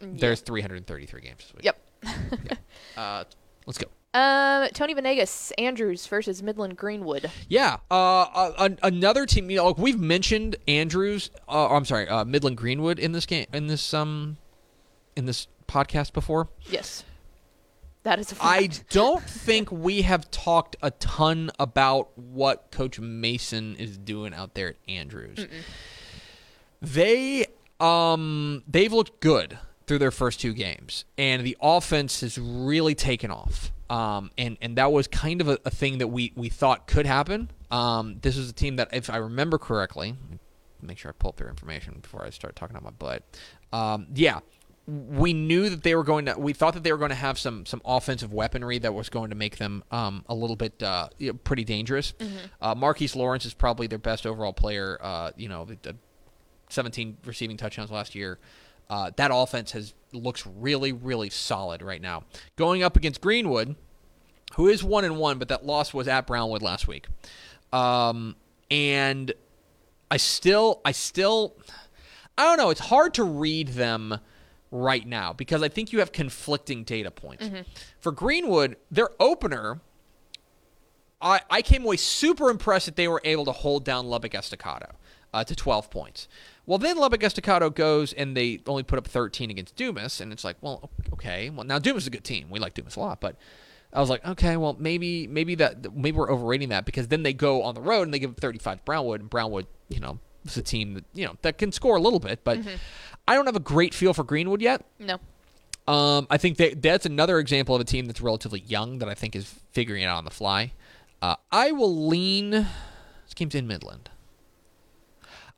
there's 0.00 0.40
333 0.40 1.20
games 1.20 1.38
this 1.38 1.54
week. 1.54 1.64
Yep. 1.64 2.58
Uh, 2.96 3.24
let's 3.66 3.78
go. 3.78 3.86
Um, 4.12 4.68
Tony 4.74 4.94
Venegas, 4.94 5.52
Andrews 5.52 6.06
versus 6.06 6.42
Midland 6.42 6.76
Greenwood. 6.76 7.30
Yeah, 7.48 7.76
uh, 7.90 8.22
uh, 8.22 8.68
another 8.82 9.26
team. 9.26 9.48
You 9.48 9.58
know, 9.58 9.68
like 9.68 9.78
we've 9.78 9.98
mentioned 9.98 10.56
Andrews. 10.66 11.30
Uh, 11.48 11.68
I'm 11.68 11.84
sorry, 11.84 12.08
uh, 12.08 12.24
Midland 12.24 12.56
Greenwood 12.56 12.98
in 12.98 13.12
this 13.12 13.26
game 13.26 13.46
in 13.52 13.68
this 13.68 13.94
um 13.94 14.38
in 15.14 15.26
this 15.26 15.46
podcast 15.68 16.12
before. 16.12 16.48
Yes. 16.68 17.04
That 18.02 18.18
is 18.18 18.32
a 18.32 18.36
I 18.40 18.70
don't 18.88 19.22
think 19.22 19.70
we 19.70 20.02
have 20.02 20.30
talked 20.30 20.76
a 20.82 20.90
ton 20.92 21.50
about 21.58 22.16
what 22.16 22.70
Coach 22.70 22.98
Mason 22.98 23.76
is 23.76 23.98
doing 23.98 24.32
out 24.32 24.54
there 24.54 24.68
at 24.68 24.76
Andrews. 24.88 25.46
They 26.80 27.46
um 27.78 28.62
they've 28.66 28.92
looked 28.92 29.20
good 29.20 29.58
through 29.86 29.98
their 29.98 30.10
first 30.10 30.40
two 30.40 30.52
games, 30.54 31.04
and 31.18 31.44
the 31.44 31.56
offense 31.60 32.20
has 32.20 32.38
really 32.38 32.94
taken 32.94 33.30
off. 33.30 33.72
Um, 33.90 34.30
and 34.38 34.56
and 34.62 34.76
that 34.76 34.92
was 34.92 35.08
kind 35.08 35.40
of 35.40 35.48
a, 35.48 35.58
a 35.64 35.70
thing 35.70 35.98
that 35.98 36.08
we 36.08 36.32
we 36.36 36.48
thought 36.48 36.86
could 36.86 37.06
happen. 37.06 37.50
Um, 37.70 38.18
this 38.22 38.36
was 38.36 38.48
a 38.48 38.52
team 38.52 38.76
that, 38.76 38.88
if 38.92 39.10
I 39.10 39.16
remember 39.16 39.58
correctly, 39.58 40.14
make 40.80 40.98
sure 40.98 41.10
I 41.10 41.12
pull 41.18 41.30
up 41.30 41.36
their 41.36 41.48
information 41.48 41.98
before 42.00 42.24
I 42.24 42.30
start 42.30 42.56
talking 42.56 42.76
out 42.76 42.82
my 42.82 42.90
butt. 42.90 43.22
Um, 43.72 44.06
yeah, 44.14 44.40
we 44.90 45.32
knew 45.32 45.68
that 45.68 45.82
they 45.82 45.94
were 45.94 46.02
going 46.02 46.26
to. 46.26 46.34
We 46.38 46.52
thought 46.52 46.74
that 46.74 46.82
they 46.82 46.90
were 46.90 46.98
going 46.98 47.10
to 47.10 47.14
have 47.14 47.38
some 47.38 47.64
some 47.64 47.80
offensive 47.84 48.32
weaponry 48.32 48.78
that 48.78 48.92
was 48.92 49.08
going 49.08 49.30
to 49.30 49.36
make 49.36 49.58
them 49.58 49.84
um, 49.90 50.24
a 50.28 50.34
little 50.34 50.56
bit 50.56 50.82
uh, 50.82 51.08
you 51.18 51.28
know, 51.28 51.38
pretty 51.44 51.64
dangerous. 51.64 52.12
Uh, 52.60 52.74
Marquise 52.74 53.14
Lawrence 53.14 53.44
is 53.44 53.54
probably 53.54 53.86
their 53.86 53.98
best 53.98 54.26
overall 54.26 54.52
player. 54.52 54.98
Uh, 55.00 55.30
you 55.36 55.48
know, 55.48 55.64
the, 55.64 55.78
the 55.82 55.96
17 56.70 57.18
receiving 57.24 57.56
touchdowns 57.56 57.90
last 57.90 58.14
year. 58.14 58.38
Uh, 58.88 59.10
that 59.16 59.30
offense 59.32 59.72
has 59.72 59.94
looks 60.12 60.44
really 60.46 60.92
really 60.92 61.30
solid 61.30 61.82
right 61.82 62.02
now. 62.02 62.24
Going 62.56 62.82
up 62.82 62.96
against 62.96 63.20
Greenwood, 63.20 63.76
who 64.56 64.66
is 64.66 64.82
one 64.82 65.04
and 65.04 65.18
one, 65.18 65.38
but 65.38 65.48
that 65.48 65.64
loss 65.64 65.94
was 65.94 66.08
at 66.08 66.26
Brownwood 66.26 66.62
last 66.62 66.88
week. 66.88 67.06
Um, 67.72 68.34
and 68.70 69.32
I 70.10 70.16
still, 70.16 70.80
I 70.84 70.92
still, 70.92 71.56
I 72.36 72.44
don't 72.44 72.56
know. 72.56 72.70
It's 72.70 72.80
hard 72.80 73.14
to 73.14 73.24
read 73.24 73.68
them 73.68 74.18
right 74.70 75.06
now 75.06 75.32
because 75.32 75.62
I 75.62 75.68
think 75.68 75.92
you 75.92 75.98
have 75.98 76.12
conflicting 76.12 76.84
data 76.84 77.10
points. 77.10 77.44
For 77.98 78.12
Greenwood, 78.12 78.76
their 78.90 79.08
opener, 79.18 79.80
I, 81.20 81.40
I 81.50 81.62
came 81.62 81.84
away 81.84 81.96
super 81.96 82.50
impressed 82.50 82.86
that 82.86 82.96
they 82.96 83.08
were 83.08 83.20
able 83.24 83.44
to 83.46 83.52
hold 83.52 83.84
down 83.84 84.06
Lubbock 84.06 84.34
Estacado 84.34 84.92
uh, 85.34 85.44
to 85.44 85.54
12 85.54 85.90
points. 85.90 86.28
Well, 86.66 86.78
then 86.78 86.96
Lubbock 86.96 87.22
Estacado 87.22 87.68
goes 87.70 88.12
and 88.12 88.36
they 88.36 88.60
only 88.66 88.82
put 88.82 88.98
up 88.98 89.06
13 89.06 89.50
against 89.50 89.76
Dumas, 89.76 90.20
and 90.20 90.32
it's 90.32 90.44
like, 90.44 90.56
well, 90.60 90.90
okay. 91.12 91.50
Well, 91.50 91.64
now 91.64 91.78
Dumas 91.78 92.04
is 92.04 92.06
a 92.06 92.10
good 92.10 92.24
team. 92.24 92.48
We 92.50 92.58
like 92.58 92.74
Dumas 92.74 92.96
a 92.96 93.00
lot, 93.00 93.20
but 93.20 93.36
I 93.92 94.00
was 94.00 94.08
like, 94.08 94.24
okay, 94.24 94.56
well, 94.56 94.76
maybe 94.78 95.26
maybe 95.26 95.56
that 95.56 95.94
maybe 95.94 96.16
we're 96.16 96.30
overrating 96.30 96.68
that 96.68 96.84
because 96.84 97.08
then 97.08 97.24
they 97.24 97.32
go 97.32 97.62
on 97.64 97.74
the 97.74 97.80
road 97.80 98.02
and 98.02 98.14
they 98.14 98.20
give 98.20 98.36
35 98.36 98.78
to 98.78 98.84
Brownwood, 98.84 99.20
and 99.20 99.28
Brownwood, 99.28 99.66
you 99.88 99.98
know, 99.98 100.20
is 100.44 100.56
a 100.56 100.62
team 100.62 100.94
that 100.94 101.04
you 101.14 101.26
know 101.26 101.36
that 101.42 101.58
can 101.58 101.72
score 101.72 101.96
a 101.96 102.00
little 102.00 102.20
bit, 102.20 102.44
but 102.44 102.58
I 103.28 103.34
don't 103.34 103.46
have 103.46 103.56
a 103.56 103.60
great 103.60 103.94
feel 103.94 104.14
for 104.14 104.24
Greenwood 104.24 104.62
yet. 104.62 104.84
no. 104.98 105.18
Um, 105.88 106.28
I 106.30 106.36
think 106.36 106.58
that 106.58 106.82
that's 106.82 107.04
another 107.06 107.38
example 107.40 107.74
of 107.74 107.80
a 107.80 107.84
team 107.84 108.06
that's 108.06 108.20
relatively 108.20 108.60
young 108.60 108.98
that 108.98 109.08
I 109.08 109.14
think 109.14 109.34
is 109.34 109.52
figuring 109.72 110.02
it 110.02 110.06
out 110.06 110.18
on 110.18 110.24
the 110.24 110.30
fly. 110.30 110.72
Uh, 111.20 111.34
I 111.50 111.72
will 111.72 112.06
lean. 112.06 112.50
This 112.50 113.34
game's 113.34 113.54
in 113.56 113.66
Midland. 113.66 114.08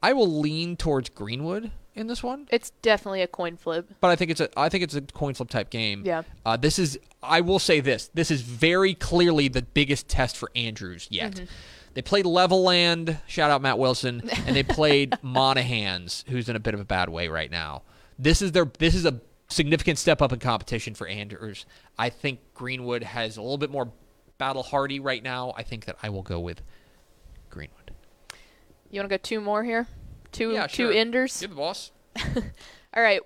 I 0.02 0.12
will 0.14 0.40
lean 0.40 0.76
towards 0.76 1.10
Greenwood 1.10 1.70
in 1.94 2.06
this 2.06 2.22
one, 2.22 2.48
It's 2.50 2.70
definitely 2.80 3.20
a 3.20 3.26
coin 3.26 3.56
flip. 3.58 3.86
but 4.00 4.10
I 4.10 4.16
think 4.16 4.30
it's 4.30 4.40
a 4.40 4.48
I 4.58 4.70
think 4.70 4.82
it's 4.84 4.94
a 4.94 5.02
coin 5.02 5.34
flip 5.34 5.50
type 5.50 5.68
game. 5.68 6.02
Yeah. 6.06 6.22
Uh, 6.46 6.56
this 6.56 6.78
is 6.78 6.98
I 7.22 7.42
will 7.42 7.58
say 7.58 7.80
this. 7.80 8.10
This 8.14 8.30
is 8.30 8.40
very 8.40 8.94
clearly 8.94 9.48
the 9.48 9.62
biggest 9.62 10.08
test 10.08 10.36
for 10.36 10.50
Andrews 10.56 11.06
yet. 11.10 11.32
Mm-hmm. 11.34 11.44
They 11.94 12.02
played 12.02 12.24
Levelland, 12.24 13.18
shout 13.26 13.50
out 13.50 13.60
Matt 13.62 13.78
Wilson, 13.78 14.22
and 14.46 14.56
they 14.56 14.62
played 14.62 15.10
Monahans, 15.22 16.26
who's 16.28 16.48
in 16.48 16.56
a 16.56 16.60
bit 16.60 16.72
of 16.74 16.80
a 16.80 16.84
bad 16.84 17.08
way 17.10 17.28
right 17.28 17.50
now. 17.50 17.82
This 18.18 18.40
is 18.40 18.52
their 18.52 18.64
this 18.78 18.94
is 18.94 19.04
a 19.04 19.20
significant 19.48 19.98
step 19.98 20.22
up 20.22 20.32
in 20.32 20.38
competition 20.38 20.94
for 20.94 21.06
Andrews. 21.06 21.66
I 21.98 22.08
think 22.08 22.40
Greenwood 22.54 23.02
has 23.02 23.36
a 23.36 23.42
little 23.42 23.58
bit 23.58 23.70
more 23.70 23.92
battle 24.38 24.62
hardy 24.62 25.00
right 25.00 25.22
now. 25.22 25.52
I 25.56 25.62
think 25.62 25.84
that 25.84 25.96
I 26.02 26.08
will 26.08 26.22
go 26.22 26.40
with 26.40 26.62
Greenwood. 27.50 27.90
You 28.90 29.00
want 29.00 29.10
to 29.10 29.16
go 29.18 29.20
two 29.22 29.40
more 29.40 29.62
here? 29.64 29.86
Two 30.32 30.52
Yeah, 30.52 30.66
two 30.66 30.86
sure. 30.86 30.92
enders. 30.92 31.42
You're 31.42 31.50
the 31.50 31.54
boss. 31.56 31.92
All 32.94 33.02
right. 33.02 33.20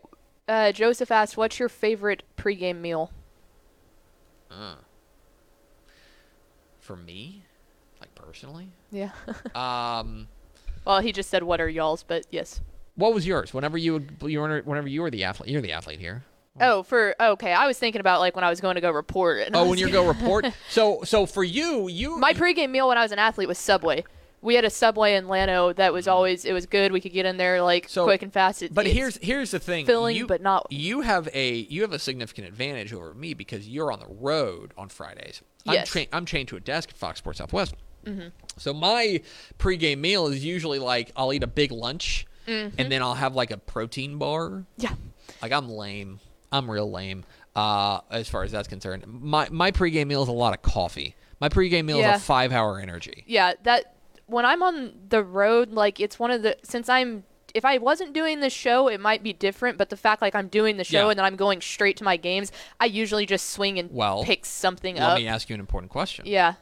Uh, 0.49 0.73
Joseph 0.73 1.11
asked, 1.13 1.37
"What's 1.37 1.59
your 1.59 1.69
favorite 1.69 2.23
pregame 2.37 2.81
meal?" 2.81 3.11
For 6.81 6.97
me, 6.97 7.43
personally, 8.37 8.69
Yeah. 8.91 9.11
um, 9.55 10.29
well, 10.85 11.01
he 11.01 11.13
just 11.13 11.31
said, 11.31 11.43
"What 11.43 11.61
are 11.61 11.69
y'all's?" 11.69 12.03
But 12.03 12.27
yes. 12.31 12.61
what 12.95 13.13
was 13.15 13.27
yours? 13.27 13.53
Whenever 13.55 13.79
you 13.79 14.07
you 14.23 14.41
were 14.41 14.61
whenever 14.65 14.89
you 14.89 15.03
were 15.03 15.11
the 15.11 15.25
athlete, 15.25 15.51
you're 15.51 15.63
the 15.63 15.73
athlete 15.73 15.99
here. 16.01 16.23
Oh, 16.61 16.83
for 16.83 17.15
okay. 17.21 17.53
I 17.53 17.67
was 17.67 17.79
thinking 17.79 18.01
about 18.01 18.21
like 18.21 18.35
when 18.35 18.45
I 18.45 18.49
was 18.51 18.61
going 18.61 18.77
to 18.77 18.81
go 18.81 18.91
report. 18.91 19.41
And 19.47 19.55
Oh, 19.57 19.69
when 19.69 19.79
you 19.79 19.91
go 19.91 20.07
report. 20.07 20.47
So 20.71 21.03
so 21.05 21.27
for 21.27 21.45
you, 21.45 21.89
you 21.89 22.19
My 22.19 22.33
pregame 22.35 22.71
meal 22.71 22.89
when 22.89 22.97
I 22.99 23.03
was 23.03 23.13
an 23.13 23.19
athlete 23.19 23.49
was 23.49 23.59
Subway. 23.59 24.05
We 24.43 24.55
had 24.55 24.65
a 24.65 24.71
Subway 24.71 25.17
in 25.17 25.27
Llano 25.29 25.73
that 25.75 25.93
was 25.93 26.07
always 26.09 26.45
it 26.47 26.53
was 26.53 26.65
good. 26.67 26.93
We 26.93 27.01
could 27.01 27.13
get 27.13 27.27
in 27.27 27.37
there 27.37 27.61
like 27.63 27.89
So- 27.89 28.05
quick 28.05 28.23
and 28.23 28.33
fast. 28.33 28.63
It, 28.63 28.73
But 28.73 28.87
here's 28.87 29.17
here's 29.19 29.51
the 29.51 29.59
thing. 29.59 29.85
filling, 29.87 30.17
you, 30.17 30.27
but 30.27 30.41
not- 30.41 30.67
You 30.71 31.01
have 31.03 31.29
a 31.35 31.53
you 31.69 31.83
have 31.83 31.93
a 31.93 31.99
significant 31.99 32.47
advantage 32.47 32.93
over 32.93 33.13
me 33.13 33.35
because 33.35 33.69
you're 33.69 33.91
on 33.93 33.99
the 33.99 34.07
road 34.09 34.73
on 34.79 34.89
Fridays. 34.89 35.43
I'm 35.67 35.75
Yes. 35.75 35.89
tra- 35.91 36.07
I'm 36.13 36.25
chained 36.27 36.49
to 36.49 36.57
a 36.57 36.61
desk 36.61 36.91
at 36.91 36.97
Fox 36.97 37.19
Sports 37.19 37.39
Southwest. 37.39 37.75
So 38.59 38.73
my 38.73 39.21
pregame 39.59 39.99
meal 39.99 40.29
is 40.29 40.45
usually 40.45 40.79
like 40.79 41.13
I'll 41.17 41.33
eat 41.33 41.43
a 41.43 41.47
big 41.49 41.73
lunch 41.73 42.27
and 42.47 42.73
then 42.77 43.03
I'll 43.03 43.15
have 43.15 43.35
like 43.35 43.51
a 43.51 43.59
protein 43.59 44.19
bar. 44.19 44.65
yeah. 44.77 44.95
Like 45.43 45.53
I'm 45.53 45.69
lame. 45.69 46.21
I'm 46.53 46.71
real 46.71 46.91
lame. 46.91 47.25
Uh, 47.55 48.01
as 48.11 48.29
far 48.29 48.43
as 48.45 48.53
that's 48.53 48.69
concerned, 48.69 49.05
my 49.07 49.49
my 49.51 49.71
pregame 49.73 50.07
meal 50.07 50.23
is 50.23 50.29
a 50.29 50.33
lot 50.33 50.55
of 50.55 50.63
coffee. 50.63 51.17
My 51.41 51.49
pregame 51.49 51.85
meal 51.87 51.99
Yeah. 51.99 52.15
is 52.17 52.23
a 52.23 52.25
five 52.25 52.53
hour 52.53 52.79
energy. 52.79 53.25
Yeah, 53.27 53.55
that 53.65 53.95
when 54.27 54.45
I'm 54.45 54.63
on 54.63 54.93
the 55.09 55.23
road, 55.25 55.71
like 55.73 55.99
it's 56.01 56.19
one 56.19 56.31
of 56.31 56.43
the 56.43 56.57
since 56.63 56.89
I'm 56.89 57.25
if 57.55 57.65
I 57.65 57.79
wasn't 57.79 58.13
doing 58.13 58.41
the 58.41 58.51
show, 58.51 58.89
it 58.89 59.01
might 59.01 59.23
be 59.23 59.33
different. 59.33 59.79
But 59.79 59.89
the 59.91 59.97
fact 59.97 60.23
like 60.23 60.35
I'm 60.35 60.49
doing 60.49 60.77
the 60.77 60.85
show 60.85 61.05
Yeah. 61.07 61.11
and 61.11 61.19
then 61.19 61.25
I'm 61.25 61.37
going 61.37 61.61
straight 61.61 61.97
to 61.99 62.05
my 62.05 62.17
games, 62.17 62.53
I 62.79 62.85
usually 62.87 63.27
just 63.27 63.51
swing 63.51 63.79
and 63.79 63.91
Well, 63.91 64.23
pick 64.25 64.45
something 64.47 64.95
Let 64.97 65.03
up. 65.03 65.09
Let 65.15 65.19
me 65.23 65.27
ask 65.29 65.49
you 65.49 65.55
an 65.55 65.61
important 65.61 65.91
question. 65.91 66.27
Yeah, 66.27 66.55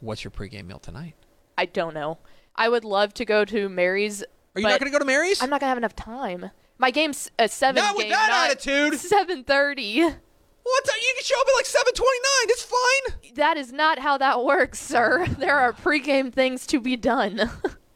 What's 0.00 0.24
your 0.24 0.30
pregame 0.30 0.66
meal 0.66 0.78
tonight? 0.78 1.14
I 1.58 1.66
don't 1.66 1.94
know. 1.94 2.18
I 2.54 2.68
would 2.68 2.84
love 2.84 3.14
to 3.14 3.24
go 3.24 3.44
to 3.44 3.68
Mary's. 3.68 4.22
Are 4.22 4.60
you 4.60 4.62
not 4.62 4.80
going 4.80 4.90
to 4.90 4.94
go 4.94 4.98
to 4.98 5.04
Mary's? 5.04 5.42
I'm 5.42 5.50
not 5.50 5.60
gonna 5.60 5.68
have 5.68 5.78
enough 5.78 5.96
time. 5.96 6.50
My 6.78 6.90
game's 6.90 7.30
a 7.38 7.48
seven. 7.48 7.82
Not 7.82 7.96
with 7.96 8.04
game, 8.04 8.12
that 8.12 8.28
not 8.30 8.50
attitude. 8.50 8.98
Seven 9.00 9.44
thirty. 9.44 10.00
What 10.02 10.84
time? 10.84 10.96
You 11.00 11.12
can 11.14 11.24
show 11.24 11.40
up 11.40 11.46
at 11.48 11.54
like 11.56 11.66
seven 11.66 11.92
twenty 11.94 12.18
nine. 12.18 12.50
It's 12.50 12.62
fine. 12.62 13.34
That 13.36 13.56
is 13.56 13.72
not 13.72 13.98
how 13.98 14.18
that 14.18 14.44
works, 14.44 14.80
sir. 14.80 15.26
There 15.38 15.58
are 15.58 15.72
pregame 15.72 16.32
things 16.32 16.66
to 16.68 16.80
be 16.80 16.96
done. 16.96 17.50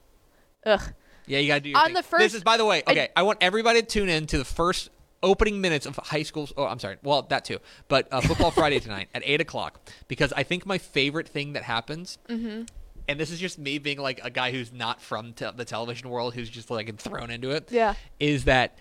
Ugh. 0.66 0.80
Yeah, 1.26 1.38
you 1.38 1.48
gotta 1.48 1.60
do 1.60 1.70
your 1.70 1.78
On 1.78 1.86
thing. 1.86 1.94
the 1.94 2.16
This 2.18 2.34
is, 2.34 2.42
by 2.42 2.56
the 2.56 2.64
way, 2.64 2.82
I- 2.86 2.90
okay. 2.92 3.08
I, 3.16 3.22
want 3.22 3.38
everybody 3.40 3.80
to 3.80 3.86
tune 3.86 4.08
in 4.08 4.26
to 4.28 4.38
the 4.38 4.44
first 4.44 4.90
opening 5.22 5.60
minutes 5.60 5.86
of 5.86 5.96
high 5.96 6.22
school. 6.22 6.48
Oh, 6.56 6.64
I'm 6.64 6.78
sorry. 6.78 6.96
Well, 7.02 7.22
that 7.22 7.44
too. 7.44 7.58
But 7.88 8.08
uh, 8.10 8.20
football 8.20 8.50
Friday 8.50 8.80
tonight 8.80 9.08
at 9.14 9.22
eight 9.24 9.40
o'clock 9.40 9.80
because 10.08 10.32
I 10.32 10.42
think 10.42 10.66
my 10.66 10.78
favorite 10.78 11.28
thing 11.28 11.52
that 11.54 11.62
happens. 11.62 12.18
Mm-hmm. 12.28 12.62
And 13.08 13.18
this 13.18 13.30
is 13.30 13.40
just 13.40 13.58
me 13.58 13.78
being 13.78 13.98
like 13.98 14.20
a 14.22 14.30
guy 14.30 14.52
who's 14.52 14.72
not 14.72 15.00
from 15.02 15.32
te- 15.32 15.50
the 15.56 15.64
television 15.64 16.10
world, 16.10 16.34
who's 16.34 16.48
just 16.48 16.70
like 16.70 16.96
thrown 16.98 17.30
into 17.30 17.50
it. 17.50 17.72
Yeah. 17.72 17.94
Is 18.20 18.44
that 18.44 18.78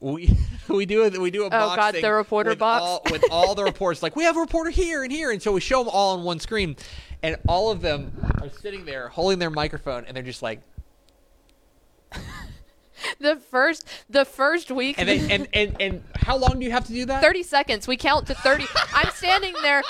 we 0.00 0.30
we 0.68 0.86
do 0.86 1.04
a, 1.04 1.10
we 1.20 1.30
do 1.30 1.44
a 1.44 1.50
box 1.50 1.72
Oh, 1.72 1.76
God, 1.76 1.92
thing 1.94 2.02
the 2.02 2.12
reporter 2.12 2.50
with 2.50 2.58
box? 2.60 2.82
all, 2.82 3.02
with 3.10 3.24
all 3.30 3.54
the 3.54 3.64
reports 3.64 4.02
like 4.02 4.14
we 4.16 4.24
have 4.24 4.36
a 4.36 4.40
reporter 4.40 4.70
here 4.70 5.02
and 5.02 5.10
here 5.10 5.30
and 5.30 5.40
so 5.42 5.52
we 5.52 5.60
show 5.60 5.82
them 5.82 5.90
all 5.92 6.16
on 6.18 6.24
one 6.24 6.40
screen 6.40 6.76
and 7.22 7.36
all 7.48 7.70
of 7.70 7.80
them 7.80 8.12
are 8.42 8.50
sitting 8.50 8.84
there 8.84 9.08
holding 9.08 9.38
their 9.38 9.50
microphone 9.50 10.04
and 10.04 10.14
they're 10.16 10.22
just 10.22 10.42
like 10.42 10.60
The 13.18 13.36
first 13.36 13.88
the 14.08 14.24
first 14.24 14.70
week 14.70 14.98
and 14.98 15.08
they 15.08 15.20
and, 15.32 15.48
and 15.52 15.76
and 15.80 16.04
how 16.14 16.36
long 16.36 16.58
do 16.58 16.64
you 16.64 16.70
have 16.70 16.86
to 16.86 16.92
do 16.92 17.04
that 17.06 17.22
30 17.22 17.42
seconds. 17.42 17.88
We 17.88 17.96
count 17.96 18.26
to 18.26 18.34
30. 18.34 18.66
I'm 18.92 19.10
standing 19.12 19.54
there 19.62 19.82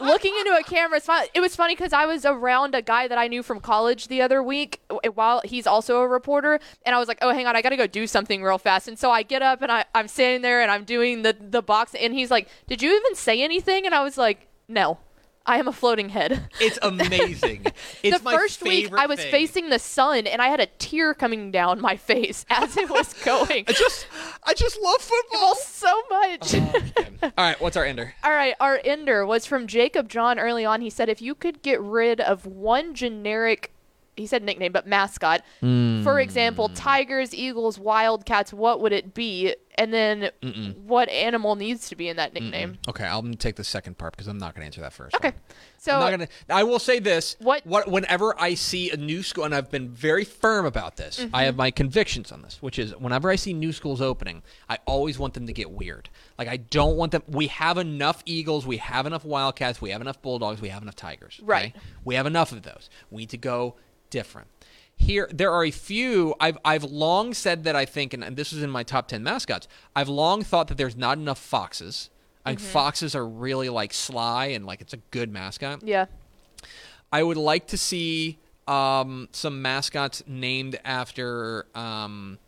looking 0.00 0.34
into 0.38 0.56
a 0.56 0.62
camera. 0.62 1.00
It 1.34 1.40
was 1.40 1.54
funny 1.56 1.74
because 1.74 1.92
I 1.92 2.06
was 2.06 2.24
around 2.24 2.74
a 2.74 2.82
guy 2.82 3.08
that 3.08 3.18
I 3.18 3.28
knew 3.28 3.42
from 3.42 3.60
college 3.60 4.08
the 4.08 4.22
other 4.22 4.42
week 4.42 4.80
while 5.14 5.40
he's 5.44 5.66
also 5.66 6.00
a 6.00 6.08
reporter. 6.08 6.58
And 6.84 6.94
I 6.94 6.98
was 6.98 7.08
like, 7.08 7.18
oh, 7.22 7.32
hang 7.32 7.46
on, 7.46 7.56
I 7.56 7.62
got 7.62 7.70
to 7.70 7.76
go 7.76 7.86
do 7.86 8.06
something 8.06 8.42
real 8.42 8.58
fast. 8.58 8.88
And 8.88 8.98
so 8.98 9.10
I 9.10 9.22
get 9.22 9.42
up 9.42 9.62
and 9.62 9.70
I, 9.70 9.84
I'm 9.94 10.08
standing 10.08 10.42
there 10.42 10.62
and 10.62 10.70
I'm 10.70 10.84
doing 10.84 11.22
the, 11.22 11.36
the 11.38 11.62
box. 11.62 11.94
And 11.94 12.12
he's 12.14 12.30
like, 12.30 12.48
did 12.66 12.82
you 12.82 12.94
even 12.96 13.14
say 13.14 13.42
anything? 13.42 13.86
And 13.86 13.94
I 13.94 14.02
was 14.02 14.18
like, 14.18 14.48
no. 14.68 14.98
I 15.46 15.58
am 15.58 15.66
a 15.68 15.72
floating 15.72 16.10
head. 16.10 16.48
It's 16.60 16.78
amazing. 16.82 17.66
It's 18.02 18.20
the 18.20 18.30
first 18.30 18.62
week, 18.62 18.92
I 18.92 19.06
was 19.06 19.18
thing. 19.18 19.30
facing 19.30 19.70
the 19.70 19.78
sun, 19.78 20.26
and 20.26 20.40
I 20.40 20.48
had 20.48 20.60
a 20.60 20.66
tear 20.66 21.14
coming 21.14 21.50
down 21.50 21.80
my 21.80 21.96
face 21.96 22.44
as 22.50 22.76
it 22.76 22.90
was 22.90 23.12
going. 23.24 23.64
I 23.66 23.72
just, 23.72 24.06
I 24.44 24.54
just 24.54 24.80
love 24.80 25.00
football. 25.00 25.54
So 25.56 26.02
much. 26.10 26.54
Oh, 26.54 26.72
All 27.22 27.30
right, 27.38 27.60
what's 27.60 27.76
our 27.76 27.84
ender? 27.84 28.14
All 28.22 28.32
right, 28.32 28.54
our 28.60 28.80
ender 28.84 29.24
was 29.26 29.46
from 29.46 29.66
Jacob 29.66 30.08
John 30.08 30.38
early 30.38 30.64
on. 30.64 30.80
He 30.82 30.90
said 30.90 31.08
if 31.08 31.22
you 31.22 31.34
could 31.34 31.62
get 31.62 31.80
rid 31.80 32.20
of 32.20 32.46
one 32.46 32.94
generic, 32.94 33.72
he 34.20 34.26
said 34.26 34.42
nickname, 34.42 34.72
but 34.72 34.86
mascot, 34.86 35.42
for 35.60 36.20
example, 36.20 36.68
tigers, 36.68 37.34
eagles, 37.34 37.78
wildcats, 37.78 38.52
what 38.52 38.80
would 38.80 38.92
it 38.92 39.14
be? 39.14 39.54
And 39.78 39.94
then 39.94 40.30
what 40.84 41.08
animal 41.08 41.56
needs 41.56 41.88
to 41.88 41.96
be 41.96 42.08
in 42.08 42.16
that 42.16 42.34
nickname? 42.34 42.76
Okay, 42.88 43.04
I'm 43.04 43.22
gonna 43.22 43.36
take 43.36 43.56
the 43.56 43.64
second 43.64 43.96
part 43.96 44.12
because 44.12 44.26
I'm 44.26 44.36
not 44.36 44.54
gonna 44.54 44.66
answer 44.66 44.82
that 44.82 44.92
first. 44.92 45.14
Okay. 45.16 45.28
one. 45.30 45.38
So 45.78 45.94
I'm 45.94 46.00
not 46.00 46.10
gonna. 46.10 46.28
I 46.50 46.64
will 46.64 46.78
say 46.78 46.98
this. 46.98 47.36
What- 47.40 47.64
what, 47.66 47.88
Whenever 47.90 48.38
I 48.38 48.54
see 48.54 48.90
a 48.90 48.96
new 48.98 49.22
school, 49.22 49.44
and 49.44 49.54
I've 49.54 49.70
been 49.70 49.88
very 49.88 50.24
firm 50.24 50.66
about 50.66 50.96
this, 50.96 51.18
Mm-hmm. 51.20 51.34
I 51.34 51.44
have 51.44 51.56
my 51.56 51.70
convictions 51.70 52.30
on 52.30 52.42
this, 52.42 52.58
which 52.60 52.78
is 52.78 52.92
whenever 52.96 53.30
I 53.30 53.36
see 53.36 53.54
new 53.54 53.72
schools 53.72 54.02
opening, 54.02 54.42
I 54.68 54.78
always 54.86 55.18
want 55.18 55.32
them 55.34 55.46
to 55.46 55.52
get 55.52 55.70
weird. 55.70 56.10
Like 56.36 56.48
I 56.48 56.58
don't 56.58 56.96
want 56.96 57.12
them. 57.12 57.22
We 57.28 57.46
have 57.46 57.78
enough 57.78 58.22
Eagles, 58.26 58.66
we 58.66 58.76
have 58.78 59.06
enough 59.06 59.24
Wildcats, 59.24 59.80
we 59.80 59.90
have 59.90 60.02
enough 60.02 60.20
Bulldogs, 60.20 60.60
we 60.60 60.68
have 60.68 60.82
enough 60.82 60.96
Tigers. 60.96 61.36
okay? 61.38 61.46
Right. 61.46 61.76
We 62.04 62.16
have 62.16 62.26
enough 62.26 62.52
of 62.52 62.62
those. 62.62 62.90
We 63.10 63.22
need 63.22 63.30
to 63.30 63.38
go 63.38 63.76
different. 64.10 64.48
Here, 64.96 65.28
there 65.32 65.50
are 65.50 65.64
a 65.64 65.70
few. 65.70 66.34
I've 66.38 66.58
I've 66.64 66.84
long 66.84 67.32
said 67.32 67.64
that 67.64 67.74
I 67.74 67.86
think, 67.86 68.12
and, 68.12 68.22
and 68.22 68.36
this 68.36 68.52
is 68.52 68.62
in 68.62 68.68
my 68.68 68.82
top 68.82 69.08
ten 69.08 69.22
mascots. 69.22 69.66
I've 69.96 70.08
long 70.10 70.42
thought 70.42 70.68
that 70.68 70.76
there's 70.76 70.96
not 70.96 71.16
enough 71.16 71.38
foxes. 71.38 72.10
I 72.44 72.50
think 72.50 72.60
foxes 72.60 73.14
are 73.14 73.26
really 73.26 73.68
like 73.70 73.92
sly 73.94 74.46
and 74.46 74.66
like 74.66 74.80
it's 74.82 74.92
a 74.92 74.98
good 75.10 75.32
mascot. 75.32 75.82
yeah, 75.82 76.06
I 77.12 77.22
would 77.22 77.36
like 77.38 77.66
to 77.68 77.78
see 77.78 78.38
um, 78.68 79.28
some 79.32 79.62
mascots 79.62 80.22
named 80.26 80.78
after. 80.84 81.66
Um, 81.74 82.38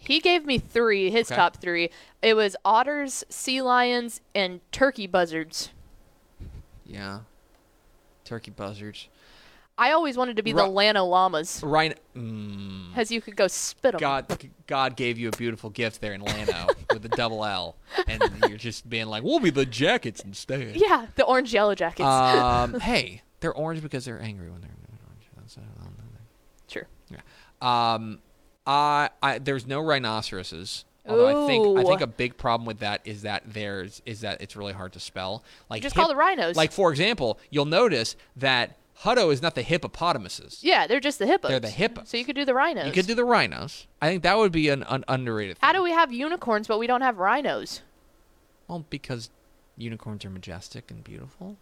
he 0.00 0.20
gave 0.20 0.44
me 0.44 0.58
three. 0.58 1.10
His 1.10 1.28
Okay. 1.30 1.36
top 1.36 1.58
three. 1.58 1.90
It 2.22 2.34
was 2.34 2.56
otters, 2.64 3.24
sea 3.28 3.62
lions, 3.62 4.20
and 4.34 4.60
turkey 4.72 5.06
buzzards. 5.06 5.70
yeah, 6.86 7.20
turkey 8.24 8.50
buzzards. 8.50 9.08
I 9.78 9.92
always 9.92 10.16
wanted 10.16 10.36
to 10.36 10.42
be 10.42 10.52
the 10.52 10.66
Llano 10.66 11.04
llamas, 11.04 11.62
Rhino. 11.62 11.94
Mm, 12.16 12.88
because 12.90 13.12
you 13.12 13.20
could 13.20 13.36
go 13.36 13.46
spit 13.46 13.92
them. 13.92 14.00
God, 14.00 14.50
God 14.66 14.96
gave 14.96 15.18
you 15.18 15.28
a 15.28 15.36
beautiful 15.36 15.70
gift 15.70 16.00
there 16.00 16.14
in 16.14 16.20
Llano 16.20 16.66
with 16.92 17.02
the 17.02 17.08
double 17.10 17.44
L, 17.44 17.76
and 18.08 18.20
you're 18.48 18.58
just 18.58 18.90
being 18.90 19.06
like, 19.06 19.22
"We'll 19.22 19.38
be 19.38 19.50
the 19.50 19.64
jackets 19.64 20.20
instead." 20.22 20.74
Yeah, 20.74 21.06
the 21.14 21.24
orange 21.24 21.54
yellow 21.54 21.76
jackets. 21.76 22.08
Um, 22.08 22.80
hey, 22.80 23.22
they're 23.38 23.54
orange 23.54 23.80
because 23.80 24.04
they're 24.04 24.20
angry 24.20 24.50
when 24.50 24.60
they're 24.60 24.70
orange. 25.06 25.28
That's, 25.36 25.56
um, 25.56 25.62
Sure. 26.66 26.86
Um, 27.62 28.18
I, 28.66 29.10
I 29.22 29.38
there's 29.38 29.66
no 29.66 29.80
rhinoceroses. 29.80 30.84
Although 31.06 31.44
I 31.44 31.46
think 31.46 31.78
I 31.78 31.84
think 31.84 32.00
a 32.02 32.06
big 32.06 32.36
problem 32.36 32.66
with 32.66 32.80
that 32.80 33.00
is 33.04 33.22
that 33.22 33.42
there's 33.46 34.02
is 34.04 34.20
that 34.20 34.42
it's 34.42 34.56
really 34.56 34.74
hard 34.74 34.92
to 34.92 35.00
spell. 35.00 35.42
Like 35.70 35.82
Just 35.82 35.94
call 35.94 36.08
the 36.08 36.16
rhinos. 36.16 36.56
Like 36.56 36.72
for 36.72 36.90
example, 36.90 37.38
you'll 37.50 37.64
notice 37.64 38.14
that 38.36 38.76
Hutto 39.02 39.32
is 39.32 39.40
not 39.40 39.54
the 39.54 39.62
hippopotamuses. 39.62 40.58
Yeah, 40.62 40.86
they're 40.86 40.98
just 41.00 41.18
the 41.20 41.26
hippos. 41.26 41.50
They're 41.50 41.60
the 41.60 41.70
hippos. 41.70 42.08
So 42.08 42.16
you 42.16 42.24
could 42.24 42.34
do 42.36 42.44
the 42.44 42.54
rhinos. 42.54 42.86
You 42.86 42.92
could 42.92 43.06
do 43.06 43.14
the 43.14 43.24
rhinos. 43.24 43.86
I 44.02 44.08
think 44.08 44.22
that 44.24 44.36
would 44.36 44.50
be 44.52 44.68
an, 44.70 44.82
an 44.84 45.04
underrated. 45.06 45.56
How 45.60 45.72
do 45.72 45.82
we 45.82 45.92
have 45.92 46.12
unicorns 46.12 46.66
but 46.66 46.78
we 46.78 46.86
don't 46.88 47.02
have 47.02 47.18
rhinos? 47.18 47.82
Well, 48.66 48.84
because 48.90 49.30
unicorns 49.76 50.24
are 50.24 50.30
majestic 50.30 50.90
and 50.90 51.04
beautiful. 51.04 51.56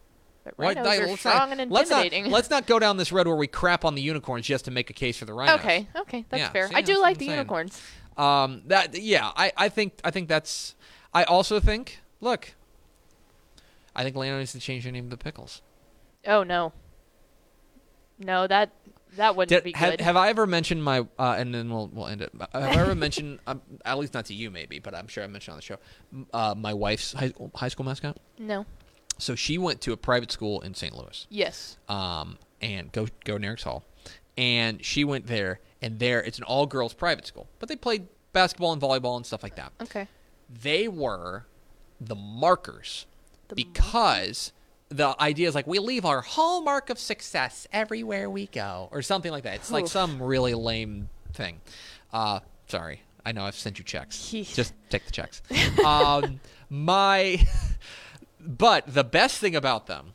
But 0.44 0.54
Why- 0.56 0.66
rhinos 0.68 0.86
I- 0.86 0.96
are 0.96 1.06
let's 1.08 1.20
strong 1.20 1.50
not, 1.50 1.58
and 1.60 1.70
let's 1.70 1.90
not- 1.90 2.04
intimidating. 2.06 2.32
Let's 2.32 2.48
not 2.48 2.66
go 2.66 2.78
down 2.78 2.96
this 2.96 3.12
road 3.12 3.26
where 3.26 3.36
we 3.36 3.46
crap 3.48 3.84
on 3.84 3.94
the 3.94 4.02
unicorns 4.02 4.46
just 4.46 4.64
to 4.64 4.70
make 4.70 4.88
a 4.88 4.94
case 4.94 5.18
for 5.18 5.24
the 5.26 5.34
rhinos. 5.34 5.60
okay, 5.60 5.88
okay, 5.96 6.24
that's 6.30 6.40
Yeah, 6.40 6.50
fair. 6.50 6.68
see, 6.68 6.74
I 6.74 6.80
do 6.80 6.98
like 7.00 7.16
I'm 7.16 7.18
the 7.18 7.26
saying. 7.26 7.38
unicorns. 7.38 7.82
Um, 8.16 8.62
that 8.66 8.98
yeah, 8.98 9.30
I, 9.36 9.52
I 9.58 9.68
think 9.68 9.92
I 10.02 10.10
think 10.10 10.28
that's. 10.28 10.74
I 11.12 11.24
also 11.24 11.60
think. 11.60 12.00
Look. 12.22 12.54
I 13.94 14.04
think 14.04 14.16
Llano 14.16 14.38
needs 14.38 14.52
to 14.52 14.58
change 14.60 14.84
the 14.84 14.92
name 14.92 15.04
of 15.04 15.10
the 15.10 15.16
pickles. 15.18 15.60
Oh 16.26 16.42
no. 16.42 16.72
No, 18.18 18.46
that 18.46 18.70
that 19.16 19.36
wouldn't 19.36 19.48
Did, 19.64 19.64
be 19.64 19.72
have, 19.78 19.92
good. 19.92 20.00
have 20.02 20.16
I 20.16 20.28
ever 20.28 20.46
mentioned 20.46 20.82
my? 20.82 21.00
Uh, 21.18 21.36
and 21.38 21.54
then 21.54 21.70
we'll 21.70 21.88
we'll 21.88 22.06
end 22.06 22.22
it. 22.22 22.30
Have 22.52 22.62
I 22.62 22.74
ever 22.80 22.94
mentioned? 23.06 23.38
Um, 23.46 23.60
at 23.84 23.98
least 23.98 24.14
not 24.14 24.26
to 24.26 24.34
you, 24.34 24.50
maybe, 24.50 24.78
but 24.78 24.94
I'm 24.94 25.06
sure 25.08 25.22
I 25.24 25.26
mentioned 25.26 25.52
on 25.52 25.58
the 25.58 25.62
show. 25.62 25.76
Uh, 26.32 26.54
my 26.56 26.74
wife's 26.74 27.12
high, 27.12 27.32
high 27.54 27.68
school 27.68 27.84
mascot. 27.86 28.18
no. 28.38 28.66
So 29.18 29.34
she 29.34 29.56
went 29.56 29.80
to 29.82 29.92
a 29.94 29.96
private 29.96 30.30
school 30.30 30.60
in 30.60 30.74
St. 30.74 30.94
Louis. 30.94 31.26
Yes. 31.30 31.78
um, 31.88 32.36
and 32.60 32.92
go 32.92 33.06
go 33.24 33.38
Nerinx 33.38 33.62
Hall, 33.62 33.82
and 34.36 34.84
she 34.84 35.04
went 35.04 35.26
there, 35.26 35.60
and 35.80 35.98
there 35.98 36.22
it's 36.22 36.36
an 36.36 36.44
all 36.44 36.66
girls 36.66 36.92
private 36.92 37.26
school, 37.26 37.48
but 37.58 37.70
they 37.70 37.76
played 37.76 38.08
basketball 38.34 38.72
and 38.74 38.82
volleyball 38.82 39.16
and 39.16 39.24
stuff 39.24 39.42
like 39.42 39.56
that. 39.56 39.72
Okay. 39.82 40.08
They 40.50 40.86
were 40.86 41.46
the 41.98 42.14
markers 42.14 43.06
The 43.48 43.54
because 43.54 44.52
the 44.88 45.14
idea 45.20 45.48
is 45.48 45.54
like 45.54 45.66
we 45.66 45.78
leave 45.78 46.04
our 46.04 46.20
hallmark 46.20 46.90
of 46.90 46.98
success 46.98 47.66
everywhere 47.72 48.30
we 48.30 48.46
go, 48.46 48.88
or 48.92 49.02
something 49.02 49.32
like 49.32 49.44
that. 49.44 49.56
It's 49.56 49.70
like 49.70 49.86
some 49.88 50.22
really 50.22 50.54
lame 50.54 51.08
thing. 51.32 51.60
Uh, 52.12 52.40
sorry, 52.68 53.02
I 53.24 53.32
know 53.32 53.44
I've 53.44 53.56
sent 53.56 53.78
you 53.78 53.84
checks. 53.84 54.16
Just 54.54 54.74
take 54.90 55.04
the 55.04 55.12
checks. 55.12 55.42
um, 55.84 56.40
my, 56.70 57.44
but 58.40 58.84
the 58.86 59.04
best 59.04 59.38
thing 59.38 59.56
about 59.56 59.86
them 59.86 60.12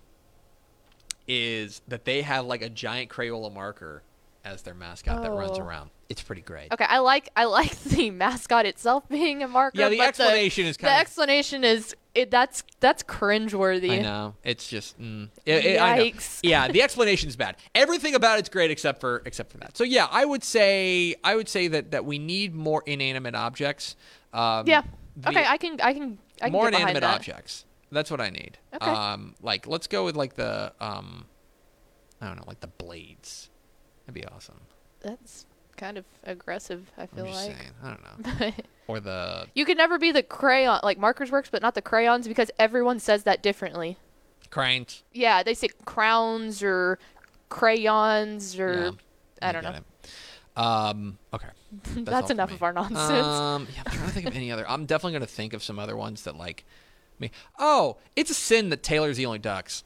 is 1.27 1.81
that 1.87 2.05
they 2.05 2.21
have 2.21 2.45
like 2.45 2.61
a 2.61 2.69
giant 2.69 3.09
Crayola 3.09 3.53
marker 3.53 4.03
as 4.43 4.61
their 4.63 4.73
mascot 4.73 5.21
that 5.21 5.31
runs 5.31 5.57
Oh. 5.59 5.61
around. 5.61 5.89
It's 6.09 6.21
pretty 6.21 6.41
great. 6.41 6.71
Okay, 6.73 6.85
I 6.87 6.99
like 6.99 7.29
I 7.35 7.45
like 7.45 7.77
the 7.83 8.09
mascot 8.09 8.65
itself 8.65 9.07
being 9.07 9.43
a 9.43 9.47
marker. 9.47 9.79
Yeah, 9.79 9.89
the 9.89 10.01
explanation 10.01 10.65
is 10.65 10.77
the 10.77 10.83
kind 10.83 10.91
of. 10.93 10.97
The 10.97 11.01
explanation 11.01 11.63
is 11.63 11.95
it. 12.15 12.31
That's 12.31 12.63
that's 12.79 13.03
cringeworthy. 13.03 13.91
I 13.91 13.99
know. 13.99 14.35
It's 14.43 14.67
just. 14.67 14.99
Mm, 14.99 15.29
it- 15.45 15.65
it- 15.65 15.81
I 15.81 15.97
know. 15.97 16.03
Yikes. 16.03 16.39
Yeah, 16.43 16.67
the 16.67 16.81
explanation's 16.83 17.35
bad. 17.35 17.55
Everything 17.75 18.15
about 18.15 18.39
it's 18.39 18.49
great 18.49 18.71
except 18.71 18.99
for 18.99 19.21
except 19.25 19.51
for 19.51 19.57
that. 19.59 19.77
So 19.77 19.83
yeah, 19.83 20.07
I 20.11 20.25
would 20.25 20.43
say 20.43 21.15
I 21.23 21.35
would 21.35 21.47
say 21.47 21.67
that 21.69 21.91
that 21.91 22.03
we 22.05 22.19
need 22.19 22.53
more 22.53 22.83
inanimate 22.85 23.35
objects. 23.35 23.95
Um, 24.33 24.67
Yeah. 24.67 24.81
the- 25.15 25.29
Okay, 25.29 25.45
I 25.45 25.57
can 25.57 25.79
I 25.81 25.93
can 25.93 26.17
I 26.41 26.45
can 26.45 26.51
more 26.53 26.67
inanimate 26.67 27.01
that. 27.01 27.15
objects. 27.15 27.65
That's 27.91 28.09
what 28.09 28.19
I 28.21 28.29
need. 28.31 28.57
Okay. 28.73 28.89
Um, 28.89 29.35
like 29.41 29.67
let's 29.67 29.87
go 29.87 30.03
with 30.05 30.15
like 30.15 30.33
the 30.33 30.73
um, 30.81 31.25
I 32.19 32.27
don't 32.27 32.37
know, 32.37 32.45
like 32.47 32.59
the 32.61 32.67
blades. 32.67 33.49
That'd 34.13 34.29
be 34.29 34.35
awesome. 34.35 34.59
That's 35.01 35.45
kind 35.77 35.97
of 35.97 36.05
aggressive. 36.23 36.91
I 36.97 37.05
feel 37.07 37.25
I'm 37.25 37.31
just 37.31 37.47
like. 37.47 37.57
saying. 37.57 37.71
I 37.83 37.89
don't 37.89 38.39
know. 38.39 38.51
Or 38.87 38.99
the 38.99 39.47
you 39.53 39.63
could 39.63 39.77
never 39.77 39.97
be 39.97 40.11
the 40.11 40.21
crayon 40.23 40.81
like 40.83 40.97
markers 40.97 41.31
works, 41.31 41.47
but 41.49 41.61
not 41.61 41.75
the 41.75 41.81
crayons 41.81 42.27
because 42.27 42.51
everyone 42.59 42.99
says 42.99 43.23
that 43.23 43.41
differently. 43.41 43.95
cranes. 44.49 45.03
Yeah, 45.13 45.43
they 45.43 45.53
say 45.53 45.69
crowns 45.85 46.61
or 46.61 46.99
crayons 47.47 48.59
or 48.59 48.73
Yeah, 49.41 49.47
I 49.47 49.51
don't 49.53 49.63
know. 49.63 49.71
it. 49.75 49.83
Um. 50.57 51.17
Okay. 51.33 51.47
That's, 51.95 52.23
all 52.23 52.27
for 52.27 52.33
enough 52.33 52.49
me. 52.49 52.55
of 52.55 52.63
our 52.63 52.73
nonsense. 52.73 52.99
Um. 53.25 53.67
Yeah, 53.73 53.83
I'm 53.85 53.91
trying 53.93 54.07
to 54.07 54.13
think 54.13 54.27
of 54.27 54.35
any 54.35 54.51
other. 54.51 54.69
I'm 54.69 54.85
definitely 54.85 55.13
gonna 55.13 55.25
think 55.25 55.53
of 55.53 55.63
some 55.63 55.79
other 55.79 55.95
ones 55.95 56.23
that 56.23 56.35
like 56.35 56.65
me. 57.17 57.31
Oh, 57.59 57.95
it's 58.17 58.29
a 58.31 58.33
sin 58.33 58.69
that 58.69 58.83
Taylor's 58.83 59.15
the 59.15 59.25
only 59.25 59.39
ducks. 59.39 59.85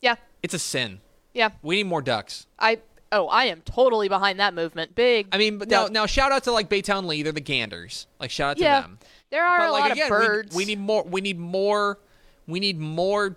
yeah, 0.00 0.16
It's 0.42 0.54
a 0.54 0.58
sin. 0.58 1.00
yeah. 1.34 1.50
We 1.62 1.76
need 1.76 1.86
more 1.86 2.02
ducks. 2.02 2.46
I 2.58 2.78
oh, 3.14 3.28
I 3.28 3.44
am 3.46 3.62
totally 3.62 4.08
behind 4.08 4.40
that 4.40 4.52
movement. 4.54 4.94
Big. 4.94 5.28
I 5.32 5.38
mean, 5.38 5.58
but 5.58 5.68
now, 5.68 5.86
now 5.86 6.06
shout 6.06 6.32
out 6.32 6.44
to 6.44 6.52
like 6.52 6.68
Baytown 6.68 7.06
Lee. 7.06 7.22
They're 7.22 7.32
the 7.32 7.40
Ganders. 7.40 8.06
Like 8.20 8.30
shout 8.30 8.52
out 8.52 8.58
yeah, 8.58 8.76
to 8.82 8.88
them. 8.88 8.98
there 9.30 9.44
are 9.46 9.58
But 9.58 9.68
a 9.68 9.72
like 9.72 9.82
lot 9.82 9.92
again, 9.92 10.12
of 10.12 10.18
we- 10.20 10.26
birds. 10.26 10.56
We, 10.56 10.64
need 10.64 10.80
more. 10.80 11.02
We 11.04 11.20
need 11.20 11.38
more. 11.38 11.98
We 12.46 12.60
need 12.60 12.78
more 12.78 13.36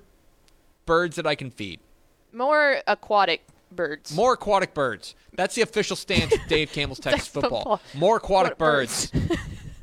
birds 0.85 1.15
that 1.17 1.25
I 1.27 1.35
can 1.35 1.49
feed. 1.51 1.79
more 2.33 2.81
aquatic 2.87 3.45
birds. 3.71 4.13
More 4.15 4.33
aquatic 4.33 4.73
birds. 4.73 5.15
That's 5.33 5.55
the 5.55 5.61
official 5.61 5.95
stance 5.95 6.33
of 6.33 6.39
Dave 6.47 6.71
Campbell's 6.71 6.99
Texas 6.99 7.27
football. 7.27 7.77
football. 7.77 7.81
More 7.93 8.17
aquatic 8.17 8.53
Aquatic 8.53 8.57
birds. 8.57 9.11
birds. 9.11 9.31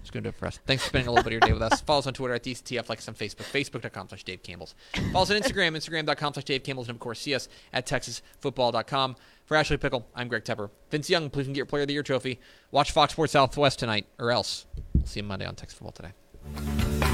It's 0.01 0.11
going 0.11 0.23
to 0.25 0.31
do 0.31 0.35
it 0.35 0.39
for 0.39 0.47
us. 0.47 0.59
Thanks 0.67 0.83
for 0.83 0.89
spending 0.91 1.09
a 1.09 1.11
little 1.13 1.25
bit 1.25 1.29
of 1.29 1.33
your 1.33 1.41
day 1.41 1.53
with 1.53 1.63
us. 1.63 1.81
Follow 1.81 1.99
us 2.01 2.07
on 2.07 2.13
Twitter 2.15 2.35
at 2.35 2.43
DCTF, 2.45 2.89
like 2.91 2.99
us 2.99 3.09
on 3.09 3.15
Facebook, 3.15 3.45
facebook.com 3.45 4.09
slash 4.09 4.23
Dave 4.25 4.43
Campbell's. 4.43 4.75
Follow 5.13 5.23
us 5.23 5.31
on 5.31 5.41
Instagram, 5.41 5.75
instagram.com 5.77 6.35
slash 6.35 6.45
Dave 6.45 6.63
Campbell's, 6.63 6.89
and 6.89 6.97
of 6.97 7.01
course, 7.01 7.21
see 7.21 7.35
us 7.35 7.49
at 7.73 7.87
texasfootball.com. 7.87 9.17
For 9.45 9.57
Ashley 9.57 9.77
Pickle, 9.77 10.09
I'm 10.15 10.29
Greg 10.29 10.45
Tepper. 10.45 10.71
Vince 10.91 11.11
Young, 11.11 11.29
please 11.29 11.47
get 11.47 11.57
your 11.57 11.67
Player 11.67 11.83
of 11.83 11.89
the 11.89 11.95
Year 11.95 12.03
trophy. 12.03 12.41
Watch 12.71 12.93
Fox 12.93 13.13
Sports 13.13 13.35
Southwest 13.35 13.79
tonight, 13.79 14.07
or 14.19 14.31
else. 14.31 14.65
We'll 14.95 15.05
see 15.05 15.21
you 15.21 15.25
Monday 15.25 15.45
on 15.45 15.55
Texas 15.55 15.79
Football 15.79 15.93
Today. 15.93 17.14